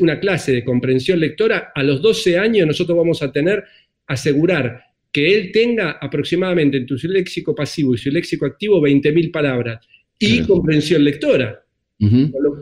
una 0.00 0.18
clase 0.20 0.52
de 0.52 0.64
comprensión 0.64 1.20
lectora, 1.20 1.72
a 1.74 1.82
los 1.82 2.02
12 2.02 2.38
años 2.38 2.66
nosotros 2.66 2.96
vamos 2.98 3.22
a 3.22 3.30
tener, 3.32 3.64
asegurar 4.06 4.82
que 5.12 5.34
él 5.34 5.52
tenga 5.52 5.92
aproximadamente 6.00 6.76
entre 6.78 6.98
su 6.98 7.08
léxico 7.08 7.54
pasivo 7.54 7.94
y 7.94 7.98
su 7.98 8.10
léxico 8.10 8.46
activo 8.46 8.80
20.000 8.80 9.30
palabras 9.30 9.86
y 10.18 10.38
Claro. 10.38 10.54
comprensión 10.54 11.04
lectora. 11.04 11.62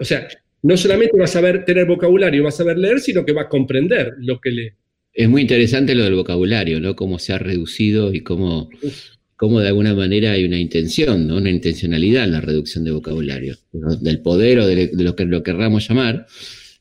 O 0.01 0.05
sea, 0.05 0.29
no 0.67 0.77
solamente 0.77 1.17
va 1.17 1.25
a 1.25 1.29
saber 1.29 1.65
tener 1.65 1.87
vocabulario, 1.87 2.43
va 2.43 2.49
a 2.49 2.53
saber 2.53 2.77
leer, 2.77 2.99
sino 2.99 3.25
que 3.25 3.33
va 3.33 3.43
a 3.43 3.49
comprender 3.49 4.15
lo 4.19 4.41
que 4.41 4.51
lee. 4.51 4.73
Es 5.13 5.29
muy 5.29 5.43
interesante 5.43 5.95
lo 5.95 6.03
del 6.03 6.17
vocabulario, 6.17 6.81
¿no? 6.81 6.97
Cómo 6.97 7.21
se 7.21 7.33
ha 7.33 7.39
reducido 7.39 8.13
y 8.13 8.21
cómo, 8.21 8.69
cómo 9.37 9.61
de 9.61 9.69
alguna 9.69 9.95
manera 9.95 10.33
hay 10.33 10.45
una 10.45 10.59
intención, 10.59 11.29
¿no? 11.29 11.37
Una 11.37 11.51
intencionalidad 11.51 12.25
en 12.25 12.33
la 12.33 12.41
reducción 12.41 12.85
de 12.85 12.91
vocabulario, 12.91 13.57
del 14.01 14.21
poder 14.21 14.59
o 14.59 14.67
de, 14.67 14.91
lo 14.93 15.15
que 15.15 15.25
lo 15.25 15.45
querramos 15.45 15.89
llamar, 15.89 16.27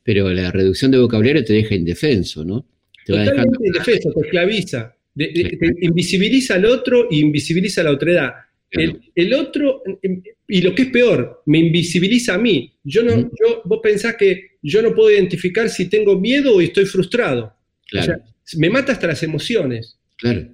pero 0.03 0.33
la 0.33 0.51
reducción 0.51 0.89
de 0.89 0.97
vocabulario 0.97 1.45
te 1.45 1.53
deja 1.53 1.75
indefenso, 1.75 2.43
¿no? 2.43 2.67
Te 3.05 3.13
va 3.13 3.19
dejando... 3.19 3.57
indefenso, 3.63 4.09
te 4.11 4.21
esclaviza, 4.21 4.95
te 5.15 5.31
invisibiliza 5.81 6.55
al 6.55 6.65
otro 6.65 7.07
y 7.11 7.19
invisibiliza 7.19 7.81
a 7.81 7.83
la 7.83 7.91
otra 7.91 8.49
El, 8.71 9.33
otro, 9.33 9.83
y 10.47 10.61
lo 10.61 10.75
que 10.75 10.83
es 10.83 10.89
peor, 10.89 11.43
me 11.45 11.59
invisibiliza 11.59 12.35
a 12.35 12.37
mí. 12.37 12.73
Yo 12.83 13.03
no, 13.03 13.15
yo, 13.15 13.61
vos 13.63 13.79
pensás 13.81 14.15
que 14.15 14.57
yo 14.61 14.81
no 14.81 14.93
puedo 14.93 15.11
identificar 15.11 15.69
si 15.69 15.89
tengo 15.89 16.19
miedo 16.19 16.55
o 16.55 16.61
estoy 16.61 16.85
frustrado. 16.85 17.53
Claro. 17.87 18.17
me 18.57 18.69
mata 18.69 18.91
hasta 18.91 19.07
las 19.07 19.23
emociones. 19.23 19.97
Claro. 20.17 20.49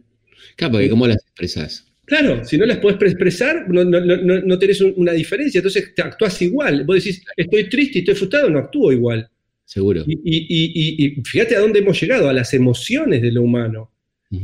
Claro, 0.55 0.73
porque 0.73 0.89
¿cómo 0.89 1.07
las 1.07 1.17
expresás? 1.23 1.87
Claro, 2.05 2.43
si 2.43 2.57
no 2.57 2.65
las 2.65 2.79
podés 2.79 3.01
expresar, 3.01 3.69
no, 3.69 3.85
no, 3.85 4.01
no, 4.01 4.41
no 4.41 4.59
tenés 4.59 4.81
una 4.81 5.13
diferencia. 5.13 5.59
Entonces 5.59 5.95
te 5.95 6.01
actúas 6.01 6.41
igual. 6.41 6.83
Vos 6.83 6.97
decís, 6.97 7.23
estoy 7.37 7.69
triste 7.69 7.99
y 7.99 8.01
estoy 8.01 8.15
frustrado, 8.15 8.49
no 8.49 8.59
actúo 8.59 8.91
igual. 8.91 9.29
Seguro. 9.63 10.03
Y, 10.05 10.19
y, 10.25 11.05
y, 11.05 11.21
fíjate 11.23 11.55
a 11.55 11.61
dónde 11.61 11.79
hemos 11.79 11.99
llegado, 12.01 12.27
a 12.27 12.33
las 12.33 12.53
emociones 12.53 13.21
de 13.21 13.31
lo 13.31 13.43
humano. 13.43 13.91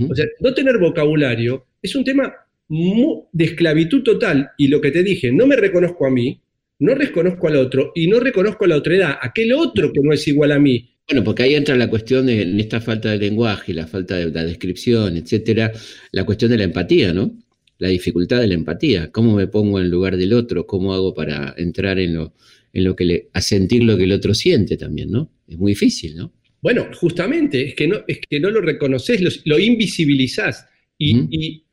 O 0.10 0.16
sea, 0.16 0.26
no 0.42 0.54
tener 0.54 0.78
vocabulario 0.78 1.66
es 1.82 1.96
un 1.96 2.04
tema 2.04 2.34
de 2.70 3.46
esclavitud 3.46 4.04
total. 4.04 4.52
Y 4.58 4.68
lo 4.68 4.82
que 4.82 4.92
te 4.92 5.04
dije, 5.04 5.32
no 5.32 5.48
me 5.48 5.56
reconozco 5.56 6.06
a 6.06 6.10
mí, 6.10 6.42
no 6.80 6.96
reconozco 6.96 7.48
al 7.48 7.56
otro 7.56 7.92
y 7.96 8.08
no 8.08 8.20
reconozco 8.20 8.66
a 8.66 8.68
la 8.68 8.78
otra 8.78 8.96
edad, 8.96 9.18
aquel 9.22 9.54
otro 9.54 9.92
que 9.92 10.00
no 10.02 10.14
es 10.14 10.28
igual 10.28 10.52
a 10.52 10.60
mí. 10.60 10.92
Bueno, 11.08 11.24
porque 11.24 11.44
ahí 11.44 11.56
entra 11.56 11.76
la 11.76 11.90
cuestión 11.90 12.26
de 12.26 12.42
en 12.42 12.60
esta 12.60 12.82
falta 12.82 13.10
de 13.12 13.18
lenguaje, 13.18 13.74
la 13.74 13.88
falta 13.88 14.18
de 14.18 14.30
la 14.30 14.44
descripción, 14.44 15.16
etcétera, 15.16 15.72
la 16.12 16.26
cuestión 16.26 16.52
de 16.52 16.58
la 16.58 16.66
empatía, 16.66 17.14
¿no? 17.14 17.32
La 17.78 17.88
dificultad 17.88 18.42
de 18.42 18.48
la 18.48 18.56
empatía. 18.56 19.10
¿Cómo 19.12 19.36
me 19.36 19.48
pongo 19.48 19.80
en 19.80 19.90
lugar 19.90 20.18
del 20.18 20.34
otro? 20.34 20.68
¿Cómo 20.68 20.94
hago 20.94 21.14
para 21.14 21.54
entrar 21.58 21.98
en 22.00 22.16
lo, 22.16 22.34
en 22.74 22.84
lo 22.84 22.96
que 22.96 23.06
le, 23.06 23.30
a 23.32 23.40
sentir 23.40 23.84
lo 23.84 23.96
que 23.96 24.04
el 24.04 24.12
otro 24.12 24.34
siente 24.34 24.76
también, 24.76 25.12
¿no? 25.12 25.32
Es 25.48 25.58
muy 25.58 25.72
difícil, 25.72 26.18
¿no? 26.18 26.34
Bueno, 26.62 26.88
justamente, 27.00 27.68
es 27.68 27.76
que 27.76 27.88
no, 27.88 27.98
es 28.06 28.20
que 28.30 28.40
no 28.42 28.50
lo 28.50 28.60
reconoces, 28.60 29.22
lo, 29.22 29.30
lo 29.46 29.60
invisibilizás. 29.60 30.66
Y, 30.98 31.16
y 31.30 31.64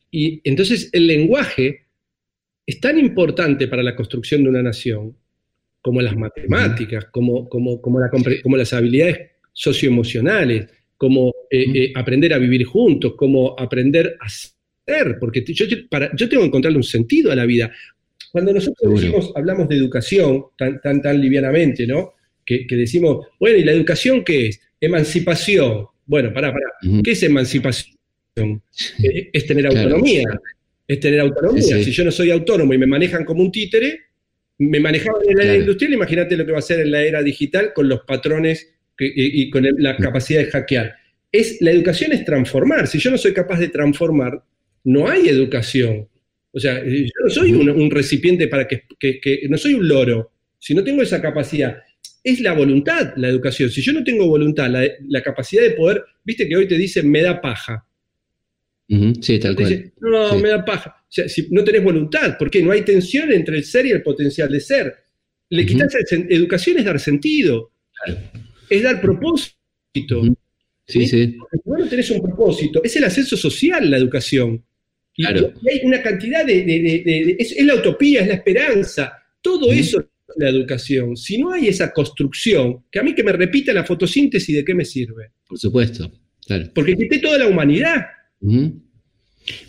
entonces 0.45 0.91
el 0.93 1.07
lenguaje 1.07 1.87
es 2.67 2.81
tan 2.81 2.99
importante 2.99 3.69
para 3.69 3.83
la 3.83 3.97
construcción 3.97 4.43
de 4.43 4.51
una 4.51 4.63
nación 4.63 5.17
como 5.83 6.01
las 6.01 6.17
matemáticas, 6.17 7.07
como, 7.11 7.49
como, 7.49 7.81
como, 7.81 8.01
como 8.43 8.57
las 8.57 8.73
habilidades 8.73 9.33
socioemocionales, 9.53 10.67
como 10.97 11.29
eh, 11.51 11.65
eh, 11.75 11.93
aprender 11.95 12.33
a 12.33 12.39
vivir 12.39 12.65
juntos, 12.65 13.15
como 13.17 13.55
aprender 13.59 14.17
a 14.19 14.29
ser, 14.29 15.19
porque 15.21 15.45
yo, 15.45 15.67
para, 15.91 16.11
yo 16.17 16.29
tengo 16.29 16.43
que 16.43 16.49
encontrarle 16.49 16.79
un 16.79 16.85
sentido 16.85 17.31
a 17.31 17.37
la 17.37 17.45
vida. 17.45 17.71
Cuando 18.33 18.53
nosotros 18.53 18.95
decimos, 18.95 19.33
hablamos 19.35 19.69
de 19.69 19.77
educación 19.77 20.47
tan, 20.57 20.81
tan, 20.81 21.03
tan 21.03 21.21
livianamente, 21.21 21.87
¿no? 21.87 22.15
Que, 22.45 22.67
decimos, 22.71 23.27
bueno, 23.39 23.59
¿y 23.59 23.65
la 23.65 23.73
educación 23.73 24.25
qué 24.25 24.49
es? 24.49 24.61
Emancipación. 24.81 25.87
Bueno, 26.07 26.33
pará, 26.33 26.53
pará. 26.53 26.67
¿Qué 27.03 27.13
es 27.13 27.23
emancipación? 27.23 27.97
Eh, 28.37 29.31
es 29.33 29.47
tener 29.47 29.67
autonomía. 29.67 30.25
Es 30.87 31.01
tener 31.01 31.21
autonomía. 31.21 31.63
Si 31.63 31.93
yo 31.93 32.05
no 32.05 32.11
soy 32.11 32.31
autónomo 32.31 32.75
y 32.75 32.79
me 32.79 32.87
manejan 32.87 33.25
como 33.25 33.43
un 33.43 33.53
títere, 33.53 34.01
me 34.59 34.81
manejaban 34.81 35.23
en 35.29 35.37
la 35.37 35.45
era 35.45 35.57
industrial, 35.57 35.95
imagínate 35.95 36.37
lo 36.37 36.47
que 36.47 36.53
va 36.53 36.59
a 36.59 36.63
ser 36.63 36.81
en 36.81 36.91
la 36.91 37.03
era 37.03 37.23
digital 37.23 37.73
con 37.75 37.89
los 37.89 38.01
patrones 38.03 38.75
y, 38.99 39.51
con 39.51 39.67
la 39.79 39.97
capacidad 39.97 40.41
de 40.41 40.51
hackear. 40.51 40.95
Es, 41.33 41.61
la 41.61 41.71
educación 41.71 42.13
es 42.13 42.25
transformar. 42.25 42.87
Si 42.87 42.99
yo 42.99 43.11
no 43.11 43.19
soy 43.19 43.33
capaz 43.33 43.59
de 43.59 43.69
transformar, 43.69 44.43
no 44.85 45.09
hay 45.09 45.29
educación. 45.29 46.09
O 46.53 46.61
sea, 46.61 46.85
yo 46.85 47.13
no 47.25 47.31
soy 47.31 47.53
un, 47.53 47.91
recipiente 47.91 48.47
para 48.47 48.69
que, 48.69 48.85
no 49.49 49.59
soy 49.59 49.75
un 49.75 49.89
loro. 49.89 50.33
Si 50.59 50.75
no 50.75 50.85
tengo 50.85 51.03
esa 51.03 51.21
capacidad, 51.21 51.79
es 52.23 52.41
la 52.41 52.53
voluntad 52.53 53.15
la 53.17 53.29
educación. 53.29 53.71
Si 53.71 53.83
yo 53.83 53.93
no 53.93 54.05
tengo 54.05 54.27
voluntad, 54.27 54.71
la, 54.71 54.87
la 55.09 55.23
capacidad 55.23 55.63
de 55.63 55.73
poder, 55.73 56.05
viste 56.25 56.49
que 56.49 56.57
hoy 56.57 56.69
te 56.69 56.77
dicen 56.77 57.11
me 57.11 57.23
da 57.23 57.41
paja. 57.41 57.85
Sí, 58.89 59.39
tal 59.39 59.57
cual. 59.57 59.93
no, 60.01 60.39
me 60.39 60.49
da 60.51 60.65
paja. 60.65 60.97
O 61.01 61.13
sea, 61.13 61.29
si 61.29 61.49
no 61.51 61.65
tenés 61.65 61.83
voluntad, 61.83 62.37
¿por 62.39 62.51
qué? 62.51 62.63
No 62.63 62.73
hay 62.73 62.83
tensión 62.83 63.33
entre 63.33 63.59
el 63.59 63.65
ser 63.65 63.87
y 63.87 63.91
el 63.91 64.03
potencial 64.03 64.51
de 64.51 64.61
ser. 64.61 64.95
Le 65.51 65.65
quitas 65.65 65.95
educación 66.11 66.79
es 66.79 66.85
dar 66.85 66.99
sentido, 66.99 67.73
es 68.69 68.83
dar 68.83 69.01
propósito. 69.01 69.57
Sí, 70.87 71.07
sí. 71.07 71.07
Si 71.07 71.37
vos 71.65 71.79
no 71.79 71.89
tenés 71.89 72.11
un 72.11 72.21
propósito, 72.21 72.83
es 72.83 72.97
el 72.97 73.05
ascenso 73.05 73.37
social 73.37 73.91
la 73.91 73.97
educación. 73.97 74.65
Y 75.17 75.25
hay 75.25 75.81
una 75.85 76.03
cantidad 76.03 76.45
de. 76.45 77.37
es, 77.39 77.65
la 77.65 77.77
utopía, 77.77 78.23
es 78.23 78.29
la 78.29 78.35
esperanza. 78.35 79.13
Todo 79.41 79.71
eso 79.71 80.01
es 80.01 80.07
la 80.37 80.49
educación. 80.49 81.17
Si 81.17 81.39
no 81.39 81.53
hay 81.53 81.69
esa 81.69 81.93
construcción, 81.93 82.85
que 82.91 82.99
a 82.99 83.03
mí 83.03 83.15
que 83.15 83.23
me 83.23 83.33
repita 83.33 83.73
la 83.73 83.85
fotosíntesis, 83.85 84.57
¿de 84.57 84.65
qué 84.65 84.75
me 84.75 84.85
sirve? 84.85 85.31
Por 85.47 85.59
supuesto, 85.59 86.11
claro. 86.45 86.71
Porque 86.75 86.97
quité 86.97 87.19
toda 87.19 87.39
la 87.39 87.47
humanidad. 87.47 88.05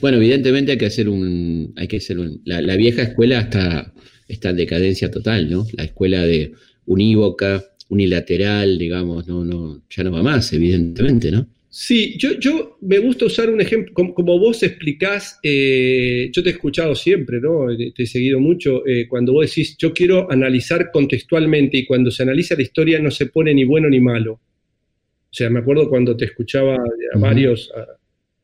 Bueno, 0.02 0.18
evidentemente 0.18 0.74
hay 0.74 0.78
que 0.78 0.86
hacer 0.86 1.10
un, 1.10 1.74
hay 1.76 1.88
que 1.88 1.98
hacer 1.98 2.18
la, 2.46 2.76
vieja 2.76 3.04
escuela 3.04 3.42
está, 3.42 3.94
está 4.28 4.50
en 4.50 4.58
decadencia 4.58 5.12
total, 5.12 5.50
¿no? 5.50 5.66
La 5.74 5.84
escuela 5.84 6.26
de 6.26 6.54
unívoca, 6.86 7.64
unilateral, 7.90 8.78
digamos, 8.78 9.28
no, 9.28 9.44
no, 9.44 9.82
ya 9.90 10.04
no 10.04 10.12
va 10.12 10.24
más, 10.24 10.52
evidentemente, 10.54 11.32
¿no? 11.32 11.48
Sí, 11.78 12.16
yo, 12.18 12.40
yo 12.40 12.78
me 12.82 13.00
gusta 13.00 13.26
usar 13.26 13.50
un 13.50 13.60
ejemplo, 13.60 13.94
como, 13.94 14.40
vos 14.40 14.64
explicás, 14.64 15.38
eh, 15.44 16.30
yo 16.32 16.42
te 16.42 16.50
he 16.50 16.54
escuchado 16.54 16.96
siempre, 16.96 17.42
¿no? 17.42 17.68
Te 17.94 18.04
he 18.04 18.06
seguido 18.06 18.40
mucho, 18.40 18.88
eh, 18.88 19.08
cuando 19.10 19.34
vos 19.34 19.46
decís, 19.48 19.76
yo 19.78 19.94
quiero 19.94 20.32
analizar 20.32 20.90
contextualmente 20.90 21.80
y 21.80 21.86
cuando 21.86 22.12
se 22.12 22.24
analiza 22.24 22.56
la 22.56 22.62
historia 22.62 22.98
no 23.00 23.12
se 23.12 23.26
pone 23.26 23.54
ni 23.54 23.66
bueno 23.66 23.90
ni 23.90 24.00
malo. 24.00 24.34
O 24.34 25.34
sea, 25.38 25.50
me 25.50 25.60
acuerdo 25.60 25.90
cuando 25.90 26.16
te 26.16 26.24
escuchaba 26.24 26.78
a 26.78 27.18
varios, 27.18 27.70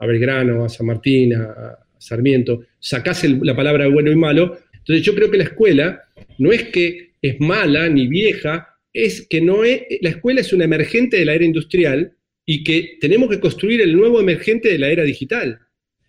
a 0.01 0.07
Belgrano, 0.07 0.65
a 0.65 0.69
San 0.69 0.87
Martín, 0.87 1.35
a, 1.35 1.77
Sarmiento, 1.97 2.63
sacás 2.79 3.23
la 3.23 3.55
palabra 3.55 3.87
bueno 3.87 4.11
y 4.11 4.15
malo. 4.15 4.57
Entonces 4.73 5.05
yo 5.05 5.13
creo 5.13 5.29
que 5.29 5.37
la 5.37 5.43
escuela 5.43 6.01
no 6.39 6.51
es 6.51 6.63
que 6.63 7.11
es 7.21 7.39
mala 7.39 7.87
ni 7.87 8.07
vieja, 8.07 8.75
es 8.91 9.27
que 9.29 9.39
no 9.39 9.63
es, 9.63 9.83
la 10.01 10.09
escuela 10.09 10.41
es 10.41 10.51
una 10.51 10.65
emergente 10.65 11.17
de 11.17 11.25
la 11.25 11.35
era 11.35 11.45
industrial 11.45 12.13
y 12.43 12.63
que 12.63 12.97
tenemos 12.99 13.29
que 13.29 13.39
construir 13.39 13.81
el 13.81 13.95
nuevo 13.95 14.19
emergente 14.19 14.69
de 14.69 14.79
la 14.79 14.89
era 14.89 15.03
digital. 15.03 15.59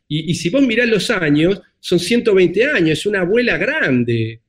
Y, 0.08 0.34
si 0.34 0.50
vos 0.50 0.62
mirás 0.62 0.88
los 0.88 1.10
años, 1.10 1.60
son 1.80 1.98
120 1.98 2.64
años, 2.66 2.98
es 2.98 3.06
una 3.06 3.20
abuela 3.20 3.56
grande. 3.56 4.40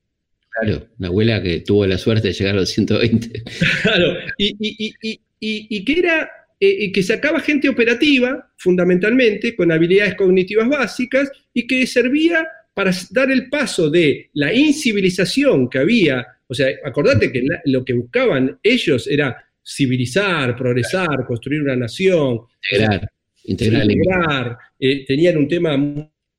Claro, 0.50 0.88
una 1.00 1.08
abuela 1.08 1.42
que 1.42 1.62
tuvo 1.62 1.86
la 1.86 1.98
suerte 1.98 2.30
de 2.30 2.34
llegar 2.34 2.56
a 2.56 2.60
los 2.60 2.70
120. 2.70 3.44
Claro, 3.82 4.18
y, 4.38 4.56
y, 4.60 5.22
y 5.40 5.86
que 5.86 6.00
era 6.00 6.30
eh, 6.60 6.92
que 6.92 7.04
sacaba 7.04 7.40
gente 7.40 7.68
operativa, 7.68 8.52
fundamentalmente, 8.58 9.56
con 9.56 9.72
habilidades 9.72 10.16
cognitivas 10.16 10.70
básicas, 10.70 11.32
y 11.54 11.68
que 11.68 11.86
servía 11.86 12.48
para 12.74 12.92
dar 13.12 13.32
el 13.32 13.50
paso 13.50 13.90
de 13.90 14.30
la 14.34 14.54
incivilización 14.54 15.70
que 15.70 15.80
había. 15.80 16.26
O 16.48 16.54
sea, 16.54 16.68
acordate 16.84 17.32
que 17.32 17.44
lo 17.66 17.84
que 17.84 17.94
buscaban 17.94 18.60
ellos 18.64 19.08
era 19.08 19.36
civilizar, 19.66 20.56
progresar, 20.56 21.26
construir 21.28 21.62
una 21.62 21.76
nación. 21.76 22.40
Integrar. 22.72 23.10
Integrar. 23.46 23.92
integrar 23.92 24.58
eh, 24.80 25.06
tenían 25.06 25.38
un 25.38 25.48
tema 25.48 25.78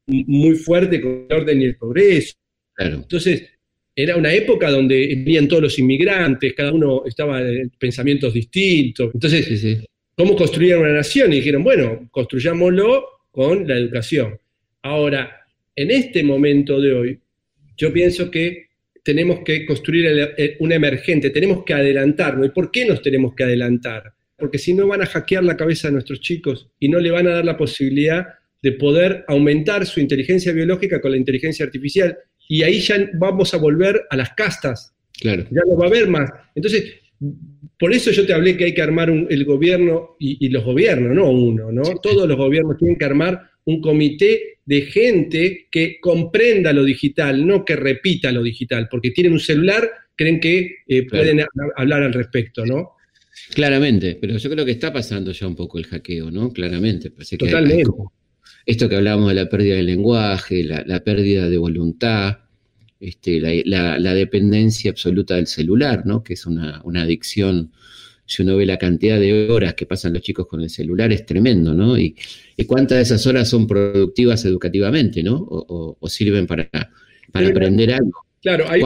muy 0.06 0.56
fuerte 0.56 1.00
con 1.00 1.26
el 1.28 1.36
orden 1.36 1.60
y 1.62 1.64
el 1.64 1.76
progreso. 1.76 2.34
Entonces, 2.76 3.44
era 3.94 4.16
una 4.16 4.32
época 4.32 4.70
donde 4.70 5.22
venían 5.24 5.46
todos 5.46 5.62
los 5.62 5.78
inmigrantes, 5.78 6.52
cada 6.54 6.72
uno 6.72 7.04
estaba 7.06 7.40
en 7.40 7.70
pensamientos 7.78 8.34
distintos. 8.34 9.10
Entonces, 9.14 9.44
sí, 9.46 9.56
sí 9.56 9.84
cómo 10.16 10.36
construir 10.36 10.76
una 10.76 10.92
nación 10.92 11.32
y 11.32 11.36
dijeron, 11.36 11.64
bueno, 11.64 12.08
construyámoslo 12.10 13.04
con 13.30 13.66
la 13.66 13.76
educación. 13.76 14.38
Ahora, 14.82 15.46
en 15.76 15.90
este 15.90 16.22
momento 16.22 16.80
de 16.80 16.92
hoy, 16.92 17.20
yo 17.76 17.92
pienso 17.92 18.30
que 18.30 18.68
tenemos 19.02 19.40
que 19.44 19.66
construir 19.66 20.34
un 20.60 20.72
emergente, 20.72 21.30
tenemos 21.30 21.64
que 21.64 21.74
adelantarnos. 21.74 22.46
¿Y 22.46 22.50
por 22.50 22.70
qué 22.70 22.86
nos 22.86 23.02
tenemos 23.02 23.34
que 23.34 23.44
adelantar? 23.44 24.12
Porque 24.38 24.58
si 24.58 24.72
no 24.72 24.86
van 24.86 25.02
a 25.02 25.06
hackear 25.06 25.44
la 25.44 25.56
cabeza 25.56 25.88
de 25.88 25.92
nuestros 25.92 26.20
chicos 26.20 26.68
y 26.78 26.88
no 26.88 27.00
le 27.00 27.10
van 27.10 27.26
a 27.26 27.34
dar 27.34 27.44
la 27.44 27.56
posibilidad 27.56 28.26
de 28.62 28.72
poder 28.72 29.24
aumentar 29.28 29.84
su 29.84 30.00
inteligencia 30.00 30.52
biológica 30.52 31.00
con 31.00 31.10
la 31.10 31.16
inteligencia 31.16 31.66
artificial. 31.66 32.16
Y 32.48 32.62
ahí 32.62 32.80
ya 32.80 33.10
vamos 33.14 33.52
a 33.52 33.58
volver 33.58 34.02
a 34.08 34.16
las 34.16 34.30
castas. 34.30 34.94
Claro. 35.20 35.44
Ya 35.50 35.60
no 35.68 35.76
va 35.76 35.84
a 35.84 35.88
haber 35.88 36.08
más. 36.08 36.30
Entonces, 36.54 36.94
por 37.78 37.92
eso 37.92 38.10
yo 38.10 38.26
te 38.26 38.32
hablé 38.34 38.56
que 38.56 38.64
hay 38.64 38.74
que 38.74 38.82
armar 38.82 39.10
el 39.10 39.44
gobierno 39.44 40.16
y, 40.18 40.48
los 40.48 40.64
gobiernos, 40.64 41.14
no 41.14 41.30
uno, 41.30 41.72
¿no? 41.72 41.82
Todos 42.02 42.28
los 42.28 42.36
gobiernos 42.36 42.76
tienen 42.78 42.96
que 42.98 43.04
armar 43.04 43.40
un 43.64 43.80
comité 43.80 44.58
de 44.64 44.82
gente 44.82 45.68
que 45.70 45.98
comprenda 46.00 46.72
lo 46.72 46.84
digital, 46.84 47.46
no 47.46 47.64
que 47.64 47.76
repita 47.76 48.32
lo 48.32 48.42
digital, 48.42 48.88
porque 48.90 49.10
tienen 49.10 49.32
un 49.32 49.40
celular, 49.40 49.88
creen 50.16 50.40
que 50.40 50.76
eh, 50.86 51.06
pueden 51.06 51.44
hablar 51.76 52.02
al 52.02 52.12
respecto, 52.12 52.64
¿no? 52.64 52.90
Claramente, 53.54 54.16
pero 54.20 54.36
yo 54.36 54.50
creo 54.50 54.64
que 54.64 54.70
está 54.72 54.92
pasando 54.92 55.32
ya 55.32 55.46
un 55.46 55.56
poco 55.56 55.78
el 55.78 55.86
hackeo, 55.86 56.30
¿no? 56.30 56.50
Claramente. 56.52 57.10
Parece 57.10 57.36
que 57.36 57.46
hay- 57.46 57.48
hay 57.54 57.54
Totalmente. 57.62 57.84
como 57.90 58.12
esto 58.66 58.88
que 58.88 58.96
hablábamos 58.96 59.28
de 59.28 59.34
la 59.34 59.48
pérdida 59.48 59.76
del 59.76 59.86
lenguaje, 59.86 60.62
la, 60.64 60.82
la 60.86 61.02
pérdida 61.02 61.48
de 61.48 61.58
voluntad, 61.58 62.38
este, 63.08 63.40
la, 63.40 63.50
la- 63.64 63.98
la 63.98 64.14
dependencia 64.14 64.90
absoluta 64.90 65.36
del 65.36 65.46
celular, 65.46 66.04
¿no? 66.06 66.22
Que 66.22 66.34
es 66.34 66.46
una, 66.46 66.80
una 66.84 67.02
adicción. 67.02 67.72
Si 68.26 68.42
uno 68.42 68.56
ve 68.56 68.64
la 68.64 68.78
cantidad 68.78 69.20
de 69.20 69.50
horas 69.50 69.74
que 69.74 69.84
pasan 69.86 70.12
los 70.14 70.22
chicos 70.22 70.46
con 70.46 70.60
el 70.62 70.70
celular, 70.70 71.12
es 71.12 71.26
tremendo, 71.26 71.74
¿no? 71.74 71.98
Y, 71.98 72.16
y 72.56 72.64
cuántas 72.64 72.96
de 72.98 73.02
esas 73.02 73.26
horas 73.26 73.48
son 73.48 73.66
productivas 73.66 74.44
educativamente, 74.46 75.22
¿no? 75.22 75.36
O, 75.36 75.58
o- 75.68 75.96
o 76.00 76.08
sirven 76.08 76.46
para, 76.46 76.68
para 76.70 76.90
Pero- 77.32 77.48
aprender 77.50 77.92
algo. 77.92 78.20
Claro, 78.42 78.64
ahí, 78.68 78.82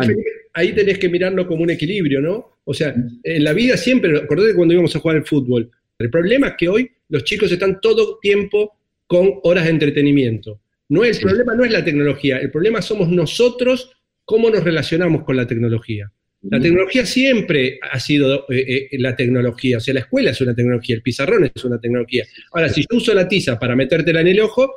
ahí 0.55 0.73
tenés 0.73 0.99
que 0.99 1.09
mirarlo 1.09 1.47
como 1.47 1.63
un 1.65 1.71
equilibrio, 1.71 2.21
¿no? 2.21 2.59
O 2.65 2.75
sea, 2.75 2.95
en 3.25 3.45
la 3.45 3.53
vida 3.53 3.77
siempre, 3.77 4.17
acordate 4.19 4.55
cuando 4.55 4.75
íbamos 4.75 4.95
a 4.95 5.01
jugar 5.01 5.17
al 5.17 5.25
fútbol, 5.27 5.71
el 5.99 6.11
problema 6.11 6.49
es 6.49 6.55
que 6.59 6.69
hoy 6.69 6.89
los 7.09 7.25
chicos 7.25 7.51
están 7.51 7.81
todo 7.81 8.19
tiempo 8.23 8.77
con 9.09 9.31
horas 9.43 9.65
de 9.65 9.71
entretenimiento. 9.71 10.61
No, 10.91 11.03
el 11.05 11.15
Sí. 11.15 11.23
problema 11.23 11.55
no 11.55 11.65
es 11.65 11.73
la 11.73 11.85
tecnología, 11.85 12.39
el 12.39 12.51
problema 12.51 12.81
somos 12.83 13.09
nosotros 13.09 13.91
cómo 14.31 14.51
nos 14.51 14.63
relacionamos 14.63 15.25
con 15.25 15.37
la 15.37 15.47
tecnología. 15.47 16.13
La 16.43 16.61
tecnología 16.61 17.07
siempre 17.07 17.79
ha 17.81 17.99
sido 17.99 18.45
eh, 18.51 18.89
eh, 18.93 18.99
la 18.99 19.17
tecnología, 19.17 19.79
o 19.79 19.81
sea, 19.81 19.95
la 19.95 20.01
escuela 20.01 20.33
es 20.33 20.41
una 20.43 20.55
tecnología, 20.55 20.97
el 20.97 21.03
pizarrón 21.03 21.51
es 21.53 21.65
una 21.65 21.81
tecnología. 21.81 22.25
Ahora, 22.53 22.69
si 22.69 22.83
yo 22.83 22.97
uso 22.99 23.15
la 23.15 23.27
tiza 23.27 23.59
para 23.59 23.75
metértela 23.75 24.21
en 24.21 24.29
el 24.29 24.41
ojo, 24.41 24.71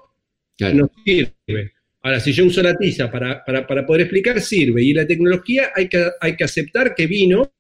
Claro. 0.57 0.75
no 0.77 0.91
sirve. 1.05 1.73
Ahora, 2.01 2.21
si 2.21 2.31
yo 2.31 2.45
uso 2.45 2.61
la 2.63 2.77
tiza 2.77 3.11
para, 3.11 3.43
para- 3.43 3.67
para 3.67 3.85
poder 3.85 4.03
explicar, 4.03 4.39
sirve. 4.39 4.83
Y 4.83 4.93
la 4.93 5.05
tecnología 5.05 5.71
hay 5.75 5.89
que, 5.89 6.01
hay 6.21 6.37
que 6.37 6.43
aceptar 6.45 6.95
que 6.95 7.05
vino 7.07 7.51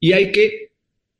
y 0.00 0.12
hay 0.12 0.32
que 0.32 0.72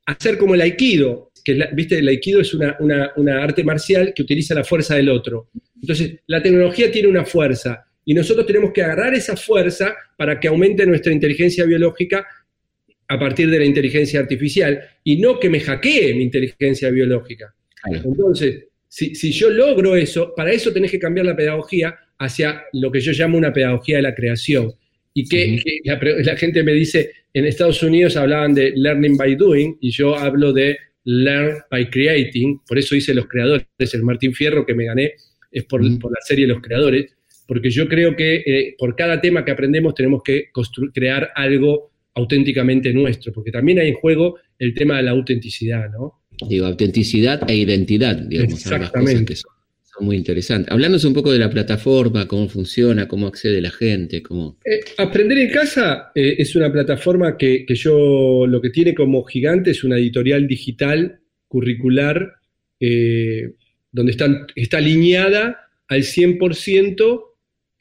hacer 0.07 0.37
como 0.37 0.55
el 0.57 0.63
aikido, 0.63 1.31
que 1.45 1.55
la- 1.55 1.71
viste, 1.73 1.99
el 2.01 2.09
aikido 2.09 2.41
es 2.41 2.53
una, 2.55 2.77
una- 2.81 3.13
una 3.17 3.41
arte 3.43 3.63
marcial 3.63 4.13
que 4.15 4.23
utiliza 4.23 4.53
la 4.57 4.65
fuerza 4.65 4.97
del 4.97 5.09
otro. 5.11 5.49
Entonces, 5.81 6.17
la 6.27 6.43
tecnología 6.43 6.91
tiene 6.91 7.07
una 7.09 7.25
fuerza 7.25 7.85
y 8.05 8.15
nosotros 8.15 8.47
tenemos 8.47 8.73
que 8.73 8.83
agarrar 8.83 9.15
esa 9.15 9.37
fuerza 9.37 9.95
para 10.17 10.41
que 10.41 10.49
aumente 10.49 10.87
nuestra 10.87 11.13
inteligencia 11.13 11.65
biológica 11.65 12.27
a 13.09 13.19
partir 13.19 13.51
de 13.51 13.59
la 13.59 13.65
inteligencia 13.65 14.21
artificial 14.21 14.81
y 15.05 15.19
no 15.19 15.39
que 15.39 15.51
me 15.51 15.61
hackee 15.61 16.15
mi 16.15 16.25
inteligencia 16.25 16.91
biológica. 16.91 17.55
Claro. 17.83 18.03
Entonces, 18.05 18.65
si, 18.89 19.15
si 19.15 19.33
yo 19.33 19.51
logro 19.51 19.97
eso, 19.97 20.35
para 20.35 20.53
eso 20.53 20.73
tenés 20.73 20.91
que 20.91 20.99
cambiar 20.99 21.27
la 21.27 21.37
pedagogía 21.37 21.97
hacia 22.19 22.65
lo 22.73 22.91
que 22.91 23.01
yo 23.01 23.13
llamo 23.13 23.37
una 23.37 23.53
pedagogía 23.53 23.97
de 23.97 24.03
la 24.03 24.15
creación. 24.15 24.73
Y 25.15 25.29
que, 25.29 25.59
la, 25.85 26.37
gente 26.37 26.63
me 26.63 26.73
dice, 26.73 27.11
en 27.35 27.45
Estados 27.45 27.83
Unidos 27.83 28.17
hablaban 28.17 28.55
de 28.55 28.73
learning 28.75 29.17
by 29.17 29.37
doing 29.37 29.77
y 29.81 29.91
yo 29.91 30.17
hablo 30.17 30.55
de 30.55 30.79
learn 31.05 31.59
by 31.71 31.91
creating, 31.91 32.61
por 32.67 32.79
eso 32.79 32.97
hice 32.97 33.13
los 33.13 33.27
creadores, 33.27 33.67
el 33.79 34.03
Martín 34.05 34.33
Fierro 34.33 34.65
que 34.65 34.75
me 34.75 34.87
gané 34.87 35.13
es 35.51 35.65
por, 35.65 35.83
Ujú. 35.83 35.99
por 35.99 36.13
la 36.13 36.21
serie 36.23 36.47
Los 36.47 36.63
Creadores, 36.63 37.13
porque 37.47 37.71
yo 37.71 37.89
creo 37.89 38.15
que 38.17 38.37
eh, 38.37 38.75
por 38.79 38.95
cada 38.97 39.21
tema 39.21 39.45
que 39.45 39.51
aprendemos 39.53 39.95
tenemos 39.95 40.23
que 40.23 40.47
crear 40.95 41.31
algo 41.35 41.91
auténticamente 42.15 42.93
nuestro, 42.93 43.33
porque 43.33 43.51
también 43.51 43.79
hay 43.79 43.89
en 43.89 43.95
juego 43.95 44.39
el 44.59 44.75
tema 44.75 44.97
de 44.99 45.03
la 45.05 45.11
autenticidad, 45.13 45.91
¿no? 45.91 46.21
Digo, 46.49 46.67
autenticidad 46.67 47.49
e 47.49 47.57
identidad, 47.57 48.17
digamos, 48.17 48.55
Exactamente. 48.55 49.37
son, 49.37 49.51
son 49.83 50.07
muy 50.07 50.17
interesantes. 50.17 50.71
Hablándonos 50.73 51.05
un 51.05 51.15
poco 51.15 51.33
de 51.33 51.39
la 51.39 51.49
plataforma, 51.51 52.27
cómo 52.27 52.49
funciona, 52.49 53.07
cómo 53.09 53.27
accede 53.27 53.61
la 53.61 53.71
gente, 53.71 54.23
cómo... 54.23 54.59
Eh, 54.65 54.81
Aprender 54.99 55.39
en 55.39 55.51
casa 55.51 56.11
eh, 56.15 56.37
es 56.39 56.55
una 56.57 56.73
plataforma 56.73 57.37
que, 57.37 57.65
que 57.67 57.75
yo 57.75 58.47
lo 58.47 58.61
que 58.61 58.71
tiene 58.71 58.95
como 58.95 59.23
gigante 59.25 59.71
es 59.71 59.85
una 59.85 59.97
editorial 59.99 60.47
digital 60.47 61.21
curricular 61.49 62.33
eh, 62.81 63.53
donde 63.91 64.13
están- 64.13 64.47
está 64.55 64.79
alineada 64.79 65.59
al 65.89 66.03
100% 66.03 67.23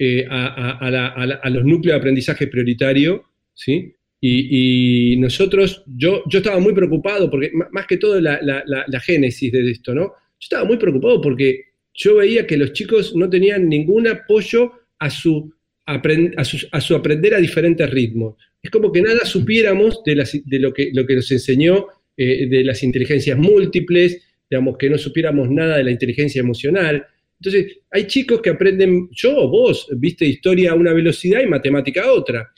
eh, 0.04 0.26
a, 0.28 1.50
los 1.52 1.64
núcleos 1.64 1.94
de 1.94 2.00
aprendizaje 2.00 2.48
prioritario, 2.48 3.24
¿sí? 3.54 3.94
Y, 4.20 5.16
nosotros, 5.20 5.84
yo, 5.86 6.24
yo 6.28 6.40
estaba 6.40 6.60
muy 6.60 6.74
preocupado, 6.74 7.30
porque 7.30 7.52
más 7.72 7.86
que 7.86 7.98
todo 7.98 8.20
la, 8.20 9.00
génesis 9.06 9.52
de 9.52 9.70
esto, 9.70 9.94
¿no? 9.94 10.02
Yo 10.02 10.14
estaba 10.40 10.66
muy 10.66 10.78
preocupado 10.78 11.22
porque 11.22 11.66
yo 11.94 12.16
veía 12.16 12.48
que 12.48 12.58
los 12.58 12.74
chicos 12.74 13.16
no 13.16 13.30
tenían 13.30 13.70
ningún 13.70 14.08
apoyo 14.08 14.72
a 14.98 15.12
su, 15.12 15.54
apren- 15.86 16.34
a 16.72 16.82
su, 16.82 16.96
aprender 16.96 17.36
a 17.36 17.38
diferentes 17.38 17.88
ritmos. 17.88 18.38
Es 18.60 18.72
como 18.72 18.92
que 18.92 19.04
nada 19.04 19.24
supiéramos 19.24 20.02
de 20.04 20.60
lo, 20.60 20.74
que, 20.74 20.90
lo 20.96 21.06
que 21.06 21.16
nos 21.16 21.32
enseñó 21.32 21.86
eh, 22.18 22.48
de 22.48 22.64
las 22.64 22.82
inteligencias 22.82 23.38
múltiples, 23.38 24.20
digamos, 24.50 24.80
que 24.80 24.90
no 24.90 24.98
supiéramos 24.98 25.52
nada 25.52 25.78
de 25.78 25.84
la 25.84 25.92
inteligencia 25.92 26.40
emocional. 26.40 27.06
Entonces, 27.44 27.80
hay 27.90 28.06
chicos 28.06 28.40
que 28.40 28.52
aprenden, 28.52 29.10
yo, 29.12 29.48
vos, 29.50 29.88
viste 29.98 30.26
historia 30.28 30.72
a 30.72 30.76
una 30.76 30.94
velocidad 30.94 31.42
y 31.42 31.48
matemática 31.48 32.04
a 32.04 32.12
otra. 32.12 32.52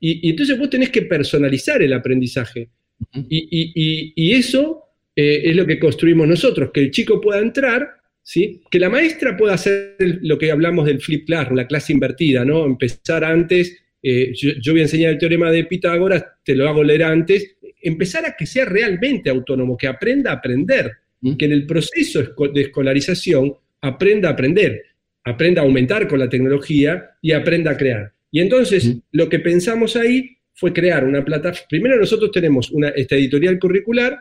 Y, 0.00 0.26
y 0.26 0.30
entonces 0.30 0.58
vos 0.58 0.68
tenés 0.68 0.90
que 0.90 1.02
personalizar 1.02 1.80
el 1.80 1.92
aprendizaje. 1.92 2.68
Y, 3.14 3.46
y- 3.50 4.12
y- 4.16 4.32
eso 4.32 4.82
eh, 5.14 5.42
es 5.44 5.54
lo 5.54 5.64
que 5.64 5.78
construimos 5.78 6.26
nosotros, 6.26 6.70
que 6.74 6.80
el 6.80 6.90
chico 6.90 7.20
pueda 7.20 7.38
entrar, 7.40 7.86
¿sí? 8.20 8.62
que 8.68 8.80
la 8.80 8.88
maestra 8.90 9.36
pueda 9.36 9.54
hacer 9.54 9.94
lo 10.22 10.36
que 10.38 10.50
hablamos 10.50 10.86
del 10.86 11.00
flip 11.00 11.24
classroom, 11.26 11.56
la 11.58 11.68
clase 11.68 11.92
invertida, 11.92 12.44
¿no? 12.44 12.64
Empezar 12.66 13.22
antes, 13.22 13.78
eh, 14.02 14.32
yo, 14.34 14.50
yo 14.60 14.72
voy 14.72 14.80
a 14.80 14.84
enseñar 14.84 15.12
el 15.12 15.18
teorema 15.18 15.52
de 15.52 15.64
Pitágoras, 15.64 16.24
te 16.44 16.56
lo 16.56 16.68
hago 16.68 16.82
leer 16.82 17.04
antes, 17.04 17.56
empezar 17.80 18.26
a 18.26 18.34
que 18.36 18.44
sea 18.46 18.64
realmente 18.64 19.30
autónomo, 19.30 19.76
que 19.76 19.86
aprenda 19.86 20.32
a 20.32 20.34
aprender, 20.34 20.90
que 21.38 21.44
en 21.44 21.52
el 21.52 21.64
proceso 21.66 22.22
de 22.52 22.60
escolarización 22.60 23.54
aprenda 23.80 24.28
a 24.28 24.32
aprender, 24.32 24.82
aprenda 25.24 25.60
a 25.62 25.64
aumentar 25.64 26.06
con 26.08 26.18
la 26.18 26.28
tecnología 26.28 27.10
y 27.22 27.32
aprenda 27.32 27.72
a 27.72 27.76
crear. 27.76 28.12
Y 28.30 28.40
entonces 28.40 28.96
lo 29.12 29.28
que 29.28 29.38
pensamos 29.38 29.96
ahí 29.96 30.36
fue 30.54 30.72
crear 30.72 31.04
una 31.04 31.24
plataforma. 31.24 31.66
Primero 31.68 31.96
nosotros 31.96 32.30
tenemos 32.32 32.70
una, 32.70 32.88
esta 32.90 33.14
editorial 33.16 33.58
curricular 33.58 34.18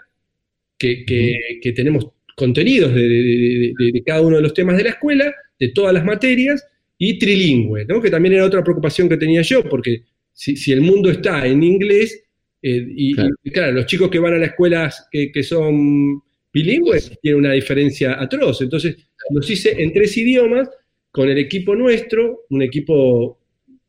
que, 0.78 1.06
que- 1.06 1.60
que 1.62 1.72
tenemos 1.72 2.08
contenidos 2.36 2.94
de, 2.94 3.02
de- 3.02 3.74
de- 3.78 3.92
de 3.94 4.04
cada 4.06 4.22
uno 4.22 4.36
de 4.38 4.42
los 4.42 4.54
temas 4.54 4.76
de 4.78 4.84
la 4.84 4.90
escuela, 4.92 5.34
de 5.60 5.70
todas 5.70 5.94
las 5.94 6.04
materias, 6.04 6.66
y 6.98 7.18
trilingüe, 7.20 7.86
¿no? 7.86 8.02
que 8.02 8.10
también 8.10 8.36
era 8.36 8.46
otra 8.46 8.64
preocupación 8.64 9.08
que 9.10 9.18
tenía 9.18 9.42
yo, 9.42 9.64
porque 9.64 10.04
si, 10.34 10.56
si 10.56 10.72
el 10.72 10.82
mundo 10.82 11.10
está 11.10 11.46
en 11.48 11.64
inglés, 11.64 12.24
eh, 12.62 12.86
y, 12.96 13.14
Claro. 13.14 13.30
y, 13.44 13.52
claro, 13.52 13.72
los 13.74 13.86
chicos 13.86 14.10
que 14.10 14.20
van 14.20 14.34
a 14.34 14.38
las 14.38 14.50
escuelas 14.50 15.08
que, 15.12 15.32
que 15.32 15.44
son 15.44 16.22
bilingües 16.54 17.12
tienen 17.22 17.40
una 17.40 17.52
diferencia 17.54 18.20
atroz. 18.22 18.62
Entonces, 18.62 18.96
los 19.32 19.50
hice 19.50 19.82
en 19.82 19.94
tres 19.94 20.16
idiomas 20.18 20.70
con 21.12 21.30
el 21.30 21.38
equipo 21.38 21.76
nuestro, 21.76 22.46
un 22.50 22.62
equipo 22.62 23.40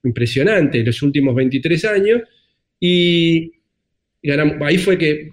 impresionante 0.05 0.79
en 0.79 0.87
los 0.87 1.03
últimos 1.03 1.35
23 1.35 1.85
años, 1.87 2.23
y 2.79 3.53
ahí 4.61 4.79
fue 4.79 4.97
que 4.97 5.33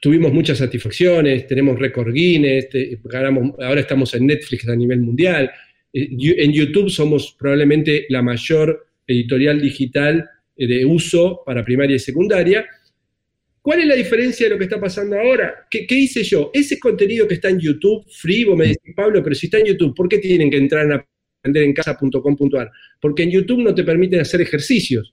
tuvimos 0.00 0.32
muchas 0.32 0.58
satisfacciones, 0.58 1.46
tenemos 1.46 1.78
récord 1.78 2.12
Guinness, 2.12 2.68
ganamos, 3.04 3.54
ahora 3.60 3.80
estamos 3.80 4.14
en 4.14 4.26
Netflix 4.26 4.68
a 4.68 4.76
nivel 4.76 5.00
mundial, 5.00 5.50
eh, 5.92 6.08
en 6.10 6.52
YouTube 6.52 6.90
somos 6.90 7.34
probablemente 7.38 8.06
la 8.08 8.22
mayor 8.22 8.86
editorial 9.06 9.60
digital 9.60 10.28
eh, 10.56 10.66
de 10.66 10.84
uso 10.84 11.42
para 11.44 11.64
primaria 11.64 11.96
y 11.96 11.98
secundaria. 11.98 12.66
¿Cuál 13.68 13.80
es 13.80 13.86
la 13.86 13.96
diferencia 13.96 14.46
de 14.46 14.50
lo 14.54 14.56
que 14.58 14.64
está 14.64 14.80
pasando 14.80 15.14
ahora? 15.20 15.66
¿Qué, 15.70 15.86
qué 15.86 15.94
hice 15.94 16.22
yo? 16.22 16.50
Ese 16.54 16.78
contenido 16.78 17.28
que 17.28 17.34
está 17.34 17.50
en 17.50 17.60
YouTube, 17.60 18.02
free, 18.10 18.44
vos 18.44 18.56
me 18.56 18.68
decís, 18.68 18.94
Pablo, 18.96 19.22
pero 19.22 19.34
si 19.34 19.44
está 19.44 19.58
en 19.58 19.66
YouTube, 19.66 19.94
¿por 19.94 20.08
qué 20.08 20.16
tienen 20.16 20.50
que 20.50 20.56
entrar 20.56 20.86
en 20.86 20.92
aprenderencasa.com.ar? 21.42 22.70
Porque 22.98 23.24
en 23.24 23.30
YouTube 23.30 23.62
no 23.62 23.74
te 23.74 23.84
permiten 23.84 24.20
hacer 24.20 24.40
ejercicios, 24.40 25.12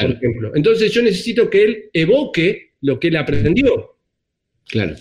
por 0.00 0.12
ejemplo. 0.12 0.52
Entonces 0.54 0.92
yo 0.92 1.02
necesito 1.02 1.50
que 1.50 1.64
él 1.64 1.84
evoque 1.92 2.74
lo 2.82 3.00
que 3.00 3.08
él 3.08 3.16
aprendió, 3.16 3.96
claro. 4.68 4.94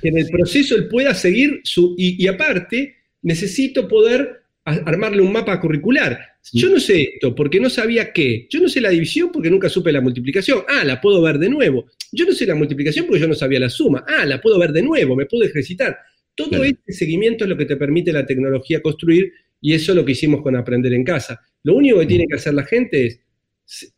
que 0.00 0.08
en 0.08 0.18
el 0.18 0.28
proceso 0.28 0.76
él 0.76 0.86
pueda 0.86 1.14
seguir 1.14 1.60
su... 1.64 1.96
Y, 1.98 2.22
y 2.24 2.28
aparte, 2.28 2.98
necesito 3.22 3.88
poder 3.88 4.42
a- 4.64 4.74
armarle 4.86 5.22
un 5.22 5.32
mapa 5.32 5.58
curricular. 5.60 6.20
Yo 6.52 6.68
no 6.70 6.80
sé 6.80 7.02
esto 7.14 7.34
porque 7.34 7.60
no 7.60 7.70
sabía 7.70 8.12
qué. 8.12 8.46
Yo 8.50 8.60
no 8.60 8.68
sé 8.68 8.80
la 8.80 8.90
división 8.90 9.30
porque 9.32 9.48
nunca 9.50 9.68
supe 9.68 9.92
la 9.92 10.00
multiplicación. 10.00 10.62
Ah, 10.68 10.82
la 10.84 11.00
puedo 11.00 11.22
ver 11.22 11.38
de 11.38 11.48
nuevo. 11.48 11.86
Yo 12.10 12.24
no 12.26 12.32
sé 12.32 12.46
la 12.46 12.54
multiplicación 12.56 13.06
porque 13.06 13.20
yo 13.20 13.28
no 13.28 13.34
sabía 13.34 13.60
la 13.60 13.70
suma. 13.70 14.04
Ah, 14.08 14.24
la 14.26 14.40
puedo 14.40 14.58
ver 14.58 14.72
de 14.72 14.82
nuevo, 14.82 15.14
me 15.14 15.26
puedo 15.26 15.44
ejercitar. 15.44 15.96
Todo 16.34 16.48
Claro. 16.48 16.64
este 16.64 16.92
seguimiento 16.92 17.44
es 17.44 17.50
lo 17.50 17.56
que 17.56 17.66
te 17.66 17.76
permite 17.76 18.12
la 18.12 18.26
tecnología 18.26 18.80
construir 18.82 19.32
y 19.60 19.74
eso 19.74 19.92
es 19.92 19.96
lo 19.96 20.04
que 20.04 20.12
hicimos 20.12 20.42
con 20.42 20.56
Aprender 20.56 20.92
en 20.94 21.04
Casa. 21.04 21.40
Lo 21.62 21.74
único 21.76 22.00
que 22.00 22.06
tiene 22.06 22.26
que 22.28 22.34
hacer 22.36 22.54
la 22.54 22.64
gente 22.64 23.06
es 23.06 23.20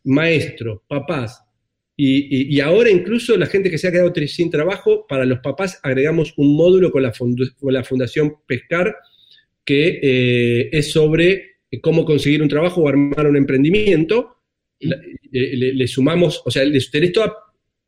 maestros, 0.03 0.81
papás, 0.87 1.41
y, 1.97 2.17
y- 2.51 2.55
y 2.55 2.59
ahora 2.59 2.89
incluso 2.89 3.37
la 3.37 3.45
gente 3.47 3.71
que 3.71 3.77
se 3.77 3.87
ha 3.87 3.91
quedado 3.91 4.13
sin 4.27 4.51
trabajo, 4.51 5.05
para 5.07 5.25
los 5.25 5.39
papás 5.39 5.79
agregamos 5.81 6.33
un 6.37 6.55
módulo 6.55 6.91
con 6.91 7.01
la, 7.03 7.11
con 7.57 7.73
la 7.73 7.83
Fundación 7.83 8.35
Pescar 8.45 8.95
que 9.63 9.99
eh, 10.03 10.69
es 10.71 10.91
sobre 10.91 11.54
cómo 11.81 12.05
conseguir 12.05 12.41
un 12.41 12.49
trabajo 12.49 12.81
o 12.81 12.87
armar 12.87 13.27
un 13.27 13.37
emprendimiento. 13.37 14.37
Eh, 14.79 14.87
le, 15.31 15.73
le 15.73 15.87
sumamos, 15.87 16.41
o 16.45 16.51
sea, 16.51 16.63
tenés 16.91 17.11
todo 17.11 17.33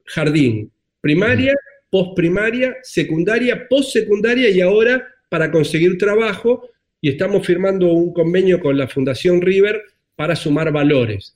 jardín, 0.06 0.72
primaria 1.02 1.54
posprimaria, 1.90 2.76
secundaria, 2.84 3.68
postsecundaria 3.70 4.50
y 4.50 4.60
ahora 4.62 5.08
para 5.30 5.50
conseguir 5.52 5.98
trabajo. 5.98 6.70
Y 7.00 7.10
estamos 7.10 7.46
firmando 7.46 7.92
un 7.94 8.12
convenio 8.14 8.60
con 8.60 8.78
la 8.78 8.88
Fundación 8.88 9.42
River 9.42 9.82
para 10.16 10.36
sumar 10.36 10.72
valores. 10.72 11.36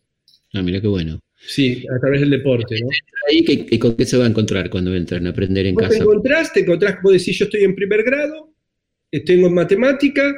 Ah, 0.54 0.62
mira 0.62 0.82
qué 0.82 0.88
bueno. 0.88 1.20
Sí, 1.38 1.86
a 1.96 2.00
través 2.00 2.20
del 2.22 2.32
deporte, 2.32 2.76
¿no? 2.82 2.88
Ahí, 3.30 3.44
¿qué- 3.46 3.66
¿Y 3.70 3.80
con 3.80 3.96
qué 3.96 4.06
se 4.06 4.18
va 4.18 4.26
a 4.26 4.28
encontrar 4.28 4.70
cuando 4.70 4.94
entran 4.96 5.26
a 5.26 5.30
aprender 5.30 5.66
en 5.68 5.76
Vos 5.76 5.84
te 5.84 5.90
casa? 5.90 6.04
encontrás, 6.04 6.54
te 6.54 6.60
encontrás, 6.62 6.98
vos 7.02 7.14
decís, 7.14 7.38
yo 7.40 7.46
estoy 7.46 7.64
en 7.64 7.74
primer 7.76 8.04
grado, 8.04 8.54
eh, 9.12 9.22
tengo 9.24 9.48
en 9.48 9.54
matemática, 9.54 10.34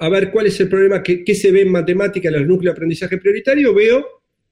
a 0.00 0.08
ver 0.08 0.30
cuál 0.30 0.46
es 0.46 0.58
el 0.60 0.68
problema, 0.68 1.02
qué, 1.02 1.22
qué 1.22 1.34
se 1.34 1.52
ve 1.52 1.60
en 1.60 1.70
matemática 1.70 2.28
en 2.28 2.34
los 2.34 2.46
núcleos 2.46 2.72
de 2.74 2.78
aprendizaje 2.78 3.18
prioritario, 3.18 3.74
veo, 3.74 4.04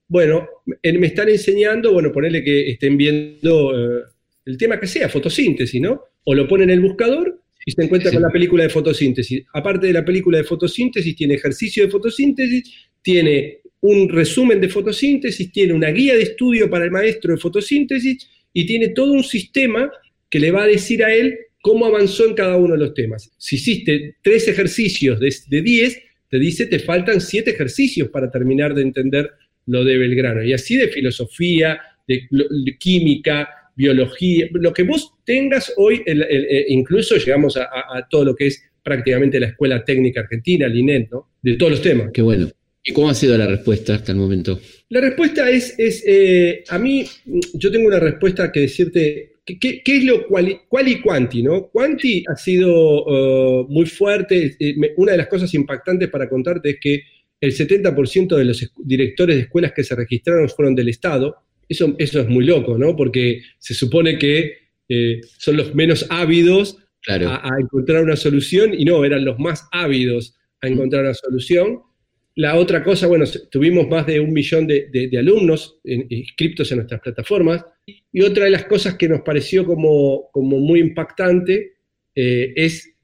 bueno, 0.06 0.46
me 0.82 1.06
están 1.06 1.30
enseñando, 1.30 1.92
bueno, 1.94 2.12
ponerle 2.12 2.44
que 2.44 2.70
estén 2.70 2.98
viendo 2.98 3.72
eh, 3.74 4.02
el 4.44 4.58
tema 4.58 4.78
que 4.78 4.86
sea, 4.86 5.08
fotosíntesis, 5.08 5.80
¿no? 5.80 6.02
O 6.24 6.34
lo 6.34 6.46
ponen 6.46 6.68
en 6.68 6.74
el 6.74 6.80
buscador 6.80 7.42
y 7.64 7.72
se 7.72 7.82
encuentra 7.82 8.10
Sí. 8.10 8.16
con 8.16 8.22
la 8.22 8.30
película 8.30 8.64
de 8.64 8.68
fotosíntesis. 8.68 9.44
Aparte 9.54 9.86
de 9.86 9.94
la 9.94 10.04
película 10.04 10.36
de 10.36 10.44
fotosíntesis, 10.44 11.16
tiene 11.16 11.34
ejercicio 11.34 11.82
de 11.84 11.90
fotosíntesis, 11.90 12.90
tiene 13.00 13.60
un 13.80 14.08
resumen 14.10 14.60
de 14.60 14.68
fotosíntesis, 14.68 15.50
tiene 15.50 15.72
una 15.72 15.88
guía 15.90 16.14
de 16.14 16.22
estudio 16.24 16.68
para 16.68 16.84
el 16.84 16.90
maestro 16.90 17.32
de 17.32 17.40
fotosíntesis 17.40 18.28
y 18.52 18.66
tiene 18.66 18.88
todo 18.88 19.12
un 19.12 19.24
sistema 19.24 19.90
que 20.28 20.40
le 20.40 20.50
va 20.50 20.64
a 20.64 20.66
decir 20.66 21.02
a 21.04 21.14
él 21.14 21.38
cómo 21.68 21.84
avanzó 21.86 22.26
en 22.26 22.34
cada 22.34 22.56
uno 22.56 22.72
de 22.74 22.80
los 22.80 22.94
temas. 22.94 23.30
Si 23.36 23.56
hiciste 23.56 24.16
tres 24.22 24.48
ejercicios 24.48 25.20
de, 25.20 25.34
de 25.48 25.62
10, 25.62 25.98
te 26.30 26.38
dice 26.38 26.64
te 26.66 26.78
faltan 26.78 27.20
siete 27.20 27.50
ejercicios 27.50 28.08
para 28.08 28.30
terminar 28.30 28.74
de 28.74 28.82
entender 28.82 29.30
lo 29.66 29.84
de 29.84 29.98
Belgrano. 29.98 30.42
Y 30.42 30.52
así 30.54 30.76
de 30.76 30.88
filosofía, 30.88 31.78
de, 32.06 32.22
química, 32.78 33.48
biología, 33.76 34.46
lo 34.52 34.72
que 34.72 34.82
vos 34.82 35.12
tengas 35.26 35.72
hoy, 35.76 36.02
el- 36.06 36.22
el- 36.22 36.44
eh, 36.50 36.64
incluso 36.68 37.16
llegamos 37.16 37.56
a, 37.58 37.64
a- 37.64 37.98
a 37.98 38.08
todo 38.10 38.24
lo 38.24 38.34
que 38.34 38.46
es 38.46 38.62
prácticamente 38.82 39.38
la 39.38 39.48
Escuela 39.48 39.84
Técnica 39.84 40.20
Argentina, 40.20 40.66
el 40.66 40.76
INET, 40.78 41.10
¿no? 41.10 41.28
De 41.42 41.54
todos 41.58 41.72
los 41.72 41.82
temas. 41.82 42.10
Qué 42.14 42.22
bueno. 42.22 42.48
¿Y 42.82 42.92
cómo 42.94 43.10
ha 43.10 43.14
sido 43.14 43.36
la 43.36 43.46
respuesta 43.46 43.94
hasta 43.96 44.12
el 44.12 44.18
momento? 44.18 44.58
La 44.88 45.00
respuesta 45.02 45.50
es, 45.50 45.74
es 45.78 46.02
eh, 46.06 46.64
a 46.68 46.78
mí, 46.78 47.04
yo 47.54 47.70
tengo 47.70 47.86
una 47.86 48.00
respuesta 48.00 48.50
que 48.50 48.60
decirte, 48.60 49.32
¿qué, 49.60 49.82
es 49.84 50.04
lo 50.04 50.26
quali, 50.26 50.58
quali 50.68 51.00
quanti? 51.00 51.42
¿no? 51.42 51.68
Quanti 51.68 52.24
ha 52.28 52.36
sido 52.36 53.04
eh, 53.62 53.66
muy 53.68 53.86
fuerte, 53.86 54.56
eh, 54.58 54.74
me- 54.76 54.90
una 54.96 55.12
de 55.12 55.18
las 55.18 55.28
cosas 55.28 55.52
impactantes 55.54 56.08
para 56.10 56.28
contarte 56.28 56.70
es 56.70 56.76
que 56.80 57.02
el 57.40 57.52
70% 57.52 58.36
de 58.36 58.44
los 58.44 58.72
directores 58.78 59.36
de 59.36 59.42
escuelas 59.42 59.72
que 59.72 59.84
se 59.84 59.94
registraron 59.94 60.48
fueron 60.48 60.74
del 60.74 60.88
Estado. 60.88 61.36
Eso, 61.68 61.94
eso 61.98 62.20
es 62.20 62.28
muy 62.28 62.44
loco, 62.44 62.76
¿no? 62.76 62.96
Porque 62.96 63.42
se 63.58 63.74
supone 63.74 64.18
que 64.18 64.54
eh, 64.88 65.20
son 65.38 65.56
los 65.56 65.74
menos 65.74 66.06
ávidos 66.10 66.78
Claro. 67.00 67.28
a, 67.28 67.36
a 67.44 67.60
encontrar 67.60 68.02
una 68.02 68.16
solución 68.16 68.74
y 68.76 68.84
no, 68.84 69.04
eran 69.04 69.24
los 69.24 69.38
más 69.38 69.66
ávidos 69.70 70.34
a 70.60 70.66
encontrar 70.68 71.04
una 71.04 71.14
solución. 71.14 71.78
La 72.38 72.54
otra 72.54 72.84
cosa, 72.84 73.08
bueno, 73.08 73.24
tuvimos 73.50 73.88
más 73.88 74.06
de 74.06 74.20
un 74.20 74.32
millón 74.32 74.66
de, 74.68 74.88
de- 74.92 75.08
de 75.08 75.18
alumnos 75.18 75.80
inscriptos 75.84 76.70
en 76.70 76.76
nuestras 76.78 77.00
plataformas. 77.00 77.64
Y 78.12 78.20
otra 78.22 78.44
de 78.44 78.50
las 78.50 78.64
cosas 78.66 78.94
que 78.96 79.08
nos 79.08 79.22
pareció 79.22 79.64
como, 79.66 80.28
como 80.30 80.58
muy 80.58 80.78
impactante 80.78 81.72
eh, 82.14 82.52
es 82.54 82.94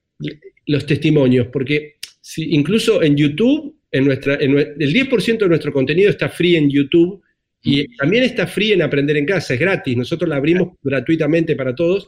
los 0.67 0.87
testimonios, 0.87 1.49
porque 1.49 1.97
si, 2.21 2.55
incluso 2.55 3.03
en 3.03 3.17
YouTube, 3.17 3.77
en 3.91 4.05
nuestra, 4.05 4.37
en 4.41 4.57
el 4.57 4.93
10% 4.95 5.39
de 5.39 5.49
nuestro 5.49 5.73
contenido 5.73 6.11
está 6.11 6.29
free 6.29 6.55
en 6.57 6.71
YouTube 6.71 7.21
y 7.63 7.87
también 7.97 8.23
está 8.25 8.47
free 8.47 8.73
en 8.73 8.83
Aprender 8.83 9.17
en 9.17 9.27
Casa, 9.27 9.55
es 9.55 9.61
gratis, 9.61 9.97
nosotros 9.97 10.29
la 10.29 10.37
abrimos 10.37 10.77
gratuitamente 10.83 11.57
para 11.57 11.75
todos, 11.75 12.07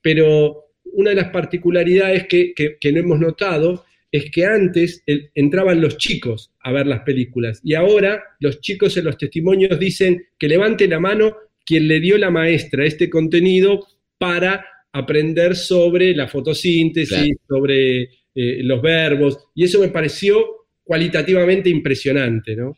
pero 0.00 0.66
una 0.92 1.10
de 1.10 1.16
las 1.16 1.30
particularidades 1.30 2.26
que, 2.28 2.52
que- 2.54 2.76
que 2.80 2.92
no 2.92 3.00
hemos 3.00 3.18
notado 3.18 3.84
es 4.12 4.30
que 4.30 4.44
antes 4.44 5.02
el- 5.06 5.30
entraban 5.34 5.80
los 5.80 5.96
chicos 5.98 6.50
a 6.60 6.72
ver 6.72 6.86
las 6.86 7.00
películas 7.00 7.60
y 7.64 7.74
ahora 7.74 8.22
los 8.40 8.60
chicos 8.60 8.96
en 8.96 9.04
los 9.04 9.16
testimonios 9.16 9.78
dicen 9.78 10.24
que 10.38 10.48
levante 10.48 10.88
la 10.88 10.98
mano 11.00 11.36
quien 11.64 11.86
le 11.86 12.00
dio 12.00 12.18
la 12.18 12.30
maestra 12.30 12.84
este 12.84 13.08
contenido 13.08 13.86
para 14.18 14.64
aprender 14.92 15.54
sobre 15.54 16.14
la 16.16 16.26
fotosíntesis, 16.26 17.08
Claro. 17.16 17.28
sobre 17.48 18.02
eh, 18.34 18.62
los 18.62 18.80
verbos, 18.82 19.38
y 19.54 19.64
eso 19.64 19.80
me 19.80 19.88
pareció 19.88 20.44
cualitativamente 20.84 21.68
impresionante, 21.70 22.56
¿no? 22.56 22.76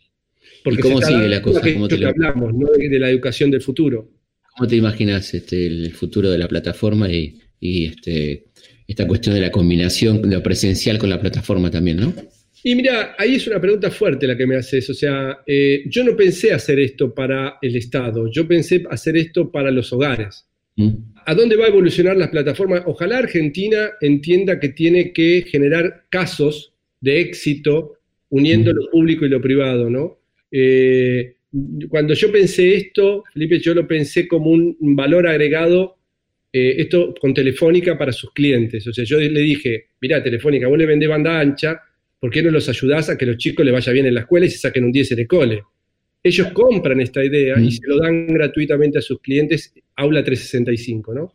¿Y 0.65 0.77
cómo 0.77 1.01
sigue 1.01 1.29
la 1.29 1.41
cosa? 1.43 1.61
aquello 1.61 1.75
¿Cómo 1.77 1.89
te 1.89 1.95
que 1.97 2.01
lo- 2.03 2.09
hablamos, 2.09 2.55
¿no? 2.55 2.69
de, 2.73 2.89
de 2.89 2.99
la 2.99 3.09
educación 3.11 3.51
del 3.51 3.61
futuro. 3.63 4.11
¿Cómo 4.57 4.69
te 4.69 4.77
imaginas 4.77 5.33
este, 5.35 5.67
el 5.67 5.93
futuro 5.93 6.31
de 6.31 6.39
la 6.39 6.47
plataforma 6.49 7.11
y, 7.11 7.39
y, 7.61 7.87
este, 7.87 8.45
esta 8.93 9.07
cuestión 9.07 9.35
de 9.35 9.41
la 9.41 9.51
combinación 9.51 10.21
de 10.21 10.37
lo 10.37 10.43
presencial 10.43 10.99
con 10.99 11.09
la 11.09 11.19
plataforma 11.19 11.71
también, 11.71 11.97
no? 11.97 12.15
Y 12.63 12.75
mira, 12.75 13.17
ahí 13.19 13.35
es 13.37 13.47
una 13.47 13.61
pregunta 13.61 13.91
fuerte 13.91 14.27
la 14.27 14.37
que 14.37 14.47
me 14.47 14.57
haces. 14.57 14.89
O 14.91 14.95
sea, 14.95 15.39
eh, 15.47 15.83
yo 15.87 16.05
no 16.05 16.15
pensé 16.15 16.53
hacer 16.53 16.79
esto 16.79 17.13
para 17.13 17.59
el 17.61 17.75
Estado, 17.75 18.31
yo 18.31 18.47
pensé 18.47 18.85
hacer 18.91 19.17
esto 19.17 19.51
para 19.51 19.71
los 19.71 19.93
hogares. 19.93 20.47
¿Mm? 20.77 20.91
¿A 21.27 21.35
dónde 21.35 21.57
va 21.57 21.65
a 21.65 21.69
evolucionar 21.69 22.17
las 22.17 22.29
plataformas? 22.29 22.83
Ojalá 22.87 23.19
Argentina 23.19 23.91
entienda 24.01 24.61
que 24.61 24.69
tiene 24.69 25.13
que 25.13 25.45
generar 25.49 26.05
casos 26.11 26.73
de 27.01 27.21
éxito 27.21 27.95
uniendo 28.29 28.73
lo 28.73 28.91
público 28.91 29.25
y 29.25 29.31
lo 29.31 29.41
privado, 29.41 29.91
¿no? 29.91 30.19
Eh, 30.51 31.35
cuando 31.89 32.15
yo 32.15 32.31
pensé 32.31 32.75
esto, 32.77 33.25
Felipe, 33.33 33.59
yo 33.59 33.75
lo 33.75 33.87
pensé 33.87 34.29
como 34.29 34.51
un 34.51 34.97
valor 34.97 35.27
agregado, 35.27 35.97
eh, 36.53 36.75
esto 36.79 37.15
con 37.21 37.33
Telefónica 37.33 37.97
para 37.97 38.13
sus 38.13 38.33
clientes. 38.33 38.87
O 38.87 38.93
sea, 38.93 39.05
yo 39.05 39.19
le 39.21 39.41
dije, 39.41 39.87
mirá, 40.01 40.23
Telefónica, 40.23 40.69
vos 40.69 40.79
le 40.79 40.87
vendés 40.87 41.09
banda 41.09 41.41
ancha, 41.41 41.81
¿por 42.21 42.31
qué 42.31 42.43
no 42.43 42.51
los 42.51 42.69
ayudás 42.69 43.09
a 43.11 43.17
que 43.19 43.27
los 43.27 43.37
chicos 43.39 43.65
les 43.65 43.73
vaya 43.73 43.93
bien 43.93 44.07
en 44.07 44.15
la 44.15 44.21
escuela 44.21 44.47
y 44.47 44.51
se 44.51 44.59
saquen 44.59 44.85
un 44.85 44.93
10 44.93 45.13
en 45.13 45.19
el 45.21 45.27
cole? 45.27 45.63
Ellos 46.23 46.49
compran 46.53 47.01
esta 47.01 47.25
idea 47.25 47.57
y 47.59 47.67
Mm. 47.67 47.71
se 47.71 47.87
lo 47.89 47.99
dan 47.99 48.27
gratuitamente 48.29 48.99
a 48.99 49.03
sus 49.03 49.21
clientes, 49.21 49.73
Aula 49.97 50.23
365, 50.23 51.15
¿no? 51.15 51.35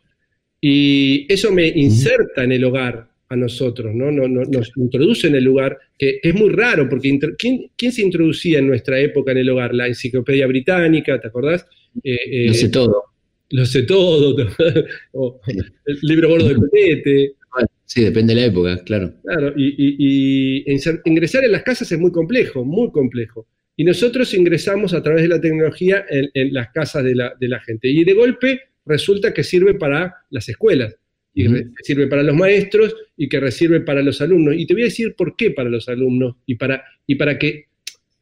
Y 0.60 1.26
eso 1.32 1.52
me 1.52 1.68
inserta 1.68 2.44
en 2.44 2.52
el 2.52 2.64
hogar 2.64 3.08
a 3.28 3.36
nosotros, 3.36 3.94
¿no? 3.94 4.10
No- 4.10 4.26
no- 4.26 4.44
nos 4.44 4.72
introduce 4.76 5.26
en 5.28 5.34
el 5.34 5.44
lugar, 5.44 5.76
que, 5.98 6.18
es 6.22 6.34
muy 6.34 6.48
raro, 6.50 6.88
porque 6.88 7.18
¿quién, 7.38 7.70
quién 7.76 7.92
se 7.92 8.02
introducía 8.02 8.58
en 8.58 8.66
nuestra 8.66 8.98
época 8.98 9.32
en 9.32 9.38
el 9.38 9.50
hogar? 9.50 9.74
La 9.74 9.86
enciclopedia 9.86 10.46
británica, 10.46 11.20
¿te 11.20 11.28
acordás? 11.28 11.66
Eh, 12.02 12.16
eh, 12.26 12.46
No 12.48 12.54
sé 12.54 12.68
todo. 12.70 13.02
Lo 13.50 13.64
sé 13.64 13.82
todo, 13.84 14.36
o 15.12 15.40
el 15.86 15.98
libro 16.02 16.28
gordo 16.28 16.48
del 16.48 16.58
petete, 16.60 17.34
Bueno, 17.52 17.68
sí, 17.86 18.04
depende 18.04 18.34
de 18.34 18.40
la 18.42 18.46
época, 18.48 18.76
claro. 18.84 19.14
Claro, 19.24 19.54
y, 19.56 20.64
y- 20.66 20.76
ingresar 21.06 21.44
en 21.44 21.52
las 21.52 21.62
casas 21.62 21.90
es 21.90 21.98
muy 21.98 22.12
complejo, 22.12 22.64
muy 22.64 22.90
complejo. 22.90 23.46
Y 23.76 23.84
nosotros 23.84 24.34
ingresamos 24.34 24.92
a 24.92 25.02
través 25.02 25.22
de 25.22 25.28
la 25.28 25.40
tecnología 25.40 26.04
en, 26.10 26.28
en 26.34 26.52
las 26.52 26.70
casas 26.72 27.04
de 27.04 27.14
la, 27.14 27.32
de 27.40 27.48
la 27.48 27.60
gente. 27.60 27.88
Y 27.88 28.04
de 28.04 28.12
golpe 28.12 28.60
resulta 28.84 29.32
que 29.32 29.44
sirve 29.44 29.74
para 29.74 30.14
las 30.30 30.48
escuelas, 30.48 30.96
y 31.34 31.46
sirve 31.84 32.08
para 32.08 32.24
los 32.24 32.34
maestros 32.34 32.96
y 33.16 33.28
que 33.28 33.50
sirve 33.52 33.80
para 33.80 34.02
los 34.02 34.20
alumnos. 34.20 34.56
Y 34.58 34.66
te 34.66 34.74
voy 34.74 34.82
a 34.82 34.86
decir 34.86 35.14
por 35.16 35.36
qué 35.36 35.52
para 35.52 35.70
los 35.70 35.88
alumnos 35.88 36.34
y 36.46 36.56
para, 36.56 36.82
y 37.06 37.14
para 37.14 37.38
que 37.38 37.66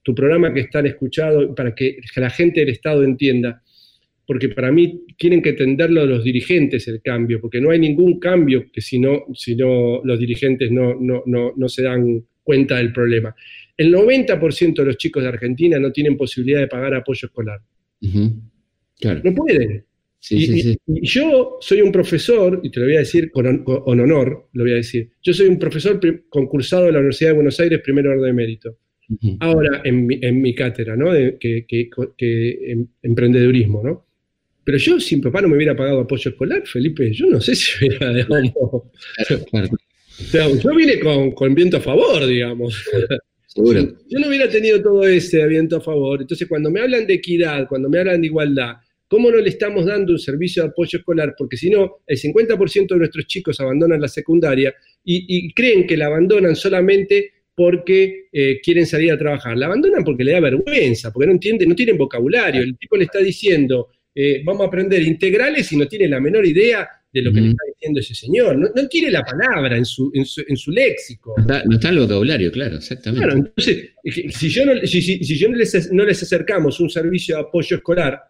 tu 0.02 0.14
programa 0.14 0.52
que 0.52 0.60
están 0.60 0.86
escuchado, 0.86 1.54
para 1.54 1.74
que 1.74 1.98
la 2.16 2.28
gente 2.28 2.60
del 2.60 2.68
Estado 2.68 3.02
entienda. 3.02 3.62
Porque 4.26 4.48
para 4.48 4.72
mí 4.72 5.04
tienen 5.16 5.40
que 5.40 5.50
entenderlo 5.50 6.04
los 6.04 6.24
dirigentes 6.24 6.88
el 6.88 7.00
cambio, 7.00 7.40
porque 7.40 7.60
no 7.60 7.70
hay 7.70 7.78
ningún 7.78 8.18
cambio 8.18 8.66
que 8.72 8.80
si 8.80 8.98
no, 8.98 9.24
si 9.34 9.54
no 9.54 10.00
los 10.04 10.18
dirigentes 10.18 10.70
no, 10.72 10.94
no, 11.00 11.22
no, 11.26 11.52
no 11.56 11.68
se 11.68 11.82
dan 11.84 12.24
cuenta 12.42 12.76
del 12.78 12.92
problema. 12.92 13.34
El 13.76 13.92
90% 13.94 14.74
de 14.74 14.84
los 14.84 14.96
chicos 14.96 15.22
de 15.22 15.28
Argentina 15.28 15.78
no 15.78 15.92
tienen 15.92 16.16
posibilidad 16.16 16.60
de 16.60 16.66
pagar 16.68 16.94
apoyo 16.94 17.26
escolar. 17.26 17.60
Claro. 18.98 19.20
No 19.24 19.34
pueden. 19.34 19.84
Sí, 20.18 20.36
y, 20.38 20.46
sí, 20.46 20.60
sí. 20.62 20.76
y- 20.86 20.98
y 21.04 21.06
yo 21.06 21.58
soy 21.60 21.82
un 21.82 21.92
profesor, 21.92 22.60
y 22.64 22.70
te 22.70 22.80
lo 22.80 22.86
voy 22.86 22.96
a 22.96 23.00
decir 23.00 23.30
con, 23.30 23.46
hon- 23.46 23.62
con 23.64 24.00
honor, 24.00 24.48
lo 24.54 24.64
voy 24.64 24.72
a 24.72 24.76
decir. 24.76 25.10
Yo 25.22 25.32
soy 25.34 25.46
un 25.46 25.58
profesor 25.58 26.00
concursado 26.28 26.86
de 26.86 26.92
la 26.92 26.98
Universidad 26.98 27.30
de 27.30 27.34
Buenos 27.36 27.60
Aires, 27.60 27.80
primer 27.84 28.06
orden 28.08 28.24
de 28.24 28.32
mérito. 28.32 28.78
Ahora 29.38 29.82
en 29.84 30.04
mi, 30.06 30.18
en 30.20 30.40
mi 30.42 30.52
cátedra, 30.54 30.96
¿no? 30.96 31.12
De- 31.12 31.36
que, 31.38 31.64
que- 31.68 31.88
que- 32.16 32.72
em- 32.72 32.88
emprendedurismo, 33.02 33.82
¿no? 33.84 34.05
Pero 34.66 34.78
yo, 34.78 34.98
si 34.98 35.14
mi 35.16 35.22
papá 35.22 35.40
no 35.40 35.48
me 35.48 35.56
hubiera 35.56 35.76
pagado 35.76 36.00
apoyo 36.00 36.28
escolar, 36.32 36.60
Felipe, 36.66 37.12
yo 37.12 37.26
no 37.26 37.40
sé 37.40 37.54
si 37.54 37.70
hubiera, 37.86 38.12
digamos, 38.12 38.50
o 38.60 38.90
Claro, 39.50 39.68
sea, 40.30 40.48
yo 40.48 40.74
vine 40.74 40.98
con, 40.98 41.30
con 41.30 41.54
viento 41.54 41.76
a 41.76 41.80
favor, 41.80 42.26
digamos. 42.26 42.84
seguro. 43.46 43.80
Yo 44.10 44.18
no 44.18 44.26
hubiera 44.28 44.48
tenido 44.48 44.82
todo 44.82 45.06
ese 45.06 45.46
viento 45.46 45.76
a 45.76 45.80
favor. 45.80 46.20
Entonces, 46.20 46.48
cuando 46.48 46.68
me 46.70 46.80
hablan 46.80 47.06
de 47.06 47.14
equidad, 47.14 47.68
cuando 47.68 47.88
me 47.88 48.00
hablan 48.00 48.20
de 48.20 48.26
igualdad, 48.26 48.74
¿cómo 49.06 49.30
no 49.30 49.36
le 49.38 49.50
estamos 49.50 49.86
dando 49.86 50.12
un 50.14 50.18
servicio 50.18 50.64
de 50.64 50.70
apoyo 50.70 50.98
escolar? 50.98 51.34
Porque 51.38 51.56
si 51.56 51.70
no, 51.70 51.98
el 52.04 52.18
50% 52.18 52.88
de 52.88 52.96
nuestros 52.96 53.26
chicos 53.28 53.60
abandonan 53.60 54.00
la 54.00 54.08
secundaria 54.08 54.74
y, 55.04 55.24
y 55.28 55.52
creen 55.54 55.86
que 55.86 55.96
la 55.96 56.06
abandonan 56.06 56.56
solamente 56.56 57.30
porque 57.54 58.26
eh, 58.32 58.60
quieren 58.62 58.84
salir 58.84 59.12
a 59.12 59.18
trabajar. 59.18 59.56
La 59.56 59.66
abandonan 59.66 60.04
porque 60.04 60.24
le 60.24 60.32
da 60.32 60.40
vergüenza, 60.40 61.12
porque 61.12 61.26
no 61.26 61.32
entienden, 61.32 61.68
no 61.68 61.74
tienen 61.74 61.96
vocabulario. 61.96 62.62
El 62.62 62.76
tipo 62.76 62.96
le 62.96 63.04
está 63.04 63.20
diciendo, 63.20 63.88
eh, 64.18 64.40
vamos 64.42 64.62
a 64.62 64.68
aprender 64.68 65.02
integrales 65.02 65.70
y 65.72 65.76
no 65.76 65.86
tiene 65.86 66.08
la 66.08 66.18
menor 66.18 66.46
idea 66.46 66.88
de 67.12 67.20
lo 67.20 67.30
que 67.30 67.40
le 67.42 67.48
está 67.50 67.64
diciendo 67.74 68.00
ese 68.00 68.14
señor. 68.14 68.56
No, 68.56 68.88
quiere 68.88 69.10
la 69.10 69.22
palabra 69.22 69.76
en 69.76 69.84
su, 69.84 70.10
en 70.14 70.24
su, 70.24 70.70
léxico. 70.70 71.34
No 71.36 71.74
está, 71.74 71.88
en 71.88 71.94
el 71.94 72.00
vocabulario, 72.00 72.50
claro, 72.50 72.76
exactamente. 72.76 73.26
Claro, 73.26 73.38
entonces, 73.38 73.90
si, 74.30 74.48
yo 74.48 74.64
no, 74.64 74.86
si, 74.86 75.38
yo 75.38 75.50
no, 75.50 75.56
les, 75.56 75.92
no 75.92 76.04
les 76.06 76.22
acercamos 76.22 76.80
un 76.80 76.88
servicio 76.88 77.36
de 77.36 77.42
apoyo 77.42 77.76
escolar, 77.76 78.22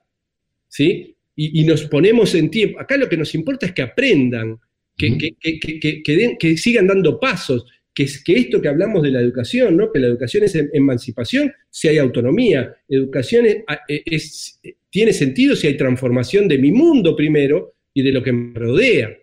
¿sí? 0.66 1.16
Y, 1.36 1.62
nos 1.64 1.84
ponemos 1.84 2.34
en 2.34 2.50
tiempo. 2.50 2.80
Acá 2.80 2.96
lo 2.96 3.08
que 3.08 3.16
nos 3.16 3.32
importa 3.36 3.66
es 3.66 3.72
que 3.72 3.82
aprendan, 3.82 4.58
que, 4.96 5.16
que, 5.16 6.36
que 6.36 6.56
sigan 6.56 6.88
dando 6.88 7.20
pasos 7.20 7.64
que, 7.96 8.06
que 8.22 8.34
esto 8.34 8.60
que 8.60 8.68
hablamos 8.68 9.02
de 9.02 9.10
la 9.10 9.20
educación, 9.20 9.74
¿no? 9.74 9.90
que 9.90 9.98
la 9.98 10.08
educación 10.08 10.44
es 10.44 10.54
em, 10.54 10.68
emancipación 10.74 11.50
si 11.70 11.88
hay 11.88 11.96
autonomía, 11.96 12.76
educación 12.86 13.46
es, 13.88 14.60
tiene 14.90 15.14
sentido 15.14 15.56
si 15.56 15.66
hay 15.66 15.78
transformación 15.78 16.46
de 16.46 16.58
mi 16.58 16.72
mundo 16.72 17.16
primero 17.16 17.76
y 17.94 18.02
de 18.02 18.12
lo 18.12 18.22
que 18.22 18.32
me 18.32 18.58
rodea. 18.58 19.16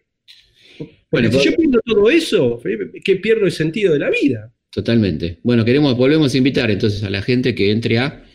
Bueno, 1.11 1.31
si 1.31 1.45
yo 1.45 1.55
pierdo 1.55 1.79
todo 1.85 2.09
eso, 2.09 2.59
¿qué 3.05 3.17
pierdo 3.17 3.45
el 3.45 3.51
sentido 3.51 3.93
de 3.93 3.99
la 3.99 4.09
vida? 4.09 4.51
Totalmente. 4.71 5.37
Bueno, 5.43 5.63
queremos, 5.63 5.95
volvemos 5.95 6.33
a 6.33 6.37
invitar 6.37 6.71
entonces 6.71 7.03
a 7.03 7.11
la 7.11 7.21
gente 7.21 7.53
que 7.53 7.69
entre 7.69 7.99
a 7.99 8.25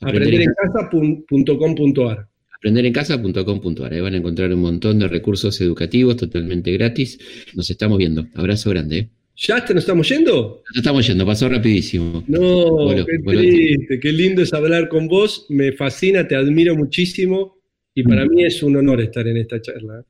aprenderencasa.com.ar. 0.00 2.28
Aprenderencasa.com.ar. 2.56 3.92
Ahí 3.92 4.00
van 4.00 4.14
a 4.14 4.16
encontrar 4.16 4.50
un 4.54 4.60
montón 4.60 5.00
de 5.00 5.08
recursos 5.08 5.60
educativos 5.60 6.16
totalmente 6.16 6.72
gratis. 6.72 7.18
Nos 7.54 7.68
estamos 7.68 7.98
viendo. 7.98 8.26
Abrazo 8.34 8.70
grande. 8.70 8.98
¿eh? 8.98 9.10
¿Ya 9.38 9.62
te 9.64 9.74
nos 9.74 9.82
estamos 9.82 10.08
yendo? 10.08 10.62
Nos 10.70 10.76
estamos 10.78 11.06
yendo, 11.06 11.26
pasó 11.26 11.48
rapidísimo. 11.48 12.24
No, 12.26 13.04
qué 13.04 13.18
triste, 13.24 14.00
qué 14.00 14.12
lindo 14.12 14.42
es 14.42 14.52
hablar 14.54 14.88
con 14.88 15.08
vos, 15.08 15.46
me 15.50 15.72
fascina, 15.72 16.26
te 16.26 16.36
admiro 16.36 16.74
muchísimo 16.74 17.58
y 17.94 18.02
para 18.02 18.24
mm. 18.24 18.28
mí 18.30 18.44
es 18.44 18.62
un 18.62 18.76
honor 18.76 19.02
estar 19.02 19.26
en 19.28 19.36
esta 19.36 19.60
charla. 19.60 20.04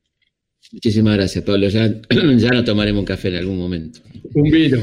Muchísimas 0.73 1.17
gracias, 1.17 1.45
Pablo. 1.45 1.69
Ya, 1.69 1.87
ya 2.37 2.51
nos 2.51 2.65
tomaremos 2.65 3.01
un 3.01 3.05
café 3.05 3.29
en 3.29 3.37
algún 3.37 3.59
momento. 3.59 4.01
Un 4.35 4.51
vino. 4.51 4.79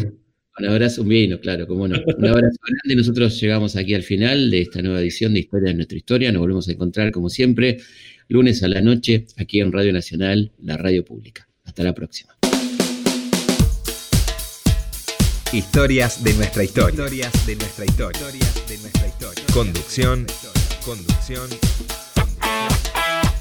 Un 0.59 0.67
abrazo, 0.67 1.01
un 1.01 1.09
vino, 1.09 1.39
claro, 1.39 1.65
como 1.65 1.87
no. 1.87 1.95
Un 1.95 2.25
abrazo 2.25 2.57
grande. 2.67 2.95
Nosotros 2.95 3.39
llegamos 3.39 3.75
aquí 3.75 3.93
al 3.93 4.03
final 4.03 4.51
de 4.51 4.61
esta 4.61 4.81
nueva 4.81 5.01
edición 5.01 5.33
de 5.33 5.39
Historia 5.39 5.69
de 5.69 5.75
nuestra 5.75 5.97
historia. 5.97 6.31
Nos 6.31 6.41
volvemos 6.41 6.67
a 6.67 6.73
encontrar, 6.73 7.11
como 7.11 7.29
siempre, 7.29 7.77
lunes 8.27 8.61
a 8.61 8.67
la 8.67 8.81
noche, 8.81 9.25
aquí 9.37 9.61
en 9.61 9.71
Radio 9.71 9.93
Nacional, 9.93 10.51
la 10.61 10.77
radio 10.77 11.03
pública. 11.03 11.47
Hasta 11.63 11.83
la 11.83 11.93
próxima. 11.93 12.42
Historias 15.53 16.23
de 16.23 16.33
nuestra 16.33 16.63
historia. 16.63 17.03
Historias 17.03 17.45
de 17.45 17.55
nuestra 17.55 17.85
historia. 17.85 18.19
Historias 18.19 18.67
de 18.67 18.77
nuestra 18.79 19.07
historia. 19.07 19.45
Conducción. 19.53 20.25
Conducción. 20.83 21.47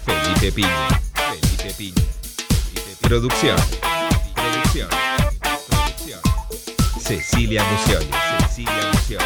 Felipe 0.04 0.52
Piña. 0.52 0.88
Felipe 1.40 1.74
Piña. 1.78 2.02
Producción. 3.00 3.56
Producción. 4.34 4.88
Cecilia 7.00 7.64
Mucioli. 7.64 8.10
Cecilia 8.40 8.90
Mucioli. 8.92 9.24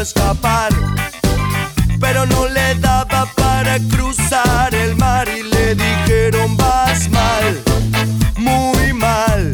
Escapar, 0.00 0.72
pero 2.00 2.24
no 2.26 2.48
le 2.48 2.74
daba 2.76 3.26
para 3.36 3.78
cruzar 3.90 4.74
el 4.74 4.96
mar 4.96 5.28
y 5.28 5.42
le 5.42 5.74
dijeron 5.74 6.56
vas 6.56 7.08
mal, 7.10 7.60
muy 8.36 8.92
mal, 8.94 9.52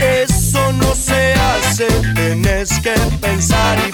eso 0.00 0.72
no 0.72 0.94
se 0.94 1.34
hace, 1.34 1.86
tienes 2.14 2.70
que 2.80 2.94
pensar 3.20 3.78
y 3.88 3.92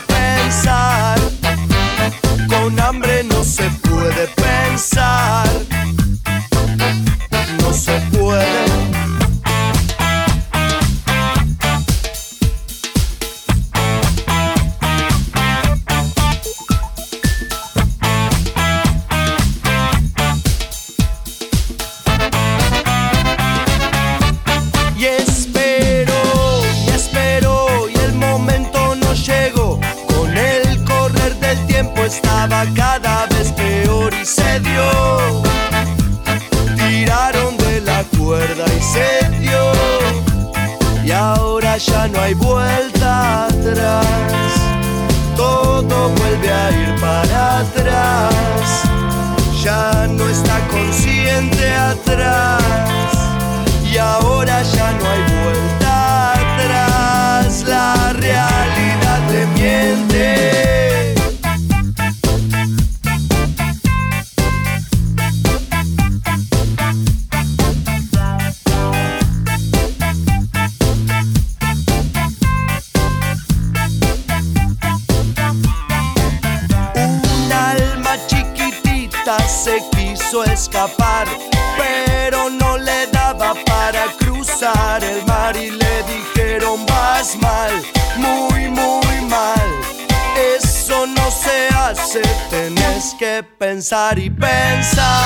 pensar 93.91 94.18
y 94.20 94.30
pensar. 94.30 95.19